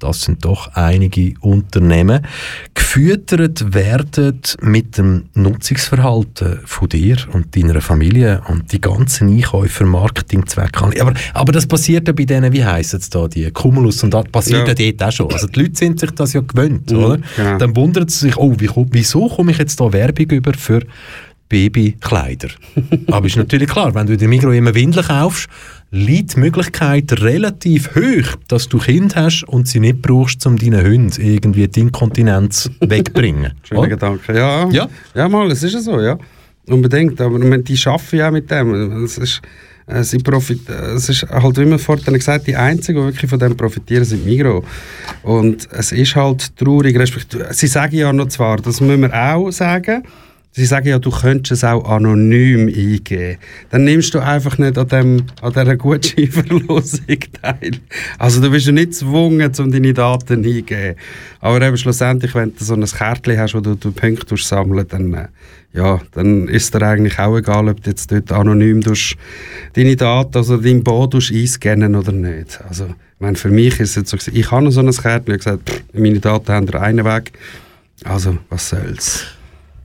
das 0.03 0.23
sind 0.23 0.45
doch 0.45 0.75
einige 0.75 1.35
Unternehmen, 1.41 2.27
gefüttert 2.75 3.73
werden 3.73 4.41
mit 4.61 4.99
dem 4.99 5.25
Nutzungsverhalten 5.35 6.61
von 6.65 6.89
dir 6.89 7.17
und 7.33 7.57
deiner 7.57 7.81
Familie 7.81 8.43
und 8.49 8.73
die 8.73 8.81
ganzen 8.81 9.29
Einkäufer, 9.29 9.85
Marketingzwecke. 9.85 11.01
Aber, 11.01 11.15
aber 11.35 11.53
das 11.53 11.67
passiert 11.67 12.09
ja 12.09 12.13
bei 12.13 12.25
denen, 12.25 12.53
wie 12.53 12.65
heisst 12.65 12.95
es 12.95 13.11
da, 13.11 13.29
die 13.29 13.51
Cumulus 13.51 14.03
und 14.03 14.13
das 14.13 14.25
passiert 14.25 14.67
ja. 14.67 14.75
ja 14.75 14.93
dort 14.93 15.09
auch 15.09 15.13
schon. 15.13 15.33
Also 15.33 15.47
die 15.47 15.61
Leute 15.61 15.77
sind 15.77 16.01
sich 16.01 16.11
das 16.11 16.33
ja 16.33 16.41
gewöhnt, 16.41 16.91
mhm, 16.91 16.99
oder? 16.99 17.19
Genau. 17.37 17.59
Dann 17.59 17.77
wundert 17.77 18.11
sie 18.11 18.27
sich, 18.27 18.37
oh, 18.37 18.55
wie, 18.59 18.69
wieso 18.91 19.29
komme 19.29 19.53
ich 19.53 19.59
jetzt 19.59 19.81
da 19.81 19.93
Werbung 19.93 20.27
über 20.31 20.53
für 20.55 20.83
Babykleider. 21.49 22.49
Aber 23.09 23.27
ist 23.27 23.37
natürlich 23.37 23.69
klar, 23.69 23.95
wenn 23.95 24.07
du 24.07 24.15
in 24.15 24.19
der 24.19 24.29
Migros 24.29 24.55
immer 24.55 24.75
Windel 24.75 25.05
kaufst, 25.05 25.49
liegt 25.93 26.37
die 26.37 26.41
Möglichkeit 26.41 27.13
relativ 27.21 27.95
hoch, 27.95 28.37
dass 28.49 28.67
du 28.69 28.79
Kind 28.79 29.15
hast 29.15 29.45
und 29.45 29.69
sie 29.69 29.79
nicht 29.79 30.01
brauchst, 30.01 30.45
um 30.47 30.57
deinen 30.57 30.85
Hund 30.85 31.19
irgendwie 31.19 31.69
die 31.69 31.81
Inkontinenz 31.81 32.71
wegzubringen. 32.81 33.53
Schöner 33.63 33.89
Gedanke, 33.89 34.35
ja. 34.35 34.69
ja. 34.71 34.89
Ja, 35.15 35.29
mal, 35.29 35.51
es 35.51 35.63
ist 35.63 35.75
ja 35.75 35.81
so, 35.81 36.01
ja. 36.01 36.19
Unbedingt, 36.67 37.21
aber 37.21 37.39
die 37.59 37.79
arbeiten 37.87 38.17
ja 38.17 38.31
mit 38.31 38.51
dem. 38.51 39.05
Es 39.05 39.19
ist, 39.19 39.43
äh, 39.87 40.03
sie 40.03 40.19
profit 40.19 40.67
es 40.69 41.09
ist 41.11 41.29
halt, 41.29 41.59
wie 41.59 41.67
man 41.67 41.79
vorhin 41.79 42.15
gesagt 42.15 42.47
die 42.47 42.57
Einzigen, 42.57 43.01
die 43.01 43.07
wirklich 43.07 43.29
von 43.29 43.39
dem 43.39 43.55
profitieren, 43.55 44.05
sind 44.05 44.25
Migros. 44.25 44.65
Und 45.25 45.69
es 45.73 45.93
ist 45.93 46.17
halt 46.17 46.57
traurig, 46.57 46.97
sie 47.51 47.67
sagen 47.67 47.97
ja 47.97 48.13
noch 48.13 48.29
zwar, 48.29 48.57
das 48.57 48.81
müssen 48.81 49.03
wir 49.03 49.13
auch 49.13 49.51
sagen, 49.51 50.05
Sie 50.55 50.67
sagen 50.67 50.87
ja, 50.87 50.99
du 50.99 51.11
könntest 51.11 51.53
es 51.53 51.65
auch 51.65 51.89
anonym 51.89 52.69
eingeben. 52.69 53.39
Dann 53.71 53.85
nimmst 53.85 54.13
du 54.13 54.19
einfach 54.19 54.59
nicht 54.59 54.77
an, 54.77 54.87
dem, 54.87 55.23
an 55.41 55.53
dieser 55.55 55.77
Gutscheinverlosung 55.77 57.07
teil. 57.41 57.71
Also 58.19 58.43
du 58.43 58.51
bist 58.51 58.67
ja 58.67 58.73
nicht 58.73 58.91
gezwungen, 58.91 59.51
um 59.59 59.73
deine 59.73 59.95
Daten 59.95 60.45
eingeben. 60.45 60.97
Aber 61.41 61.63
eben 61.63 61.79
schlussendlich, 61.79 62.35
wenn 62.35 62.55
du 62.55 62.65
so 62.65 62.75
ein 62.75 62.85
Kärtchen 62.85 63.39
hast, 63.39 63.55
wo 63.55 63.61
du, 63.61 63.77
du 63.77 63.93
Punkte 63.93 64.37
sammeln 64.37 64.87
dann, 64.87 65.15
äh, 65.15 65.29
ja, 65.73 66.03
dann 66.13 66.49
ist 66.49 66.75
dir 66.75 66.83
eigentlich 66.83 67.19
auch 67.19 67.39
egal, 67.39 67.69
ob 67.71 67.83
du 67.83 67.89
jetzt 67.89 68.13
dort 68.13 68.31
anonym 68.31 68.83
deine 69.73 69.97
Daten, 69.97 70.37
also 70.37 70.59
dein 70.59 70.85
Boot 70.85 71.15
einscannen 71.15 71.95
oder 71.95 72.13
nicht. 72.13 72.61
Also, 72.69 72.85
ich 72.85 73.21
meine, 73.21 73.37
für 73.37 73.49
mich 73.49 73.81
ist 73.81 73.97
es 73.97 73.97
jetzt 73.97 74.11
so, 74.11 74.31
ich 74.31 74.51
habe 74.51 74.71
so 74.71 74.81
ein 74.81 74.91
Kärtchen 74.91 75.33
und 75.33 75.39
gesagt, 75.39 75.83
meine 75.95 76.21
Daten 76.21 76.53
haben 76.53 76.69
einen 76.75 77.07
Weg. 77.07 77.33
Also, 78.05 78.37
was 78.51 78.69
soll's. 78.69 79.25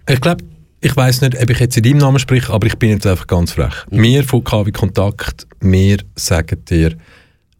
Ich 0.10 0.20
glaube, 0.20 0.44
ich 0.88 0.96
weiß 0.96 1.20
nicht, 1.22 1.42
ob 1.42 1.50
ich 1.50 1.60
jetzt 1.60 1.76
in 1.76 1.84
deinem 1.84 1.98
Namen 1.98 2.18
spreche, 2.18 2.54
aber 2.54 2.66
ich 2.66 2.78
bin 2.78 2.92
jetzt 2.92 3.06
einfach 3.06 3.28
ganz 3.28 3.52
frech. 3.52 3.74
Mhm. 3.92 4.04
Wir 4.04 4.24
von 4.24 4.42
KW 4.42 4.72
Kontakt, 4.72 5.46
wir 5.60 5.98
sagen 6.16 6.64
dir, 6.64 6.96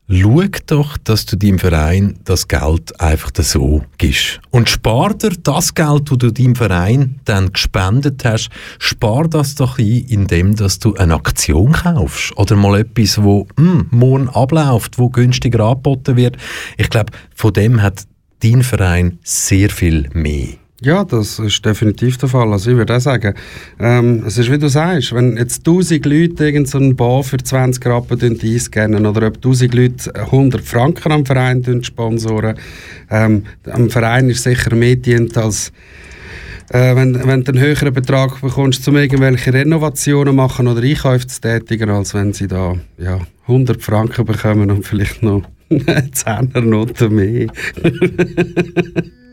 schau 0.10 0.44
doch, 0.68 0.98
dass 0.98 1.26
du 1.26 1.36
deinem 1.36 1.60
Verein 1.60 2.20
das 2.24 2.48
Geld 2.48 2.98
einfach 3.02 3.32
so 3.42 3.84
gibst. 3.98 4.40
Und 4.50 4.70
spar 4.70 5.14
dir 5.14 5.32
das 5.44 5.74
Geld, 5.74 6.10
das 6.10 6.18
du 6.20 6.32
deinem 6.32 6.56
Verein 6.56 7.20
dann 7.26 7.52
gespendet 7.52 8.24
hast, 8.24 8.50
spar 8.80 9.28
das 9.28 9.56
doch 9.56 9.78
ein, 9.78 10.06
indem 10.08 10.56
dass 10.56 10.80
du 10.80 10.96
eine 10.96 11.16
Aktion 11.16 11.74
kaufst. 11.74 12.32
Oder 12.38 12.56
mal 12.56 12.80
etwas, 12.80 13.22
wo 13.22 13.46
hm, 13.58 13.88
morgen 13.92 14.30
abläuft, 14.30 14.98
wo 14.98 15.10
günstiger 15.10 15.66
angeboten 15.66 16.16
wird. 16.16 16.38
Ich 16.78 16.90
glaube, 16.90 17.12
von 17.36 17.52
dem 17.52 17.82
hat 17.82 18.04
dein 18.42 18.64
Verein 18.64 19.20
sehr 19.22 19.70
viel 19.70 20.10
mehr. 20.14 20.48
Ja, 20.80 21.04
das 21.04 21.40
ist 21.40 21.66
definitiv 21.66 22.18
der 22.18 22.30
Fall. 22.30 22.52
Also 22.52 22.70
ich 22.70 22.78
würde 22.78 22.96
auch 22.96 23.02
sagen, 23.02 23.34
ähm, 23.80 24.24
es 24.28 24.38
ist 24.38 24.52
wie 24.52 24.60
du 24.60 24.68
sagst, 24.68 25.12
wenn 25.12 25.36
jetzt 25.36 25.66
1000 25.66 26.06
Leute 26.06 26.46
irgendeinen 26.46 26.96
Bar 26.96 27.24
für 27.24 27.38
20 27.38 27.84
Rappen 27.88 28.22
einscannen 28.22 29.08
oder 29.08 29.26
ob 29.26 29.38
1000 29.38 29.74
Leute 29.74 30.14
100 30.14 30.62
Franken 30.62 31.12
am 31.12 31.26
Verein 31.26 31.84
sponsoren, 31.84 32.58
ähm, 33.10 33.44
am 33.66 33.90
Verein 33.90 34.30
ist 34.30 34.44
sicher 34.44 34.76
mehr 34.76 34.98
dient 34.98 35.36
als 35.36 35.72
äh, 36.70 36.96
wenn, 36.96 37.26
wenn 37.26 37.44
du 37.44 37.54
einen 37.54 37.62
höheren 37.62 37.94
Betrag 37.94 38.40
bekommst, 38.42 38.88
um 38.88 38.98
irgendwelche 38.98 39.54
Renovationen 39.54 40.36
machen 40.36 40.68
oder 40.68 40.84
Einkäufe 40.84 41.26
zu 41.26 41.42
tätigen, 41.42 41.90
als 41.90 42.14
wenn 42.14 42.34
sie 42.34 42.48
da 42.48 42.76
ja, 43.00 43.20
100 43.48 43.82
Franken 43.82 44.26
bekommen 44.26 44.70
und 44.70 44.86
vielleicht 44.86 45.24
noch 45.24 45.42
10er 45.72 46.62
Noten 46.62 47.16
mehr. 47.16 47.48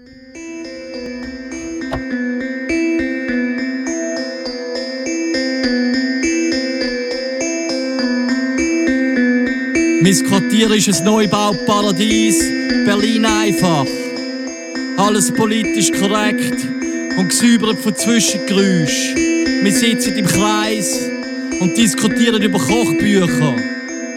Mein 10.05 10.23
Quartier 10.27 10.71
ist 10.71 11.01
ein 11.01 11.05
Neubauparadies, 11.07 12.39
Berlin 12.85 13.25
einfach. 13.25 13.87
Alles 14.99 15.33
politisch 15.33 15.91
korrekt 15.93 16.69
und 17.17 17.31
gesäubert 17.31 17.79
von 17.79 17.97
Zwischengeräuschen. 17.97 19.17
Wir 19.63 19.73
sitzen 19.73 20.15
im 20.19 20.27
Kreis 20.27 21.09
und 21.59 21.75
diskutieren 21.79 22.43
über 22.43 22.59
Kochbücher. 22.59 23.57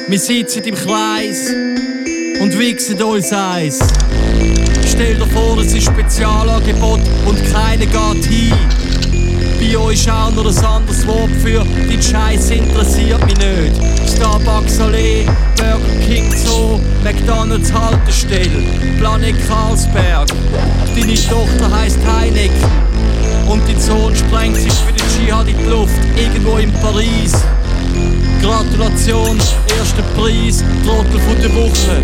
Wir 0.10 0.20
sitzen 0.20 0.66
im 0.66 0.76
Kreis 0.76 1.54
und 2.42 2.60
wichsen 2.60 3.02
uns 3.02 3.32
eins. 3.32 3.80
Stell 4.90 5.16
dir 5.16 5.28
vor, 5.28 5.58
es 5.60 5.74
ist 5.74 5.86
Spezialangebot 5.86 7.00
und 7.26 7.54
keiner 7.54 7.86
geht 7.86 8.26
hin. 8.26 8.54
Bei 9.60 9.76
euch 9.78 10.12
auch 10.12 10.32
noch 10.32 10.46
ein 10.46 10.66
anderes 10.66 11.08
Wort 11.08 11.32
für 11.44 11.66
dein 11.90 12.02
Scheiß 12.02 12.52
interessiert 12.52 13.26
mich 13.26 13.38
nicht. 13.38 13.76
Starbucks 14.16 14.80
Allee, 14.80 15.26
Burger 15.56 16.06
King 16.06 16.32
Zoo, 16.36 16.80
McDonalds 17.04 17.74
Haltestelle, 17.74 18.64
Planet 19.00 19.36
Karlsberg. 19.48 20.28
Deine 20.96 21.16
Tochter 21.16 21.76
heisst 21.76 22.00
Heineken. 22.06 22.88
Und 23.48 23.62
die 23.68 23.78
Zone 23.80 24.16
sprengt 24.16 24.58
sich 24.58 24.74
für 24.74 24.94
den 24.94 25.06
Dschihad 25.10 25.48
in 25.48 25.58
die 25.58 25.70
Luft, 25.70 25.96
irgendwo 26.16 26.58
in 26.58 26.72
Paris. 26.74 27.34
Gratulation, 28.42 29.38
erster 29.78 30.04
Preis, 30.16 30.64
Trottel 30.86 31.20
von 31.20 31.42
der 31.42 31.56
Woche. 31.56 32.02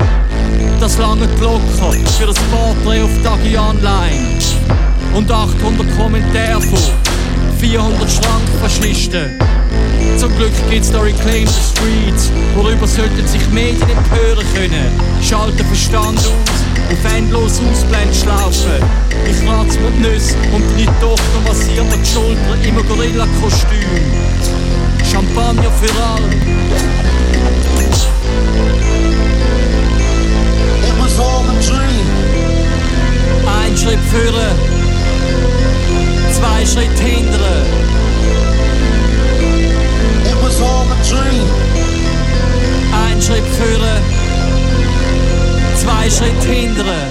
Das 0.79 0.97
lange 0.97 1.27
locker 1.39 1.93
für 2.17 2.25
das 2.25 2.37
Porträt 2.51 3.01
auf 3.01 3.11
Dagi 3.23 3.57
Online. 3.57 4.39
Und 5.13 5.31
800 5.31 5.97
Kommentare 5.97 6.61
von 6.61 6.79
400 7.63 8.11
Schrankfaschisten. 8.11 9.39
Zum 10.17 10.35
Glück 10.35 10.51
gibt's 10.69 10.91
da 10.91 10.99
Reclaim 10.99 11.47
the 11.47 11.61
Streets, 11.71 12.29
worüber 12.55 12.85
sollten 12.85 13.25
sich 13.25 13.47
Medien 13.51 13.89
empören 13.89 14.45
können. 14.53 14.91
Schalten 15.21 15.65
Verstand 15.65 16.19
aus, 16.19 16.27
auf 16.91 17.13
endlos 17.15 17.61
Ausblendschlaufen. 17.61 18.83
Ich 19.25 19.49
rat's 19.49 19.79
mir 19.79 19.91
die 19.91 20.01
Nüsse 20.01 20.35
und 20.51 20.63
deine 20.71 20.99
Tochter 20.99 21.39
massiert 21.47 21.89
mir 21.89 21.97
die 21.97 22.05
Schulter 22.05 22.67
im 22.67 22.75
Gorilla-Kostüm. 22.85 23.87
Champagner 25.09 25.71
für 25.81 26.03
alle. 26.03 26.27
It 30.83 30.99
was 30.99 31.17
all 31.17 31.45
a 31.45 31.53
dream. 31.61 32.07
Ein 33.47 33.77
Schritt 33.77 33.99
führen, 34.11 34.82
zwei 36.43 36.65
Schritt 36.65 36.99
hindern. 36.99 37.65
It 40.25 40.35
was 40.41 40.59
all 40.61 40.85
a 40.91 40.97
dream. 41.07 41.47
Ein 42.91 43.21
Schritt 43.21 43.45
führen, 43.45 44.01
zwei 45.77 46.09
Schritt 46.09 46.43
hindern. 46.43 47.09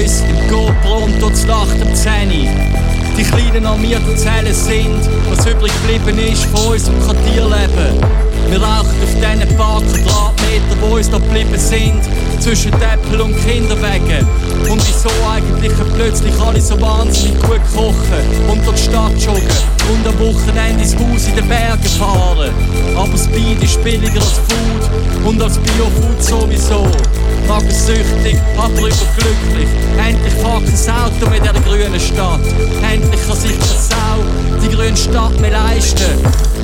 Uns 0.00 0.22
im 0.22 0.48
GoPro 0.48 1.04
und 1.04 1.20
dort 1.20 1.46
Nacht 1.46 1.76
um 1.82 1.94
10 1.94 2.28
Uhr. 2.28 2.48
Die 3.18 3.22
kleinen 3.22 3.66
armierten 3.66 4.16
Zellen 4.16 4.54
sind, 4.54 5.08
was 5.28 5.44
übrig 5.46 5.72
geblieben 5.82 6.18
ist 6.18 6.46
von 6.46 6.72
unserem 6.72 6.98
Quartierleben. 7.00 8.29
Wir 8.48 8.62
rauchen 8.62 9.02
auf 9.02 9.14
diesen 9.14 9.56
paar 9.56 9.80
Quadratmeter, 9.80 10.76
wo 10.80 10.96
uns 10.96 11.10
noch 11.10 11.20
geblieben 11.20 11.58
sind, 11.58 12.02
zwischen 12.40 12.72
Äpfel 12.74 13.20
und 13.20 13.36
Kinderwegen. 13.44 14.26
Und 14.68 14.82
wieso 14.86 15.10
eigentlich 15.30 15.72
plötzlich 15.94 16.34
alle 16.40 16.60
so 16.60 16.80
wahnsinnig 16.80 17.40
gut 17.42 17.60
kochen 17.74 18.50
und 18.50 18.66
durch 18.66 18.76
die 18.76 18.82
Stadt 18.90 19.12
joggen 19.18 19.70
und 19.92 20.06
am 20.06 20.18
Wochenende 20.18 20.82
ins 20.82 20.94
Haus 20.94 21.28
in 21.28 21.36
den 21.36 21.48
Bergen 21.48 21.88
fahren. 21.98 22.50
Aber 22.96 23.08
Beat 23.08 23.62
ist 23.62 23.82
billiger 23.84 24.20
als 24.20 24.40
Food 24.48 25.26
und 25.26 25.42
als 25.42 25.58
Biofood 25.58 26.22
sowieso. 26.22 26.86
Magensüchtig, 27.48 28.38
aber 28.56 28.70
überglücklich. 28.70 29.68
Endlich 29.98 30.34
fährt 30.34 30.64
kein 30.66 30.94
Auto 30.94 31.30
mit 31.30 31.42
dieser 31.42 31.60
grünen 31.60 32.00
Stadt. 32.00 32.40
Endlich 32.92 33.20
kann 33.26 33.36
sich 33.36 33.58
keine 33.58 33.80
Sau 33.80 34.60
die 34.62 34.74
grüne 34.74 34.96
Stadt 34.96 35.40
mehr 35.40 35.50
leisten. 35.50 36.20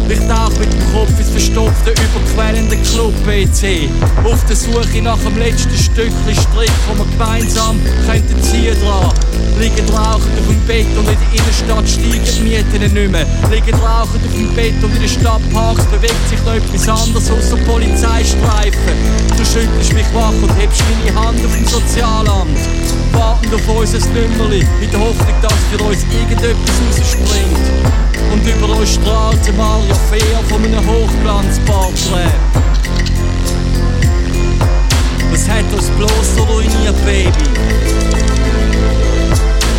Ich 0.08 0.20
tauch 0.20 0.56
mit 0.58 0.72
dem 0.72 0.92
Kopf 0.92 1.18
ins 1.18 1.30
verstopfte, 1.30 1.90
überquellende 1.90 2.76
Club-WC. 2.76 3.88
Auf 4.24 4.44
der 4.46 4.54
Suche 4.54 5.02
nach 5.02 5.18
dem 5.18 5.36
letzten 5.36 5.76
Stückchen 5.76 6.34
Strick, 6.34 6.70
wo 6.86 6.98
wir 6.98 7.10
gemeinsam 7.10 7.80
könnten 8.06 8.40
ziehen 8.40 8.76
dran. 8.80 9.12
Liegen 9.58 9.88
rauchend 9.88 10.38
auf 10.38 10.46
dem 10.46 10.60
Bett 10.66 10.86
und 10.96 11.08
in 11.08 11.16
der 11.18 11.32
Innenstadt 11.32 11.88
steigen 11.88 12.22
die 12.24 12.40
Mieten 12.42 12.94
nicht 12.94 13.10
mehr. 13.10 13.26
Liegen 13.50 13.74
rauchend 13.80 14.24
auf 14.24 14.32
dem 14.32 14.54
Bett 14.54 14.74
und 14.82 14.94
in 14.94 15.00
den 15.00 15.08
Stadtparks 15.08 15.84
bewegt 15.86 16.28
sich 16.28 16.38
noch 16.44 16.54
etwas 16.54 16.88
anderes 16.88 17.30
außer 17.30 17.56
Polizeistreifen. 17.64 18.94
Du 19.36 19.44
schüttelst 19.44 19.92
mich 19.92 20.06
wach 20.14 20.30
und 20.40 20.54
hebst 20.56 20.82
deine 20.86 21.18
Hand 21.18 21.44
auf 21.44 21.52
dem 21.52 21.66
Sozialamt. 21.66 22.58
Warten 23.16 23.54
auf 23.54 23.68
unser 23.68 23.98
Nümmerli, 24.10 24.60
in 24.80 24.90
der 24.90 25.00
Hoffnung, 25.00 25.34
dass 25.40 25.54
für 25.70 25.82
uns 25.82 26.04
irgendetwas 26.12 26.76
rausspringt. 26.86 27.66
Und 28.32 28.46
über 28.46 28.76
uns 28.76 28.94
strahlt 28.94 29.46
der 29.46 29.54
Maria 29.54 29.94
Fair 30.10 30.40
von 30.48 30.62
einem 30.62 30.86
Hochglanzporträt. 30.86 32.30
Was 35.30 35.48
hat 35.48 35.64
uns 35.72 35.88
bloß 35.90 36.36
so 36.36 36.42
ruiniert, 36.44 37.04
Baby? 37.06 37.30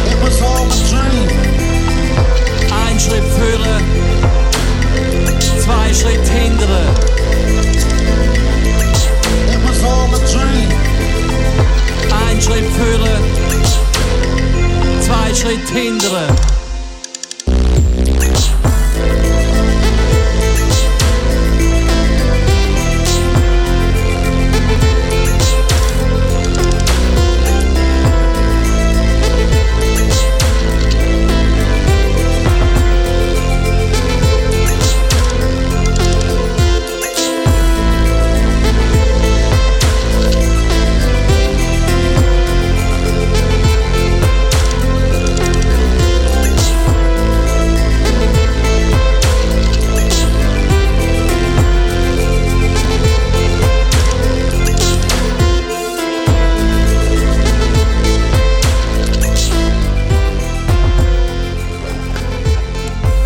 It 0.10 0.18
was 0.22 0.42
all 0.42 0.66
a 0.66 0.78
dream. 0.90 1.28
Ein 2.88 3.00
Schritt 3.00 3.24
führen, 3.38 3.84
zwei 5.60 5.94
Schritt 5.94 6.28
hindern. 6.28 6.96
It 9.52 9.60
was 9.64 9.84
all 9.84 10.14
a 10.14 10.20
dream. 10.26 10.87
Schritt 12.42 12.66
führen, 12.66 13.24
zwei 15.02 15.34
Schritt 15.34 15.68
hindern. 15.70 16.57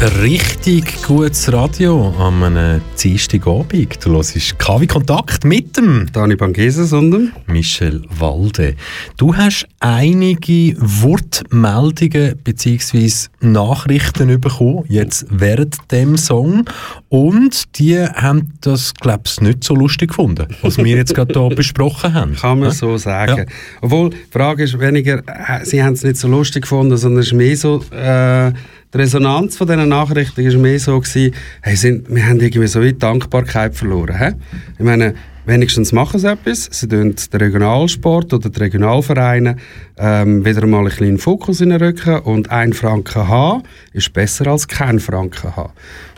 Richtig 0.02 1.04
gutes 1.04 1.54
Radio 1.54 2.10
an 2.18 2.42
einem 2.42 2.82
Dienstagabend. 3.00 4.04
Du 4.04 4.14
hörst 4.16 4.58
KW 4.58 4.88
Kontakt 4.88 5.46
mit 5.46 5.78
dem 5.78 6.08
Dani 6.12 6.36
Bangeses 6.36 6.92
und 6.92 7.12
dem 7.12 7.32
Michel 7.46 8.02
Walde. 8.10 8.76
Du 9.18 9.36
hast 9.36 9.68
einige 9.80 10.76
Wortmeldungen 10.80 12.36
bzw. 12.44 13.28
Nachrichten 13.42 14.42
bekommen, 14.42 14.86
jetzt 14.88 15.28
während 15.30 15.78
dem 15.92 16.18
Song. 16.18 16.66
Und 17.10 17.78
die 17.78 18.00
haben 18.00 18.54
das, 18.62 18.96
glaube 18.96 19.26
ich, 19.28 19.40
nicht 19.40 19.64
so 19.64 19.76
lustig 19.76 20.10
gefunden, 20.10 20.48
was 20.64 20.80
wir 20.80 20.96
jetzt 20.98 21.14
gerade 21.14 21.40
hier 21.40 21.50
besprochen 21.56 22.16
haben. 22.16 22.36
Kann 22.38 22.58
man 22.58 22.70
Ja? 22.70 22.74
so 22.74 22.98
sagen. 22.98 23.38
Ja. 23.38 23.46
Obwohl, 23.82 24.10
die 24.10 24.18
Frage 24.32 24.64
ist 24.64 24.80
weniger, 24.80 25.20
äh, 25.28 25.64
sie 25.64 25.84
haben 25.84 25.94
es 25.94 26.02
nicht 26.02 26.18
so 26.18 26.28
lustig 26.28 26.64
gefunden, 26.64 26.98
sondern 26.98 27.20
es 27.20 27.28
ist 27.28 27.34
mehr 27.34 27.56
so, 27.56 27.84
äh, 27.92 28.52
die 28.94 28.98
Resonanz 28.98 29.56
von 29.58 29.68
diesen 29.68 29.88
Nachrichten 29.88 30.46
ist 30.46 30.58
mehr 30.58 30.80
so 30.80 31.00
gewesen, 31.00 31.34
hey, 31.62 31.76
sind, 31.76 32.14
wir 32.14 32.26
haben 32.26 32.40
irgendwie 32.40 32.68
so 32.68 32.82
wie 32.82 32.94
Dankbarkeit 32.94 33.74
verloren. 33.74 34.18
Hä? 34.18 34.34
Ich 34.78 34.84
meine, 34.84 35.14
wenigstens 35.46 35.94
machen 35.94 36.20
sie 36.20 36.30
etwas. 36.30 36.68
Sie 36.72 36.88
tun 36.88 37.16
den 37.16 37.40
Regionalsport 37.40 38.34
oder 38.34 38.50
die 38.50 38.60
Regionalvereine 38.60 39.56
ähm, 39.98 40.44
wieder 40.44 40.68
mal 40.68 40.80
einen 40.80 40.90
kleinen 40.90 41.18
Fokus 41.20 41.62
in 41.62 41.70
den 41.70 41.82
Rücken 41.82 42.20
und 42.20 42.52
ein 42.52 42.74
Franken 42.74 43.28
haben 43.28 43.64
ist 43.94 44.12
besser 44.14 44.48
als 44.48 44.68
kein 44.68 45.00
Franken 45.00 45.56
haben. 45.56 45.72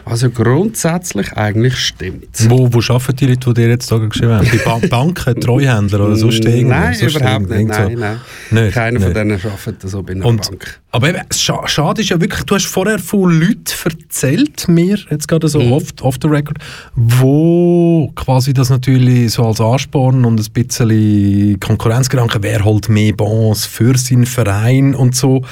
Also 0.06 0.30
grundsätzlich 0.30 1.32
eigentlich 1.34 1.76
stimmt. 1.78 2.28
Wo, 2.50 2.68
wo 2.74 2.80
arbeiten 2.94 3.16
die 3.16 3.26
Leute, 3.28 3.50
die 3.50 3.54
dir 3.62 3.70
jetzt 3.70 3.90
da 3.92 3.98
geschrieben 3.98 4.34
haben? 4.34 4.50
Die 4.52 4.58
ba 4.58 4.80
Banken, 4.90 5.40
Treuhändler 5.40 6.02
oder 6.06 6.16
sonst 6.18 6.44
irgendwas? 6.44 6.78
Nein, 6.80 6.94
Sonst 6.96 7.16
überhaupt 7.16 7.50
nicht. 7.50 7.68
Nein, 7.70 7.96
nein. 7.98 8.20
Nicht, 8.52 8.74
Keiner 8.74 9.00
nicht. 9.00 9.04
von 9.06 9.14
denen 9.14 9.32
arbeitet 9.42 9.90
so 9.90 10.04
bei 10.04 10.12
einer 10.14 10.26
Und, 10.26 10.42
Bank. 10.50 10.82
aber 10.92 11.10
eben, 11.10 11.20
scha 11.34 11.68
schade 11.68 12.02
ist 12.02 12.10
ja 12.10 12.20
wirklich, 12.20 12.44
du 12.44 12.56
hast 12.56 12.66
vorher 12.66 13.00
von 13.00 13.40
Leuten 13.40 13.64
erzählt, 13.86 14.68
mir 14.68 14.98
jetzt 15.10 15.28
gerade 15.28 15.48
so 15.48 15.60
Mhm. 15.62 15.72
oft 15.72 16.02
off 16.02 16.16
the 16.22 16.28
record, 16.28 16.58
wo 16.96 18.12
quasi 18.16 18.54
das 18.54 18.70
natürlich 18.70 19.32
so 19.34 19.44
als 19.46 19.62
Ansporn 19.62 20.26
und 20.26 20.40
ein 20.40 20.52
bisschen 20.54 21.60
Konkurrenzgedanke, 21.60 22.40
wer 22.42 22.64
holt 22.66 22.90
mehr 22.90 23.14
Bons 23.14 23.66
für 23.66 23.98
seinen 23.98 24.26
Verein 24.26 24.96
und 24.96 25.16
so. 25.16 25.44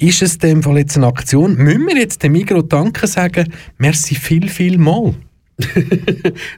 Ist 0.00 0.22
es 0.22 0.38
dem 0.38 0.62
Fall 0.62 0.78
jetzt 0.78 0.96
eine 0.96 1.08
Aktion? 1.08 1.56
Müssen 1.56 1.86
wir 1.86 1.98
jetzt 1.98 2.22
dem 2.22 2.32
Migros 2.32 2.64
Danke 2.68 3.06
sagen? 3.06 3.52
Merci 3.76 4.14
viel, 4.14 4.48
viel 4.48 4.78
mal. 4.78 5.14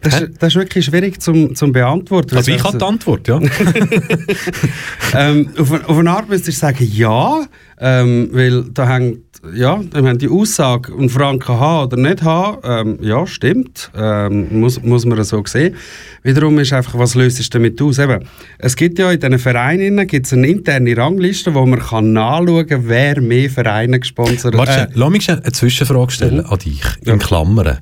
Das, 0.01 0.21
ist, 0.21 0.31
das 0.39 0.49
ist 0.49 0.57
wirklich 0.57 0.85
schwierig 0.85 1.21
zum, 1.21 1.55
zum 1.55 1.73
beantworten. 1.73 2.37
Also 2.37 2.51
ich 2.51 2.57
Also- 2.65 2.69
habe 2.69 2.79
die 2.79 2.85
Antwort, 2.85 3.29
ja. 3.29 3.41
ähm, 5.15 5.49
auf, 5.59 5.89
auf 5.89 5.99
eine 5.99 6.11
Art 6.11 6.29
müsste 6.29 6.51
ich 6.51 6.59
sagen, 6.59 6.89
ja, 6.93 7.45
ähm, 7.81 8.29
weil 8.33 8.65
da 8.73 8.89
hängt, 8.89 9.19
ja, 9.55 9.81
meine, 9.93 10.19
die 10.19 10.29
Aussage, 10.29 10.93
einen 10.93 11.09
Franken 11.09 11.59
haben 11.59 11.87
oder 11.87 11.97
nicht 11.97 12.23
haben, 12.23 12.59
ähm, 12.65 12.99
ja, 13.03 13.27
stimmt, 13.27 13.91
ähm, 13.97 14.61
muss, 14.61 14.81
muss 14.83 15.05
man 15.05 15.23
so 15.25 15.43
sehen. 15.45 15.75
Wiederum 16.23 16.59
ist 16.61 16.73
einfach, 16.73 16.97
was 16.97 17.17
löst 17.17 17.41
es 17.41 17.51
damit 17.51 17.83
aus? 17.83 17.99
Eben, 17.99 18.25
es 18.59 18.77
gibt 18.77 19.01
ja 19.01 19.11
in 19.11 19.19
diesen 19.19 19.39
Vereinen 19.41 20.07
gibt's 20.07 20.33
eine 20.33 20.47
interne 20.47 20.97
Rangliste, 20.97 21.55
wo 21.55 21.67
man 21.67 21.81
kann 21.81 22.13
nachschauen 22.13 22.67
kann, 22.69 22.89
wer 22.89 23.21
mehr 23.21 23.51
Vereine 23.51 23.99
gesponsert 23.99 24.57
Warte, 24.57 24.73
äh, 24.83 24.87
lass 24.95 25.11
mich 25.11 25.29
eine 25.29 25.43
Zwischenfrage 25.43 26.13
stellen 26.13 26.47
an 26.47 26.59
dich, 26.59 26.83
in 27.05 27.19
Klammern. 27.19 27.79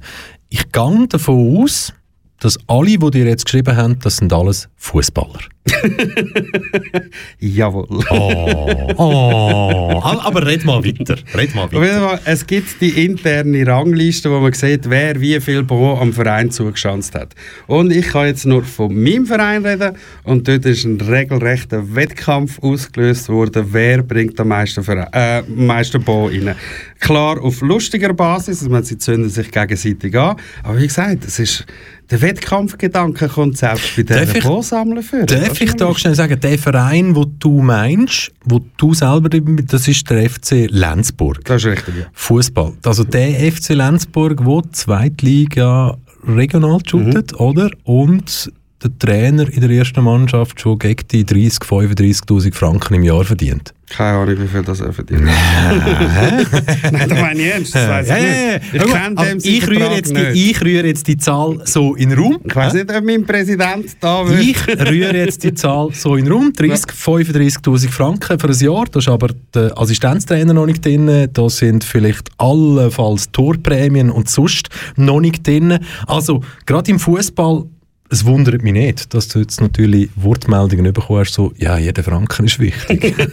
Ich 0.50 0.72
gehe 0.72 1.06
davon 1.08 1.62
aus, 1.62 1.92
dass 2.40 2.58
alle, 2.66 2.98
die 2.98 3.10
dir 3.10 3.26
jetzt 3.26 3.44
geschrieben 3.44 3.76
haben, 3.76 3.98
das 4.00 4.16
sind 4.16 4.32
alles 4.32 4.68
Fußballer. 4.76 5.38
Jawohl. 7.38 7.86
Oh, 8.10 8.92
oh. 8.96 10.00
Aber 10.02 10.40
aber 10.40 10.46
red 10.46 10.64
mal 10.64 10.82
weiter. 10.84 11.16
Red 11.34 11.54
mal 11.54 11.70
weiter. 11.70 12.20
Es 12.24 12.46
gibt 12.46 12.80
die 12.80 13.04
interne 13.04 13.66
Rangliste, 13.66 14.30
wo 14.30 14.40
man 14.40 14.52
sieht, 14.52 14.88
wer 14.88 15.20
wie 15.20 15.38
viel 15.40 15.64
pro 15.64 15.96
am 15.96 16.12
Verein 16.12 16.50
zugeschanzt 16.50 17.14
hat. 17.14 17.34
Und 17.66 17.92
ich 17.92 18.08
kann 18.08 18.26
jetzt 18.26 18.46
nur 18.46 18.64
von 18.64 18.94
meinem 18.94 19.26
Verein 19.26 19.64
reden 19.64 19.96
und 20.24 20.48
dort 20.48 20.64
ist 20.64 20.84
ein 20.84 21.00
regelrechter 21.00 21.94
Wettkampf 21.94 22.58
ausgelöst 22.62 23.28
worden, 23.28 23.66
wer 23.70 24.02
bringt 24.02 24.40
am 24.40 24.48
meisten, 24.48 24.82
Verein, 24.82 25.08
äh, 25.12 25.42
meisten 25.42 26.02
Bo 26.02 26.26
rein. 26.26 26.54
Klar 27.00 27.40
auf 27.42 27.60
lustiger 27.60 28.12
Basis, 28.12 28.60
also 28.60 28.70
man, 28.70 28.84
sie 28.84 28.98
zünden 28.98 29.30
sich 29.30 29.50
gegenseitig 29.50 30.16
an, 30.16 30.36
aber 30.62 30.78
wie 30.78 30.86
gesagt, 30.86 31.24
es 31.24 31.38
ist, 31.38 31.66
der 32.10 32.20
Wettkampfgedanke 32.22 33.28
kommt 33.28 33.56
selbst 33.56 33.96
bei 33.96 34.02
diesen 34.02 34.42
Bo-Sammeln 34.42 35.02
für. 35.02 35.24
Darf 35.50 35.60
ich 35.60 35.74
da 35.74 35.94
schnell 35.94 36.14
sagen, 36.14 36.38
der 36.40 36.58
Verein, 36.58 37.16
wo 37.16 37.24
du 37.24 37.60
meinst, 37.60 38.32
wo 38.44 38.60
du 38.76 38.94
selber 38.94 39.28
das 39.28 39.88
ist 39.88 40.08
der 40.08 40.30
FC 40.30 40.68
Lenzburg. 40.70 41.44
Das 41.44 41.64
ist 41.64 41.70
richtig, 41.72 41.94
ja. 41.96 42.04
Fußball. 42.12 42.72
Also 42.84 43.04
der 43.04 43.52
FC 43.52 43.70
Lenzburg, 43.70 44.44
wo 44.44 44.60
die 44.60 44.70
Zweitliga 44.70 45.96
regional 46.26 46.78
shootet, 46.86 47.38
oder? 47.38 47.70
Und 47.84 48.52
der 48.82 48.98
Trainer 48.98 49.48
in 49.52 49.60
der 49.60 49.70
ersten 49.70 50.02
Mannschaft 50.02 50.60
schon 50.60 50.78
gegen 50.78 51.06
die 51.10 51.24
30, 51.24 51.60
35'000 51.60 52.54
Franken 52.54 52.94
im 52.94 53.02
Jahr 53.02 53.24
verdient. 53.24 53.74
Keine 53.90 54.18
Ahnung, 54.18 54.36
wie 54.40 54.46
viel 54.46 54.62
das 54.62 54.80
er 54.80 54.92
verdient. 54.92 55.24
Nein, 55.24 56.46
das 57.08 57.20
meine 57.20 57.40
ich 57.40 57.52
ernst. 57.52 57.74
Das 57.74 57.88
weiss 57.88 58.08
ich 58.08 58.72
nicht. 58.72 58.86
Ich 58.86 58.94
aber 58.94 59.24
dem 59.24 59.38
ich, 59.42 59.68
rühre 59.68 59.94
jetzt 59.96 60.16
die, 60.16 60.50
ich 60.50 60.60
rühre 60.62 60.86
jetzt 60.86 61.08
die 61.08 61.16
Zahl 61.16 61.60
so 61.64 61.96
in 61.96 62.10
den 62.10 62.18
Raum. 62.18 62.38
Ich 62.44 62.54
weiß 62.54 62.74
nicht, 62.74 62.94
ob 62.94 63.04
mein 63.04 63.24
Präsident 63.24 63.96
da 63.98 64.26
will. 64.28 64.38
Ich 64.38 64.68
rühre 64.68 65.16
jetzt 65.16 65.42
die 65.42 65.54
Zahl 65.54 65.88
so 65.92 66.14
in 66.14 66.26
den 66.26 66.32
Raum. 66.32 66.52
30, 66.52 66.86
35'000 66.86 67.90
Franken 67.90 68.38
für 68.38 68.48
ein 68.48 68.58
Jahr. 68.58 68.84
Da 68.90 69.00
ist 69.00 69.08
aber 69.08 69.30
der 69.52 69.76
Assistenztrainer 69.76 70.54
noch 70.54 70.66
nicht 70.66 70.84
drin. 70.84 71.28
Da 71.32 71.50
sind 71.50 71.82
vielleicht 71.82 72.30
allenfalls 72.38 73.32
Torprämien 73.32 74.10
und 74.10 74.28
sonst 74.28 74.68
noch 74.94 75.20
nicht 75.20 75.44
drin. 75.44 75.80
Also, 76.06 76.42
gerade 76.64 76.92
im 76.92 77.00
Fußball, 77.00 77.64
es 78.10 78.24
wundert 78.24 78.62
mich 78.62 78.72
nicht, 78.72 79.14
dass 79.14 79.28
du 79.28 79.38
jetzt 79.38 79.60
natürlich 79.60 80.10
Wortmeldungen 80.16 80.92
bekommst, 80.92 81.34
so, 81.34 81.52
ja, 81.56 81.78
jeder 81.78 82.02
Franken 82.02 82.46
ist 82.46 82.58
wichtig. 82.58 83.14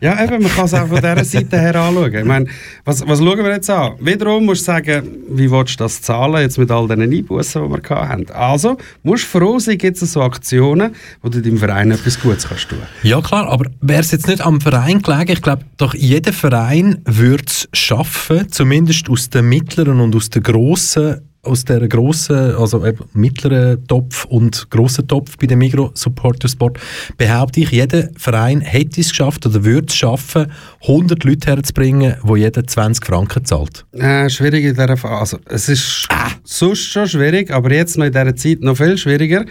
Ja, 0.00 0.22
eben, 0.22 0.42
man 0.42 0.52
kann 0.52 0.66
es 0.66 0.74
auch 0.74 0.86
von 0.86 0.96
dieser 0.96 1.24
Seite 1.24 1.58
her 1.58 1.74
anschauen. 1.76 2.14
Ich 2.14 2.24
meine, 2.24 2.46
was, 2.84 3.06
was 3.06 3.18
schauen 3.18 3.38
wir 3.38 3.52
jetzt 3.52 3.70
an? 3.70 3.94
Wiederum 4.00 4.44
musst 4.44 4.62
du 4.62 4.66
sagen, 4.66 5.08
wie 5.30 5.50
willst 5.50 5.80
du 5.80 5.84
das 5.84 6.02
zahlen, 6.02 6.42
jetzt 6.42 6.58
mit 6.58 6.70
all 6.70 6.86
diesen 6.86 7.02
Einbußen, 7.02 7.62
die 7.64 7.70
wir 7.70 7.96
haben. 7.96 8.26
Also, 8.30 8.76
musst 9.02 9.24
du 9.24 9.38
froh 9.38 9.58
sein, 9.58 9.78
gibt 9.78 10.00
es 10.00 10.12
so 10.12 10.20
Aktionen, 10.20 10.94
wo 11.22 11.28
du 11.28 11.40
deinem 11.40 11.56
Verein 11.56 11.90
etwas 11.90 12.20
Gutes 12.20 12.46
kannst 12.46 12.68
tun. 12.68 12.78
Ja 13.02 13.20
klar, 13.22 13.48
aber 13.48 13.70
wäre 13.80 14.00
es 14.00 14.10
jetzt 14.10 14.28
nicht 14.28 14.44
am 14.44 14.60
Verein 14.60 15.00
gelegen, 15.00 15.32
ich 15.32 15.42
glaube, 15.42 15.64
doch 15.78 15.94
jeder 15.94 16.32
Verein 16.32 17.00
würde 17.04 17.44
es 17.46 17.68
schaffen, 17.72 18.50
zumindest 18.50 19.08
aus 19.08 19.30
den 19.30 19.48
mittleren 19.48 20.00
und 20.00 20.14
aus 20.14 20.28
den 20.28 20.42
grossen 20.42 21.22
aus 21.44 21.64
der 21.64 21.86
grossen, 21.88 22.54
also 22.56 22.84
mittleren 23.12 23.86
Topf 23.86 24.24
und 24.24 24.70
grossen 24.70 25.06
Topf 25.06 25.36
bei 25.38 25.46
dem 25.46 25.58
Migro 25.58 25.90
Supporter 25.94 26.48
Sport, 26.48 26.78
behaupte 27.16 27.60
ich, 27.60 27.70
jeder 27.70 28.08
Verein 28.16 28.60
hätte 28.60 29.00
es 29.00 29.10
geschafft 29.10 29.46
oder 29.46 29.64
würde 29.64 29.86
es 29.88 29.94
schaffen, 29.94 30.50
100 30.82 31.24
Leute 31.24 31.48
herzubringen, 31.48 32.16
wo 32.22 32.36
jeder 32.36 32.66
20 32.66 33.04
Franken 33.04 33.44
zahlt. 33.44 33.84
Äh, 33.92 34.28
schwierig 34.28 34.64
in 34.64 34.74
dieser 34.74 34.96
Phase. 34.96 35.14
Also, 35.14 35.38
es 35.46 35.68
ist 35.68 36.08
sonst 36.44 36.92
schon 36.92 37.08
schwierig, 37.08 37.50
aber 37.50 37.72
jetzt 37.72 37.96
noch 37.96 38.04
in 38.04 38.12
dieser 38.12 38.36
Zeit 38.36 38.60
noch 38.60 38.76
viel 38.76 38.98
schwieriger. 38.98 39.44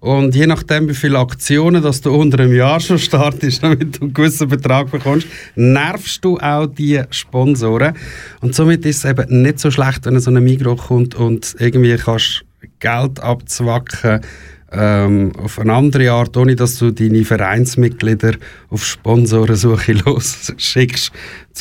Und 0.00 0.34
je 0.34 0.46
nachdem, 0.46 0.88
wie 0.88 0.94
viele 0.94 1.18
Aktionen 1.18 1.82
dass 1.82 2.00
du 2.00 2.10
unter 2.14 2.40
einem 2.40 2.54
Jahr 2.54 2.80
schon 2.80 2.98
startest, 2.98 3.62
damit 3.62 3.98
du 3.98 4.06
einen 4.06 4.14
gewissen 4.14 4.48
Betrag 4.48 4.90
bekommst, 4.90 5.26
nervst 5.54 6.24
du 6.24 6.38
auch 6.38 6.66
die 6.66 7.02
Sponsoren. 7.10 7.94
Und 8.40 8.54
somit 8.54 8.84
ist 8.86 9.04
es 9.04 9.10
eben 9.10 9.42
nicht 9.42 9.60
so 9.60 9.70
schlecht, 9.70 10.06
wenn 10.06 10.18
so 10.18 10.30
ein 10.30 10.42
Migros 10.42 10.80
kommt 10.80 11.14
und 11.14 11.39
irgendwie 11.58 11.96
kannst 11.96 12.44
Geld 12.78 13.20
abzwacken 13.20 14.20
ähm, 14.72 15.32
auf 15.36 15.58
eine 15.58 15.72
andere 15.72 16.10
Art, 16.12 16.36
ohne 16.36 16.54
dass 16.54 16.78
du 16.78 16.92
deine 16.92 17.24
Vereinsmitglieder 17.24 18.34
auf 18.68 18.84
Sponsorensuche 18.84 19.92
los 20.04 20.52
schickst, 20.56 21.10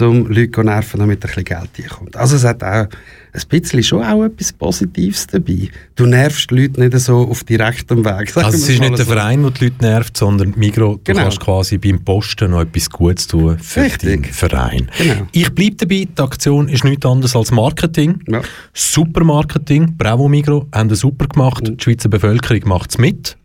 um 0.02 0.28
Leute 0.28 0.52
zu 0.52 0.64
nerven, 0.64 1.00
damit 1.00 1.18
ein 1.18 1.28
bisschen 1.28 1.44
Geld 1.44 1.70
reinkommt. 1.78 2.16
Also 2.16 2.36
es 2.36 2.44
hat 2.44 2.64
auch 2.64 2.88
ein 2.88 3.42
bisschen 3.50 3.84
schon 3.84 4.04
auch 4.04 4.24
etwas 4.24 4.54
Positives 4.54 5.28
dabei. 5.28 5.70
Du 5.96 6.06
nervst 6.06 6.50
die 6.52 6.56
Leute 6.56 6.80
nicht 6.80 6.98
so 7.00 7.28
auf 7.28 7.44
direktem 7.44 8.04
Weg. 8.06 8.36
Also 8.38 8.50
es 8.58 8.70
ist 8.70 8.80
nicht 8.80 8.98
der 8.98 9.06
so. 9.06 9.12
Verein, 9.12 9.42
der 9.42 9.52
die 9.52 9.66
Leute 9.66 9.76
nervt, 9.82 10.18
sondern 10.18 10.54
Migro, 10.58 10.96
du 10.96 11.02
Genau. 11.04 11.22
kannst 11.24 11.40
quasi 11.40 11.78
beim 11.78 12.04
Posten 12.04 12.52
noch 12.52 12.62
etwas 12.62 12.90
Gutes 12.90 13.28
tun 13.28 13.58
für 13.60 13.82
Richtig. 13.82 14.22
deinen 14.24 14.34
Verein. 14.34 14.90
Genau. 14.98 15.28
Ich 15.32 15.50
bleibe 15.54 15.76
dabei, 15.76 16.08
die 16.16 16.22
Aktion 16.22 16.70
ist 16.70 16.84
nichts 16.84 17.06
anderes 17.06 17.36
als 17.36 17.52
Marketing. 17.52 18.20
Ja. 18.28 18.42
Super 18.74 19.24
Marketing, 19.24 19.96
bravo 19.98 20.28
Migro, 20.30 20.68
haben 20.74 20.90
das 20.90 21.00
super 21.00 21.28
gemacht. 21.28 21.64
Die 21.68 21.84
Schweizer 21.84 22.10
Bevölkerung 22.10 22.62
macht 22.68 22.92
es 22.92 22.98
mit. 22.98 23.38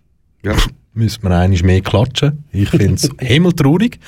Ja. 0.43 0.55
Müssen 0.97 1.25
wir 1.25 1.33
eigentlich 1.33 1.65
mehr 1.65 1.81
klatschen. 1.81 2.45
Ich 2.53 2.71
finde 2.71 2.95
es 2.95 3.11
himmeltraurig, 3.19 3.99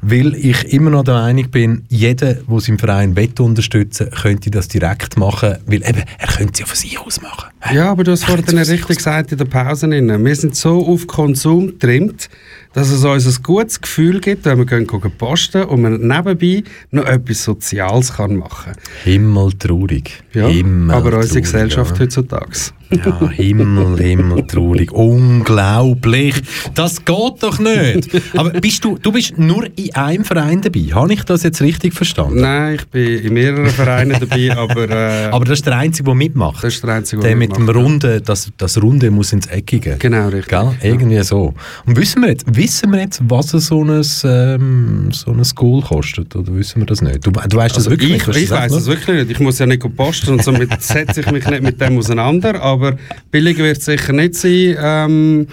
weil 0.00 0.34
ich 0.34 0.72
immer 0.72 0.90
noch 0.90 1.04
der 1.04 1.14
Meinung 1.14 1.48
bin, 1.50 1.84
jeder, 1.88 2.34
der 2.34 2.60
seinen 2.60 2.78
Verein 2.78 3.14
wett 3.14 3.38
unterstützen 3.38 4.10
könnte 4.10 4.50
das 4.50 4.66
direkt 4.66 5.16
machen, 5.16 5.58
weil 5.66 5.88
eben, 5.88 6.02
er 6.18 6.26
könnte 6.26 6.52
es 6.54 6.58
ja 6.58 6.66
von 6.66 6.76
sich 6.76 6.98
aus 6.98 7.20
machen. 7.22 7.50
Ja, 7.72 7.92
aber 7.92 8.02
du 8.02 8.10
hast 8.10 8.24
vorhin 8.24 8.58
richtig 8.58 8.96
gesagt 8.96 9.30
in 9.30 9.38
der 9.38 9.44
Pause. 9.44 9.88
rein. 9.88 10.24
Wir 10.24 10.36
sind 10.36 10.56
so 10.56 10.84
auf 10.84 11.06
Konsum 11.06 11.68
getrimmt, 11.68 12.28
dass 12.74 12.90
es 12.90 13.04
uns 13.04 13.26
ein 13.26 13.42
gutes 13.42 13.80
Gefühl 13.80 14.20
gibt, 14.20 14.44
wenn 14.44 14.58
wir 14.58 14.66
gehen 14.66 14.86
posten 15.18 15.64
und 15.64 15.82
man 15.82 16.00
nebenbei 16.00 16.64
noch 16.90 17.04
etwas 17.04 17.44
Soziales 17.44 18.14
kann 18.14 18.36
machen 18.36 18.72
Himmeltraurig. 19.04 20.22
Ja, 20.32 20.48
Himmeltraurig, 20.48 21.06
aber 21.06 21.18
unsere 21.18 21.40
Gesellschaft 21.40 21.96
ja. 21.96 22.04
heutzutage. 22.04 22.72
Ja, 22.92 23.30
Himmel, 23.30 23.98
Himmel, 23.98 24.46
traurig. 24.46 24.92
Unglaublich. 24.92 26.34
Das 26.74 27.04
geht 27.04 27.42
doch 27.42 27.58
nicht. 27.58 28.10
Aber 28.36 28.50
bist 28.50 28.84
du, 28.84 28.98
du 28.98 29.12
bist 29.12 29.38
nur 29.38 29.66
in 29.76 29.94
einem 29.94 30.24
Verein 30.24 30.60
dabei. 30.60 30.80
Habe 30.92 31.14
ich 31.14 31.24
das 31.24 31.42
jetzt 31.42 31.62
richtig 31.62 31.94
verstanden? 31.94 32.40
Nein, 32.40 32.74
ich 32.74 32.86
bin 32.88 33.18
in 33.18 33.32
mehreren 33.32 33.68
Vereinen 33.68 34.18
dabei, 34.20 34.54
aber, 34.56 34.90
äh, 34.90 35.28
Aber 35.32 35.44
das 35.44 35.60
ist 35.60 35.66
der 35.66 35.78
Einzige, 35.78 36.04
der 36.04 36.14
mitmacht. 36.14 36.62
das 36.62 36.74
ist 36.74 36.84
der 36.84 36.94
einzige, 36.94 37.22
der 37.22 37.30
der 37.30 37.36
mit 37.38 37.56
dem. 37.56 37.68
Runden, 37.68 38.22
das, 38.24 38.50
das 38.58 38.82
Runde 38.82 39.10
muss 39.10 39.32
ins 39.32 39.46
Eckige. 39.46 39.96
Genau, 39.98 40.28
richtig. 40.28 40.48
Gell? 40.48 40.74
Irgendwie 40.82 41.22
so. 41.22 41.54
Und 41.86 41.96
wissen 41.96 42.20
wir 42.22 42.28
jetzt, 42.28 42.44
wissen 42.62 42.92
wir 42.92 43.00
jetzt, 43.00 43.20
was 43.24 43.48
so 43.48 43.82
ein, 43.82 44.04
ähm, 44.24 45.08
so 45.12 45.30
ein 45.30 45.42
Goal 45.54 45.82
kostet? 45.82 46.34
Oder 46.36 46.54
wissen 46.54 46.80
wir 46.80 46.86
das 46.86 47.02
nicht? 47.02 47.26
Du, 47.26 47.30
du 47.30 47.56
weißt 47.56 47.76
das 47.76 47.86
Also 47.86 47.90
wirklich 47.90 48.10
ich, 48.10 48.26
nicht? 48.26 48.36
Ich 48.36 48.48
das 48.48 48.58
weiß 48.58 48.72
es 48.72 48.86
wirklich 48.86 49.16
nicht. 49.16 49.30
Ich 49.30 49.40
muss 49.40 49.58
ja 49.58 49.66
nicht 49.66 49.84
posten 49.96 50.32
und 50.32 50.44
somit 50.44 50.70
setze 50.82 51.20
ich 51.20 51.30
mich 51.30 51.46
nicht 51.46 51.62
mit 51.62 51.80
dem 51.80 51.98
auseinander. 51.98 52.62
Aber 52.62 52.96
billig 53.30 53.58
wird 53.58 53.78
es 53.78 53.84
sicher 53.84 54.12
nicht 54.12 54.34
sein, 54.34 54.76
ähm, 54.78 55.46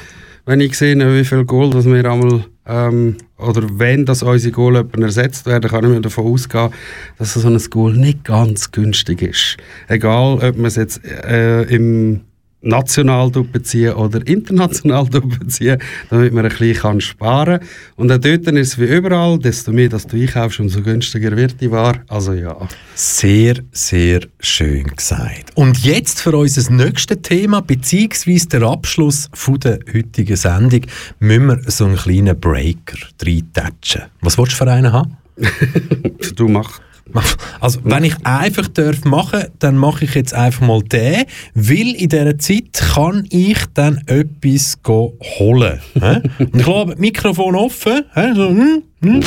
wenn 0.45 0.61
ich 0.61 0.75
sehe, 0.77 0.95
wie 0.97 1.25
viel 1.25 1.45
Goal 1.45 1.69
das 1.69 1.85
wir 1.85 2.05
einmal 2.05 2.45
ähm, 2.65 3.17
oder 3.37 3.63
wenn 3.73 4.05
das 4.05 4.23
unsere 4.23 4.51
Goal 4.51 4.85
ersetzt 5.01 5.45
werden, 5.45 5.69
kann 5.69 5.83
ich 5.83 5.89
mir 5.89 6.01
davon 6.01 6.25
ausgehen, 6.25 6.69
dass 7.17 7.33
so 7.33 7.47
ein 7.47 7.57
Goal 7.69 7.93
nicht 7.93 8.23
ganz 8.23 8.71
günstig 8.71 9.21
ist. 9.21 9.57
Egal, 9.87 10.35
ob 10.35 10.57
man 10.57 10.65
es 10.65 10.75
jetzt 10.75 11.03
äh, 11.05 11.63
im 11.63 12.21
national 12.61 13.29
beziehen 13.29 13.93
oder 13.93 14.25
international 14.27 15.05
beziehen, 15.39 15.77
damit 16.09 16.33
man 16.33 16.45
ein 16.45 16.57
bisschen 16.57 17.01
sparen 17.01 17.59
kann. 17.59 17.67
Und 17.95 18.11
auch 18.11 18.17
dort 18.17 18.47
ist 18.47 18.67
es 18.67 18.79
wie 18.79 18.85
überall, 18.85 19.39
desto 19.39 19.71
mehr 19.71 19.89
dass 19.89 20.07
du 20.07 20.17
einkaufst, 20.17 20.59
umso 20.59 20.81
günstiger 20.81 21.35
wird 21.35 21.59
die 21.61 21.71
Ware. 21.71 22.01
Also 22.07 22.33
ja. 22.33 22.55
Sehr, 22.95 23.55
sehr 23.71 24.21
schön 24.39 24.87
gesagt. 24.87 25.51
Und 25.55 25.83
jetzt 25.83 26.21
für 26.21 26.35
unser 26.35 26.71
nächstes 26.71 27.21
Thema, 27.21 27.61
beziehungsweise 27.61 28.47
der 28.49 28.63
Abschluss 28.63 29.29
von 29.33 29.59
der 29.59 29.79
heutigen 29.93 30.35
Sendung, 30.35 30.81
müssen 31.19 31.47
wir 31.47 31.61
so 31.67 31.85
einen 31.85 31.95
kleinen 31.95 32.39
Breaker 32.39 32.97
reintatschen. 33.23 34.03
Was 34.21 34.37
willst 34.37 34.53
du 34.53 34.57
für 34.57 34.71
einen 34.71 34.91
haben? 34.91 35.17
Du 36.35 36.47
machst. 36.47 36.81
Also, 37.61 37.81
wenn 37.83 38.05
ich 38.05 38.15
einfach 38.25 38.67
darf 38.69 39.03
machen, 39.03 39.43
dann 39.59 39.75
mache 39.75 40.05
ich 40.05 40.15
jetzt 40.15 40.33
einfach 40.33 40.65
mal 40.65 40.81
den, 40.81 41.25
weil 41.53 41.93
in 41.95 42.07
dieser 42.07 42.37
Zeit 42.37 42.71
kann 42.93 43.25
ich 43.29 43.57
dann 43.73 44.01
etwas 44.05 44.81
go 44.81 45.17
holen. 45.37 45.81
Und 45.95 46.55
ich 46.55 46.65
habe 46.65 46.95
Mikrofon 46.97 47.55
offen. 47.55 48.05
So, 48.15 48.49
hm, 48.49 48.83
hm, 49.01 49.21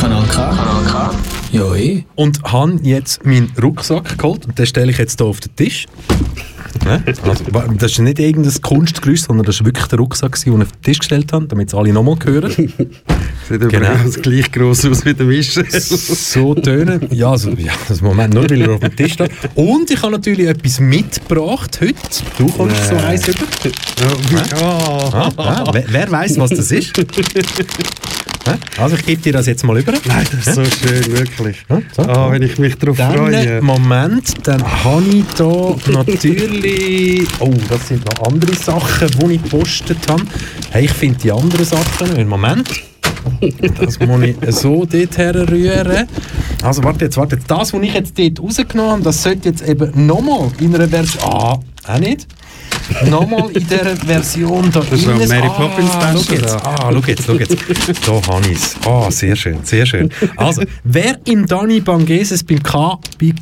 Kanal 0.00 0.24
K. 0.28 0.50
Kanal 0.54 0.84
K. 0.84 1.37
Ja, 1.50 1.74
eh. 1.74 2.04
und 2.14 2.42
habe 2.44 2.78
jetzt 2.82 3.24
meinen 3.24 3.50
Rucksack 3.62 4.18
geholt 4.18 4.46
und 4.46 4.58
den 4.58 4.66
stelle 4.66 4.90
ich 4.90 4.98
jetzt 4.98 5.18
hier 5.18 5.26
auf 5.26 5.40
den 5.40 5.54
Tisch. 5.56 5.86
Also, 7.22 7.44
das 7.78 7.92
ist 7.92 7.98
nicht 7.98 8.18
irgendein 8.18 8.60
Kunstgerüst, 8.62 9.24
sondern 9.26 9.44
das 9.46 9.56
ist 9.56 9.64
wirklich 9.64 9.86
der 9.86 9.98
Rucksack, 9.98 10.38
den 10.42 10.54
ich 10.54 10.62
auf 10.62 10.72
den 10.72 10.82
Tisch 10.82 10.98
gestellt 10.98 11.32
habe, 11.32 11.46
damit 11.46 11.68
es 11.68 11.74
alle 11.74 11.92
nochmal 11.92 12.16
hören. 12.24 12.50
Sieht 13.48 13.68
Genau. 13.68 13.92
übrigens 13.92 14.20
gleich 14.22 14.52
gross 14.52 14.84
aus 14.84 15.04
wie 15.04 15.14
der 15.14 15.26
Michel. 15.26 15.64
so 15.70 16.54
tönen. 16.54 17.08
Ja, 17.10 17.30
also, 17.30 17.50
ja, 17.50 17.72
das 17.88 18.00
Moment 18.00 18.34
nur, 18.34 18.48
weil 18.48 18.60
er 18.62 18.70
auf 18.72 18.80
dem 18.80 18.94
Tisch 18.94 19.14
steht. 19.14 19.30
Und 19.54 19.90
ich 19.90 20.00
habe 20.02 20.12
natürlich 20.12 20.46
etwas 20.46 20.80
mitgebracht 20.80 21.78
heute. 21.80 21.94
Du 22.36 22.46
kommst 22.48 22.88
so 22.88 22.96
eins 22.96 23.26
über. 23.26 23.44
Oh. 24.60 25.10
Ah, 25.12 25.32
ah, 25.36 25.70
wer, 25.72 25.84
wer 25.88 26.10
weiß, 26.10 26.38
was 26.38 26.50
das 26.50 26.70
ist? 26.70 26.92
Also 28.78 28.96
ich 28.96 29.06
gebe 29.06 29.22
dir 29.22 29.32
das 29.32 29.46
jetzt 29.46 29.64
mal 29.64 29.78
über. 29.78 29.92
Nein, 29.92 30.26
das 30.30 30.46
ist 30.46 30.54
so 30.54 30.64
schön, 30.64 31.12
wirklich. 31.12 31.64
Ja, 31.68 31.80
so. 31.92 32.02
Ah, 32.02 32.30
wenn 32.30 32.42
ich 32.42 32.58
mich 32.58 32.76
darauf 32.76 32.96
freue. 32.96 33.60
Moment, 33.62 34.34
dann 34.46 34.62
habe 34.84 35.04
ich 35.04 35.24
da 35.36 35.74
natürlich... 35.92 37.28
Oh, 37.40 37.52
das 37.68 37.88
sind 37.88 38.04
noch 38.04 38.26
andere 38.26 38.54
Sachen, 38.54 39.08
die 39.08 39.34
ich 39.34 39.42
gepostet 39.42 39.98
habe. 40.08 40.22
Hey, 40.70 40.84
ich 40.84 40.92
finde 40.92 41.18
die 41.18 41.32
anderen 41.32 41.64
Sachen... 41.64 42.14
nicht. 42.14 42.28
Moment. 42.28 42.68
Das 43.80 43.98
muss 44.00 44.22
ich 44.22 44.36
so 44.50 44.84
dort 44.84 45.18
herrühren. 45.18 46.08
Also 46.62 46.82
warte 46.84 47.04
jetzt, 47.04 47.16
warte 47.16 47.36
jetzt. 47.36 47.50
Das, 47.50 47.72
was 47.72 47.82
ich 47.82 47.94
jetzt 47.94 48.18
dort 48.18 48.40
rausgenommen 48.40 48.92
habe, 48.92 49.02
das 49.02 49.22
sollte 49.22 49.48
jetzt 49.48 49.66
eben 49.66 50.06
nochmal 50.06 50.50
in 50.60 50.74
einer 50.74 50.88
Version... 50.88 51.22
Ah, 51.24 51.58
auch 51.86 51.98
nicht? 51.98 52.26
Nochmal 53.10 53.50
in 53.50 53.66
dieser 53.66 53.96
Version 53.96 54.70
da 54.72 54.80
ist 54.80 55.06
noch 55.06 55.14
innen- 55.16 55.28
Mary 55.28 55.46
Ah, 55.48 55.50
Poppins 55.50 55.90
Tasche 55.92 56.24
schau 56.26 56.34
jetzt. 56.34 56.54
Ah, 56.66 56.90
schau 56.92 57.00
jetzt, 57.06 57.24
schau 57.26 57.32
jetzt. 57.34 57.56
Da 58.06 58.12
habe 58.34 58.48
ich 58.50 58.56
es. 58.58 58.76
Ah, 58.86 59.10
sehr 59.10 59.36
schön, 59.36 59.58
sehr 59.62 59.84
schön. 59.86 60.10
Also, 60.36 60.62
wer 60.84 61.18
im 61.26 61.46
Dani 61.46 61.80
Bangeses 61.80 62.42
beim 62.44 62.62
KB, 62.62 63.34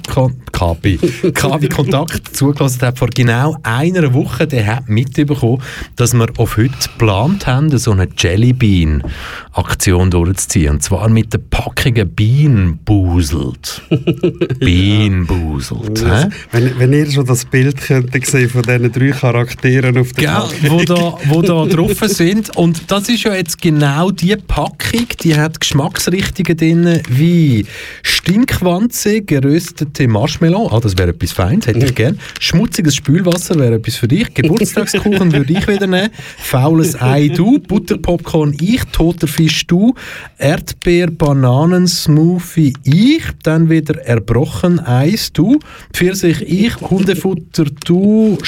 KB, 0.53 0.99
KB 1.33 1.69
Kontakt 1.69 2.37
zugelassen 2.37 2.83
hat 2.83 2.99
vor 2.99 3.09
genau 3.09 3.57
einer 3.63 4.13
Woche, 4.15 4.47
der 4.47 4.67
hat 4.67 4.89
mitbekommen, 4.89 5.63
dass 5.97 6.13
wir 6.13 6.27
auf 6.39 6.57
heute 6.57 6.73
geplant 6.83 7.47
haben, 7.47 7.77
so 7.79 7.93
eine 7.93 8.09
Jellybean-Aktion 8.17 10.11
durchzuziehen. 10.11 10.71
Und 10.75 10.83
zwar 10.83 11.09
mit 11.09 11.33
den 11.33 11.49
Packungen 11.49 12.15
Bean 12.15 12.79
buselt. 12.85 13.83
Bean 14.61 15.27
buselt. 15.27 16.05
hä? 16.05 16.29
Wenn, 16.53 16.79
wenn 16.79 16.93
ihr 16.93 17.11
schon 17.11 17.27
das 17.27 17.45
Bild 17.45 17.77
könntet 17.81 18.27
sehen 18.27 18.49
von 18.51 18.63
diesen 18.63 18.93
drei 18.93 19.13
Charakteren 19.21 19.99
auf 19.99 20.13
der 20.13 20.25
Karte. 20.25 20.71
wo 20.71 20.85
da, 20.85 21.19
wo 21.27 21.43
da 21.43 21.67
drauf 21.67 21.99
sind. 22.05 22.57
Und 22.57 22.91
das 22.91 23.09
ist 23.09 23.23
ja 23.25 23.35
jetzt 23.35 23.61
genau 23.61 24.11
die 24.11 24.37
Packung, 24.37 25.07
die 25.23 25.37
hat 25.37 25.61
Geschmacksrichtungen 25.61 26.57
drin, 26.57 27.03
wie 27.09 27.67
Stinkwanze, 28.03 29.23
geröstete 29.23 30.09
Marshmallow, 30.09 30.71
ah, 30.73 30.81
das 30.81 30.99
wäre 30.99 31.11
etwas 31.11 31.31
Feines, 31.33 31.67
hätte 31.67 31.87
ich 31.87 31.95
gern. 31.95 32.19
Schmutziges 32.41 32.97
Spülwasser 32.97 33.59
wäre 33.59 33.75
etwas 33.77 33.97
für 33.97 34.09
dich. 34.09 34.35
Geburtstagskuchen 34.35 35.33
würde 35.33 35.53
ich 35.53 35.69
wieder 35.69 35.87
nehmen. 35.87 36.11
Faules 36.39 37.01
Ei 37.01 37.29
du, 37.29 37.59
Butterpopcorn 37.59 38.57
ich, 38.61 38.83
toter 38.93 39.29
Fisch 39.29 39.67
du, 39.67 39.95
Erdbeer-Bananen-Smoothie 40.39 42.75
ich, 42.85 43.23
dann 43.43 43.71
wieder 43.71 43.99
erbrochen 44.05 44.81
Eis 44.81 45.33
du, 45.33 45.59
Pfirsich 45.93 46.43
ich, 46.43 46.77
Hundefutter 46.81 47.67
du, 47.85 48.39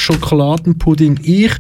Schokoladenpudding 0.59 1.21
ich, 1.23 1.53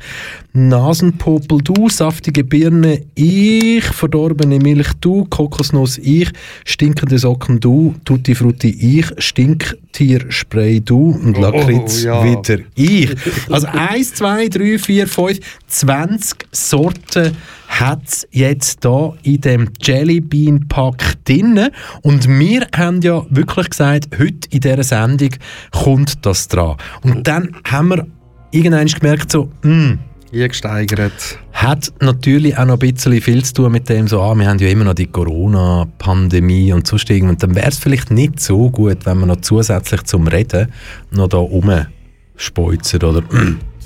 Nasenpopel 0.52 1.58
du, 1.62 1.88
saftige 1.88 2.42
Birne 2.42 3.02
ich, 3.14 3.84
verdorbene 3.84 4.58
Milch 4.58 4.92
du, 5.00 5.24
Kokosnuss 5.26 5.98
ich, 5.98 6.30
stinkende 6.64 7.18
Socken 7.18 7.60
du, 7.60 7.94
Tutti 8.04 8.34
Frutti 8.34 8.70
ich, 8.70 9.06
Stinktierspray 9.18 10.80
du 10.80 11.10
und 11.10 11.38
Lakritz 11.38 12.02
ja. 12.02 12.24
wieder 12.24 12.62
ich. 12.74 13.14
Also 13.50 13.68
1, 13.68 14.14
2, 14.14 14.48
3, 14.48 14.78
4, 14.78 15.06
5, 15.06 15.38
20 15.68 16.46
Sorten 16.50 17.36
hat 17.68 18.02
es 18.06 18.26
jetzt 18.32 18.84
da 18.84 19.12
in 19.22 19.40
dem 19.42 19.70
Jellybean 19.80 20.66
Pack 20.68 21.22
drin. 21.24 21.68
Und 22.02 22.26
wir 22.26 22.66
haben 22.74 23.02
ja 23.02 23.24
wirklich 23.28 23.70
gesagt, 23.70 24.08
heute 24.18 24.48
in 24.50 24.60
dieser 24.60 24.82
Sendung 24.82 25.30
kommt 25.70 26.24
das 26.24 26.48
dran. 26.48 26.76
Und 27.02 27.28
dann 27.28 27.54
haben 27.64 27.88
wir 27.88 28.06
irgendwann 28.50 28.86
gemerkt, 28.86 29.32
so, 29.32 29.48
hm, 29.62 29.98
Hier 30.30 30.48
gesteigert. 30.48 31.38
hat 31.52 31.92
natürlich 32.00 32.56
auch 32.58 32.66
noch 32.66 32.80
ein 32.80 32.92
bisschen 32.92 33.20
viel 33.20 33.44
zu 33.44 33.54
tun 33.54 33.72
mit 33.72 33.88
dem, 33.88 34.08
so, 34.08 34.20
ah, 34.20 34.34
wir 34.34 34.46
haben 34.48 34.58
ja 34.58 34.68
immer 34.68 34.84
noch 34.84 34.94
die 34.94 35.06
Corona-Pandemie 35.06 36.72
und 36.72 36.86
sonst 36.86 37.08
irgendwas. 37.10 37.34
Und 37.34 37.42
dann 37.42 37.54
wäre 37.54 37.68
es 37.68 37.78
vielleicht 37.78 38.10
nicht 38.10 38.40
so 38.40 38.70
gut, 38.70 38.98
wenn 39.06 39.18
wir 39.20 39.26
noch 39.26 39.40
zusätzlich 39.40 40.02
zum 40.04 40.26
Reden 40.26 40.68
noch 41.10 41.28
da 41.28 41.38
rumspeuzen 41.38 43.02
oder 43.02 43.22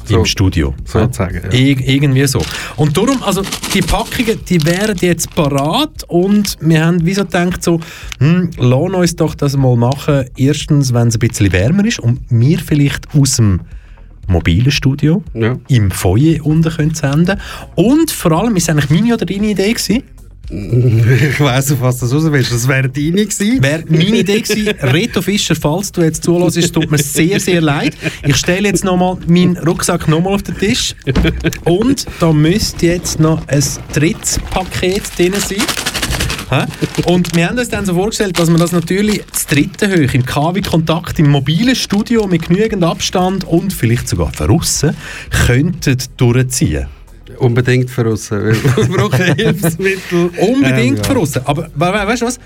So- 0.05 0.19
im 0.19 0.25
Studio. 0.25 0.75
sozusagen, 0.85 1.41
ja. 1.45 1.51
Ir 1.57 1.79
irgendwie 1.89 2.27
so. 2.27 2.43
Und 2.75 2.97
darum, 2.97 3.23
also 3.23 3.43
die 3.73 3.83
Packungen, 3.83 4.41
die 4.49 4.65
wären 4.67 4.97
jetzt 5.01 5.33
parat 5.33 6.03
und 6.09 6.57
wir 6.61 6.85
haben 6.85 6.99
wieso 7.05 7.23
gedacht 7.25 7.63
so, 7.63 7.79
hm, 8.19 8.51
lassen 8.59 8.95
uns 8.97 9.15
doch 9.15 9.37
das 9.37 9.57
mal 9.57 9.77
machen. 9.77 10.25
Erstens, 10.37 10.93
wenn 10.93 11.07
es 11.07 11.15
ein 11.15 11.21
bisschen 11.21 11.53
wärmer 11.53 11.85
ist 11.85 12.01
und 12.01 12.19
wir 12.31 12.59
vielleicht 12.59 13.15
aus 13.17 13.37
dem 13.37 13.61
mobilen 14.33 14.71
Studio 14.71 15.23
Ja. 15.35 15.57
im 15.69 15.91
Foyer 15.91 16.45
unten 16.45 16.71
können 16.71 16.95
senden 16.95 17.41
Und 17.77 18.11
vor 18.11 18.33
allem, 18.33 18.57
ist 18.57 18.69
eigentlich 18.69 18.91
meine 18.91 19.15
oder 19.15 19.25
deine 19.27 19.49
Idee 19.51 19.73
gewesen, 19.73 20.03
Ich 20.53 21.41
weiss, 21.41 21.73
auf 21.73 21.81
was 21.81 21.99
das 21.99 22.13
raus 22.13 22.25
willst. 22.31 22.53
Das 22.53 22.69
wäre 22.69 22.89
deine 22.89 23.25
gewesen. 23.25 23.63
Wäre 23.63 23.85
meine 23.89 24.05
Idee 24.19 24.41
gewesen, 24.41 24.69
Reto 24.83 25.23
Fischer, 25.23 25.55
falls 25.55 25.93
du 25.93 26.03
jetzt 26.03 26.25
zulässt, 26.25 26.57
es 26.59 26.71
tut 26.73 26.91
mir 26.91 26.99
sehr, 26.99 27.41
sehr 27.41 27.61
leid. 27.63 27.97
Ich 28.27 28.37
stelle 28.37 28.69
jetzt 28.69 28.85
nochmal 28.85 29.17
meinen 29.27 29.57
Rucksack 29.57 30.09
nochmal 30.09 30.35
auf 30.35 30.43
den 30.43 30.59
Tisch. 30.59 30.95
Und 31.65 32.07
da 32.21 32.33
müsste 32.33 32.87
jetzt 32.87 33.19
noch 33.21 33.47
ein 33.49 33.63
drittes 33.95 34.41
Paket 34.51 35.03
drin 35.17 35.33
sein. 35.39 35.59
Und 37.07 37.35
wir 37.35 37.49
haben 37.49 37.59
uns 37.59 37.69
dann 37.69 37.85
so 37.87 37.95
vorgestellt, 37.95 38.39
dass 38.39 38.51
wir 38.51 38.59
das 38.59 38.73
natürlich 38.73 39.23
das 39.31 39.47
dritte 39.47 39.89
hoch 39.91 40.15
im 40.15 40.25
KW-Kontakt 40.25 41.19
im 41.19 41.31
mobilen 41.31 41.75
Studio 41.75 42.27
mit 42.27 42.49
genügend 42.49 42.85
Abstand 42.85 43.45
und 43.45 43.73
vielleicht 43.73 44.09
sogar 44.09 44.33
verrussen 44.33 44.95
könnten 45.47 45.97
durchziehen. 46.17 46.87
Unbedingt 47.39 47.91
uns. 47.91 48.31
weil 48.31 48.53
Wir 48.55 48.97
brauchen 48.97 49.35
Hilfsmittel. 49.37 50.31
Unbedingt 50.39 50.79
Ähm, 50.79 50.97
ja. 50.97 51.03
verrissen. 51.05 51.43
Aber 51.45 51.65
we 51.75 51.87
we 51.87 52.07
weißt 52.07 52.23
du 52.23 52.27
was? 52.27 52.39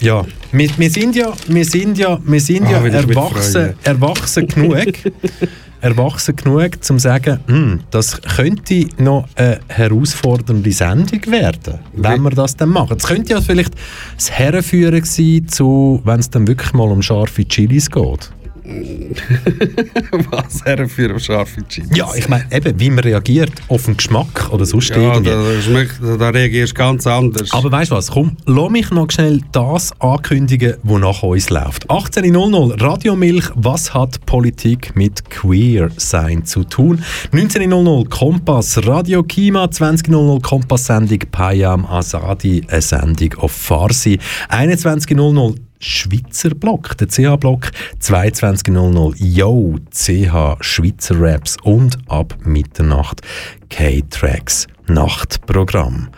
Ja, 0.00 0.24
wir, 0.50 0.68
wir 0.78 0.90
sind 0.90 1.14
ja, 1.14 1.32
wir 1.46 1.64
sind 1.64 1.96
ja, 1.96 2.18
wir 2.24 2.40
sind 2.40 2.66
Ah, 2.66 2.70
ja 2.72 2.84
erwachsen, 2.86 3.74
erwachsen 3.84 4.48
genug, 4.48 4.74
erwachsen 5.82 6.36
genug, 6.36 6.62
um 6.62 6.82
zu 6.82 6.98
sagen, 6.98 7.40
hm, 7.46 7.80
das 7.90 8.22
könnte 8.22 8.86
noch 8.98 9.28
eine 9.34 9.60
herausfordernde 9.68 10.72
Sendung 10.72 11.20
werden, 11.26 11.80
wenn 11.92 12.22
wir 12.22 12.30
das 12.30 12.56
dann 12.56 12.70
machen. 12.70 12.96
Es 12.96 13.06
könnte 13.06 13.32
ja 13.32 13.40
vielleicht 13.40 13.74
das 14.16 14.30
Herrenführen 14.30 15.04
sein, 15.04 16.00
wenn 16.04 16.20
es 16.20 16.30
dann 16.30 16.46
wirklich 16.46 16.72
mal 16.72 16.88
um 16.88 17.02
scharfe 17.02 17.44
Chilis 17.44 17.90
geht. 17.90 18.30
Was 20.30 20.62
er 20.64 20.88
für 20.88 21.18
scharfe 21.18 21.66
Chips. 21.68 21.96
Ja, 21.96 22.08
ich 22.14 22.28
meine, 22.28 22.44
eben, 22.52 22.78
wie 22.78 22.90
man 22.90 23.00
reagiert 23.00 23.50
auf 23.68 23.84
den 23.86 23.96
Geschmack 23.96 24.50
oder 24.52 24.64
sonst 24.64 24.90
Ja, 24.90 25.14
irgendwie. 25.14 25.30
da, 25.30 25.62
schmeckt, 25.62 26.00
da 26.18 26.28
reagierst 26.30 26.72
du 26.72 26.76
ganz 26.76 27.06
anders. 27.06 27.52
Aber 27.52 27.72
weißt 27.72 27.90
du 27.90 27.96
was? 27.96 28.10
Komm, 28.10 28.36
lass 28.46 28.70
mich 28.70 28.90
noch 28.90 29.10
schnell 29.10 29.40
das 29.52 29.92
ankündigen, 30.00 30.74
was 30.82 31.00
nach 31.00 31.22
uns 31.22 31.50
läuft. 31.50 31.88
18.00 31.90 32.80
Radiomilch, 32.80 33.46
was 33.54 33.92
hat 33.94 34.24
Politik 34.26 34.94
mit 34.94 35.28
Queer-Sein 35.30 36.44
zu 36.44 36.64
tun? 36.64 37.02
19.00 37.32 38.08
Kompass, 38.08 38.86
Radio 38.86 39.22
Kima, 39.22 39.64
20.00 39.64 40.40
Kompass-Sendung 40.42 41.18
Payam 41.30 41.84
Asadi, 41.86 42.62
eine 42.68 42.80
Sendung 42.82 43.34
auf 43.38 43.52
Farsi. 43.52 44.18
21.00 44.50 45.56
Schweizer 45.84 46.54
Block, 46.54 46.96
der 46.98 47.08
CH-Block, 47.08 47.72
22.00 48.00 49.14
Yo, 49.16 49.78
CH 49.90 50.56
Schweizer 50.60 51.16
Raps 51.18 51.56
und 51.64 51.98
ab 52.06 52.36
Mitternacht 52.44 53.20
K-Tracks 53.68 54.68
Nachtprogramm. 54.86 56.08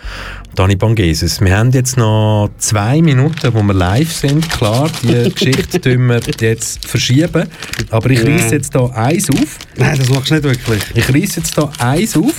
Dani 0.54 0.76
Bangeses, 0.76 1.40
wir 1.40 1.56
haben 1.56 1.70
jetzt 1.70 1.96
noch 1.96 2.50
zwei 2.58 3.00
Minuten, 3.00 3.54
wo 3.54 3.62
wir 3.62 3.74
live 3.74 4.12
sind. 4.12 4.48
Klar, 4.50 4.90
die 5.02 5.30
Geschichte 5.34 5.80
tun 5.80 6.08
wir 6.08 6.20
jetzt 6.40 6.86
verschieben, 6.86 7.48
aber 7.90 8.10
ich 8.10 8.22
reiße 8.22 8.56
jetzt 8.56 8.74
da 8.74 8.86
eins 8.86 9.30
auf. 9.30 9.58
Nein, 9.76 9.98
das 9.98 10.10
machst 10.10 10.30
du 10.30 10.34
nicht 10.34 10.44
wirklich. 10.44 10.82
Ich 10.94 11.08
reiße 11.08 11.40
jetzt 11.40 11.56
da 11.56 11.70
eins 11.78 12.16
auf 12.16 12.34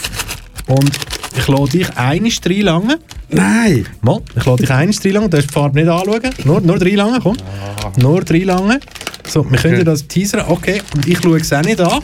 und 0.68 0.92
ich 1.38 1.48
lasse 1.48 1.78
dich 1.78 1.98
einiges 1.98 2.40
reinlangen. 2.46 2.98
Nein! 3.30 3.86
Mal, 4.02 4.22
ich 4.36 4.46
lade 4.46 4.62
dich 4.64 4.72
eines 4.72 5.04
reinlangen, 5.04 5.30
du 5.30 5.38
darfst 5.38 5.50
die 5.50 5.54
Farbe 5.54 5.80
nicht 5.80 5.90
anschauen. 5.90 6.22
Nur, 6.46 6.62
nur 6.62 6.82
reinlangen, 6.82 7.20
komm. 7.22 7.38
Nur 7.98 8.22
reinlangen. 8.30 8.80
So, 9.28 9.50
wir 9.50 9.58
können 9.58 9.76
Okay. 9.76 9.84
das 9.84 10.08
teasern. 10.08 10.46
Okay, 10.48 10.82
und 10.96 11.08
ich 11.08 11.20
schaue 11.20 11.38
es 11.40 11.52
auch 11.52 11.62
nicht 11.62 11.82
an. 11.82 12.00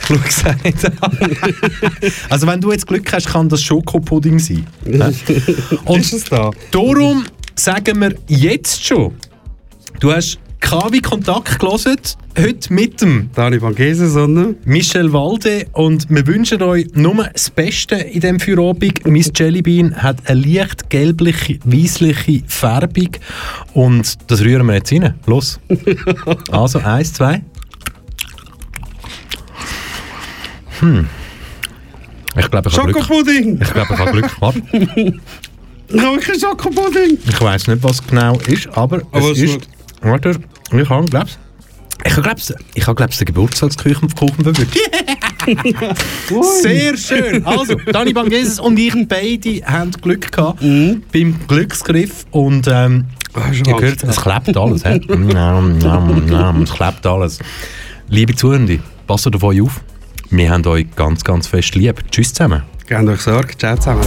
Ich 0.00 0.06
schaue 0.08 0.20
es 0.28 0.44
auch 0.44 0.64
nicht 0.64 0.84
an. 1.02 1.36
also 2.30 2.46
wenn 2.48 2.60
du 2.60 2.72
jetzt 2.72 2.86
Glück 2.86 3.10
hast, 3.12 3.28
kann 3.28 3.48
das 3.48 3.62
Schokopudding 3.62 4.38
sein. 4.40 4.66
Und 5.84 6.00
Ist 6.00 6.12
es 6.12 6.24
da? 6.24 6.50
darum 6.72 7.24
sagen 7.54 8.00
wir 8.00 8.14
jetzt 8.26 8.84
schon, 8.84 9.14
du 10.00 10.12
hast 10.12 10.38
KW 10.62 11.00
Kontakt 11.00 11.58
gelesen, 11.58 11.96
heute 12.38 12.72
mit 12.72 13.02
dem 13.02 13.28
Dani 13.34 13.58
Banchese, 13.58 14.08
sondern... 14.08 14.56
Michel 14.64 15.12
Walde 15.12 15.66
und 15.72 16.08
wir 16.08 16.26
wünschen 16.26 16.62
euch 16.62 16.86
nur 16.94 17.28
das 17.30 17.50
Beste 17.50 17.96
in 17.96 18.20
diesem 18.20 18.40
Feierabend. 18.40 19.06
Miss 19.06 19.30
Jellybean 19.34 19.94
hat 20.02 20.16
eine 20.26 20.40
leicht 20.40 20.88
gelbliche, 20.88 21.58
weissliche 21.64 22.42
Färbung 22.46 23.10
und 23.74 24.16
das 24.30 24.40
rühren 24.40 24.66
wir 24.66 24.76
jetzt 24.76 24.92
rein. 24.92 25.14
Los. 25.26 25.60
Also, 26.50 26.78
eins, 26.78 27.12
zwei. 27.12 27.42
Hm. 30.80 31.06
Ich 32.38 32.50
glaube, 32.50 32.68
ich 32.70 32.78
habe 32.78 32.92
Glück. 32.92 33.04
Schokopudding! 33.04 33.60
Ich 33.60 33.72
glaube, 33.72 33.92
ich 33.92 33.98
habe 33.98 34.12
Glück. 34.12 34.36
Warte. 34.40 34.62
Ich 35.88 36.02
habe 36.02 36.18
keinen 36.18 36.40
Schokopudding! 36.40 37.18
Ich 37.28 37.40
weiß 37.40 37.66
nicht, 37.66 37.82
was 37.82 38.06
genau 38.06 38.38
ist, 38.46 38.68
aber, 38.68 39.02
Aber 39.10 39.32
es 39.32 39.38
es 39.38 39.54
ist... 39.56 39.68
Warte, 40.00 40.36
ich 40.80 40.88
habe, 40.88 41.04
glaub's... 41.06 41.38
Ich 42.04 42.12
habe, 42.12 42.22
glaub's, 42.22 42.52
ich 42.74 42.86
habe, 42.86 42.96
glaub's, 42.96 43.18
den 43.18 43.26
Geburtstagskuchen 43.26 44.08
Kuchen 44.12 44.42
verwirrt. 44.42 44.68
Sehr 46.62 46.96
schön. 46.96 47.46
Also, 47.46 47.74
Dani 47.74 48.12
Bangeses 48.12 48.58
und 48.58 48.76
ich 48.76 48.94
beide 49.06 49.64
haben 49.64 49.92
Glück 49.92 50.32
gehabt 50.32 50.60
beim 50.60 51.38
Glücksgriff 51.46 52.26
und 52.32 52.66
ähm, 52.68 53.04
ihr 53.36 53.42
Angst, 53.44 53.66
hört, 53.66 54.04
es 54.04 54.20
klebt 54.20 54.56
alles. 54.56 54.82
nam, 55.08 56.62
es 56.62 56.72
klebt 56.72 57.06
alles. 57.06 57.38
Liebe 58.08 58.34
Zuhörende, 58.34 58.80
passt 59.06 59.32
auf 59.34 59.42
euch 59.42 59.62
auf. 59.62 59.80
Wir 60.30 60.50
haben 60.50 60.66
euch 60.66 60.86
ganz, 60.96 61.22
ganz 61.22 61.46
fest 61.46 61.74
lieb. 61.74 62.02
Tschüss 62.10 62.32
zusammen. 62.32 62.62
Gebt 62.86 63.08
euch 63.08 63.20
Sorge. 63.20 63.56
Ciao 63.56 63.76
zusammen. 63.76 64.02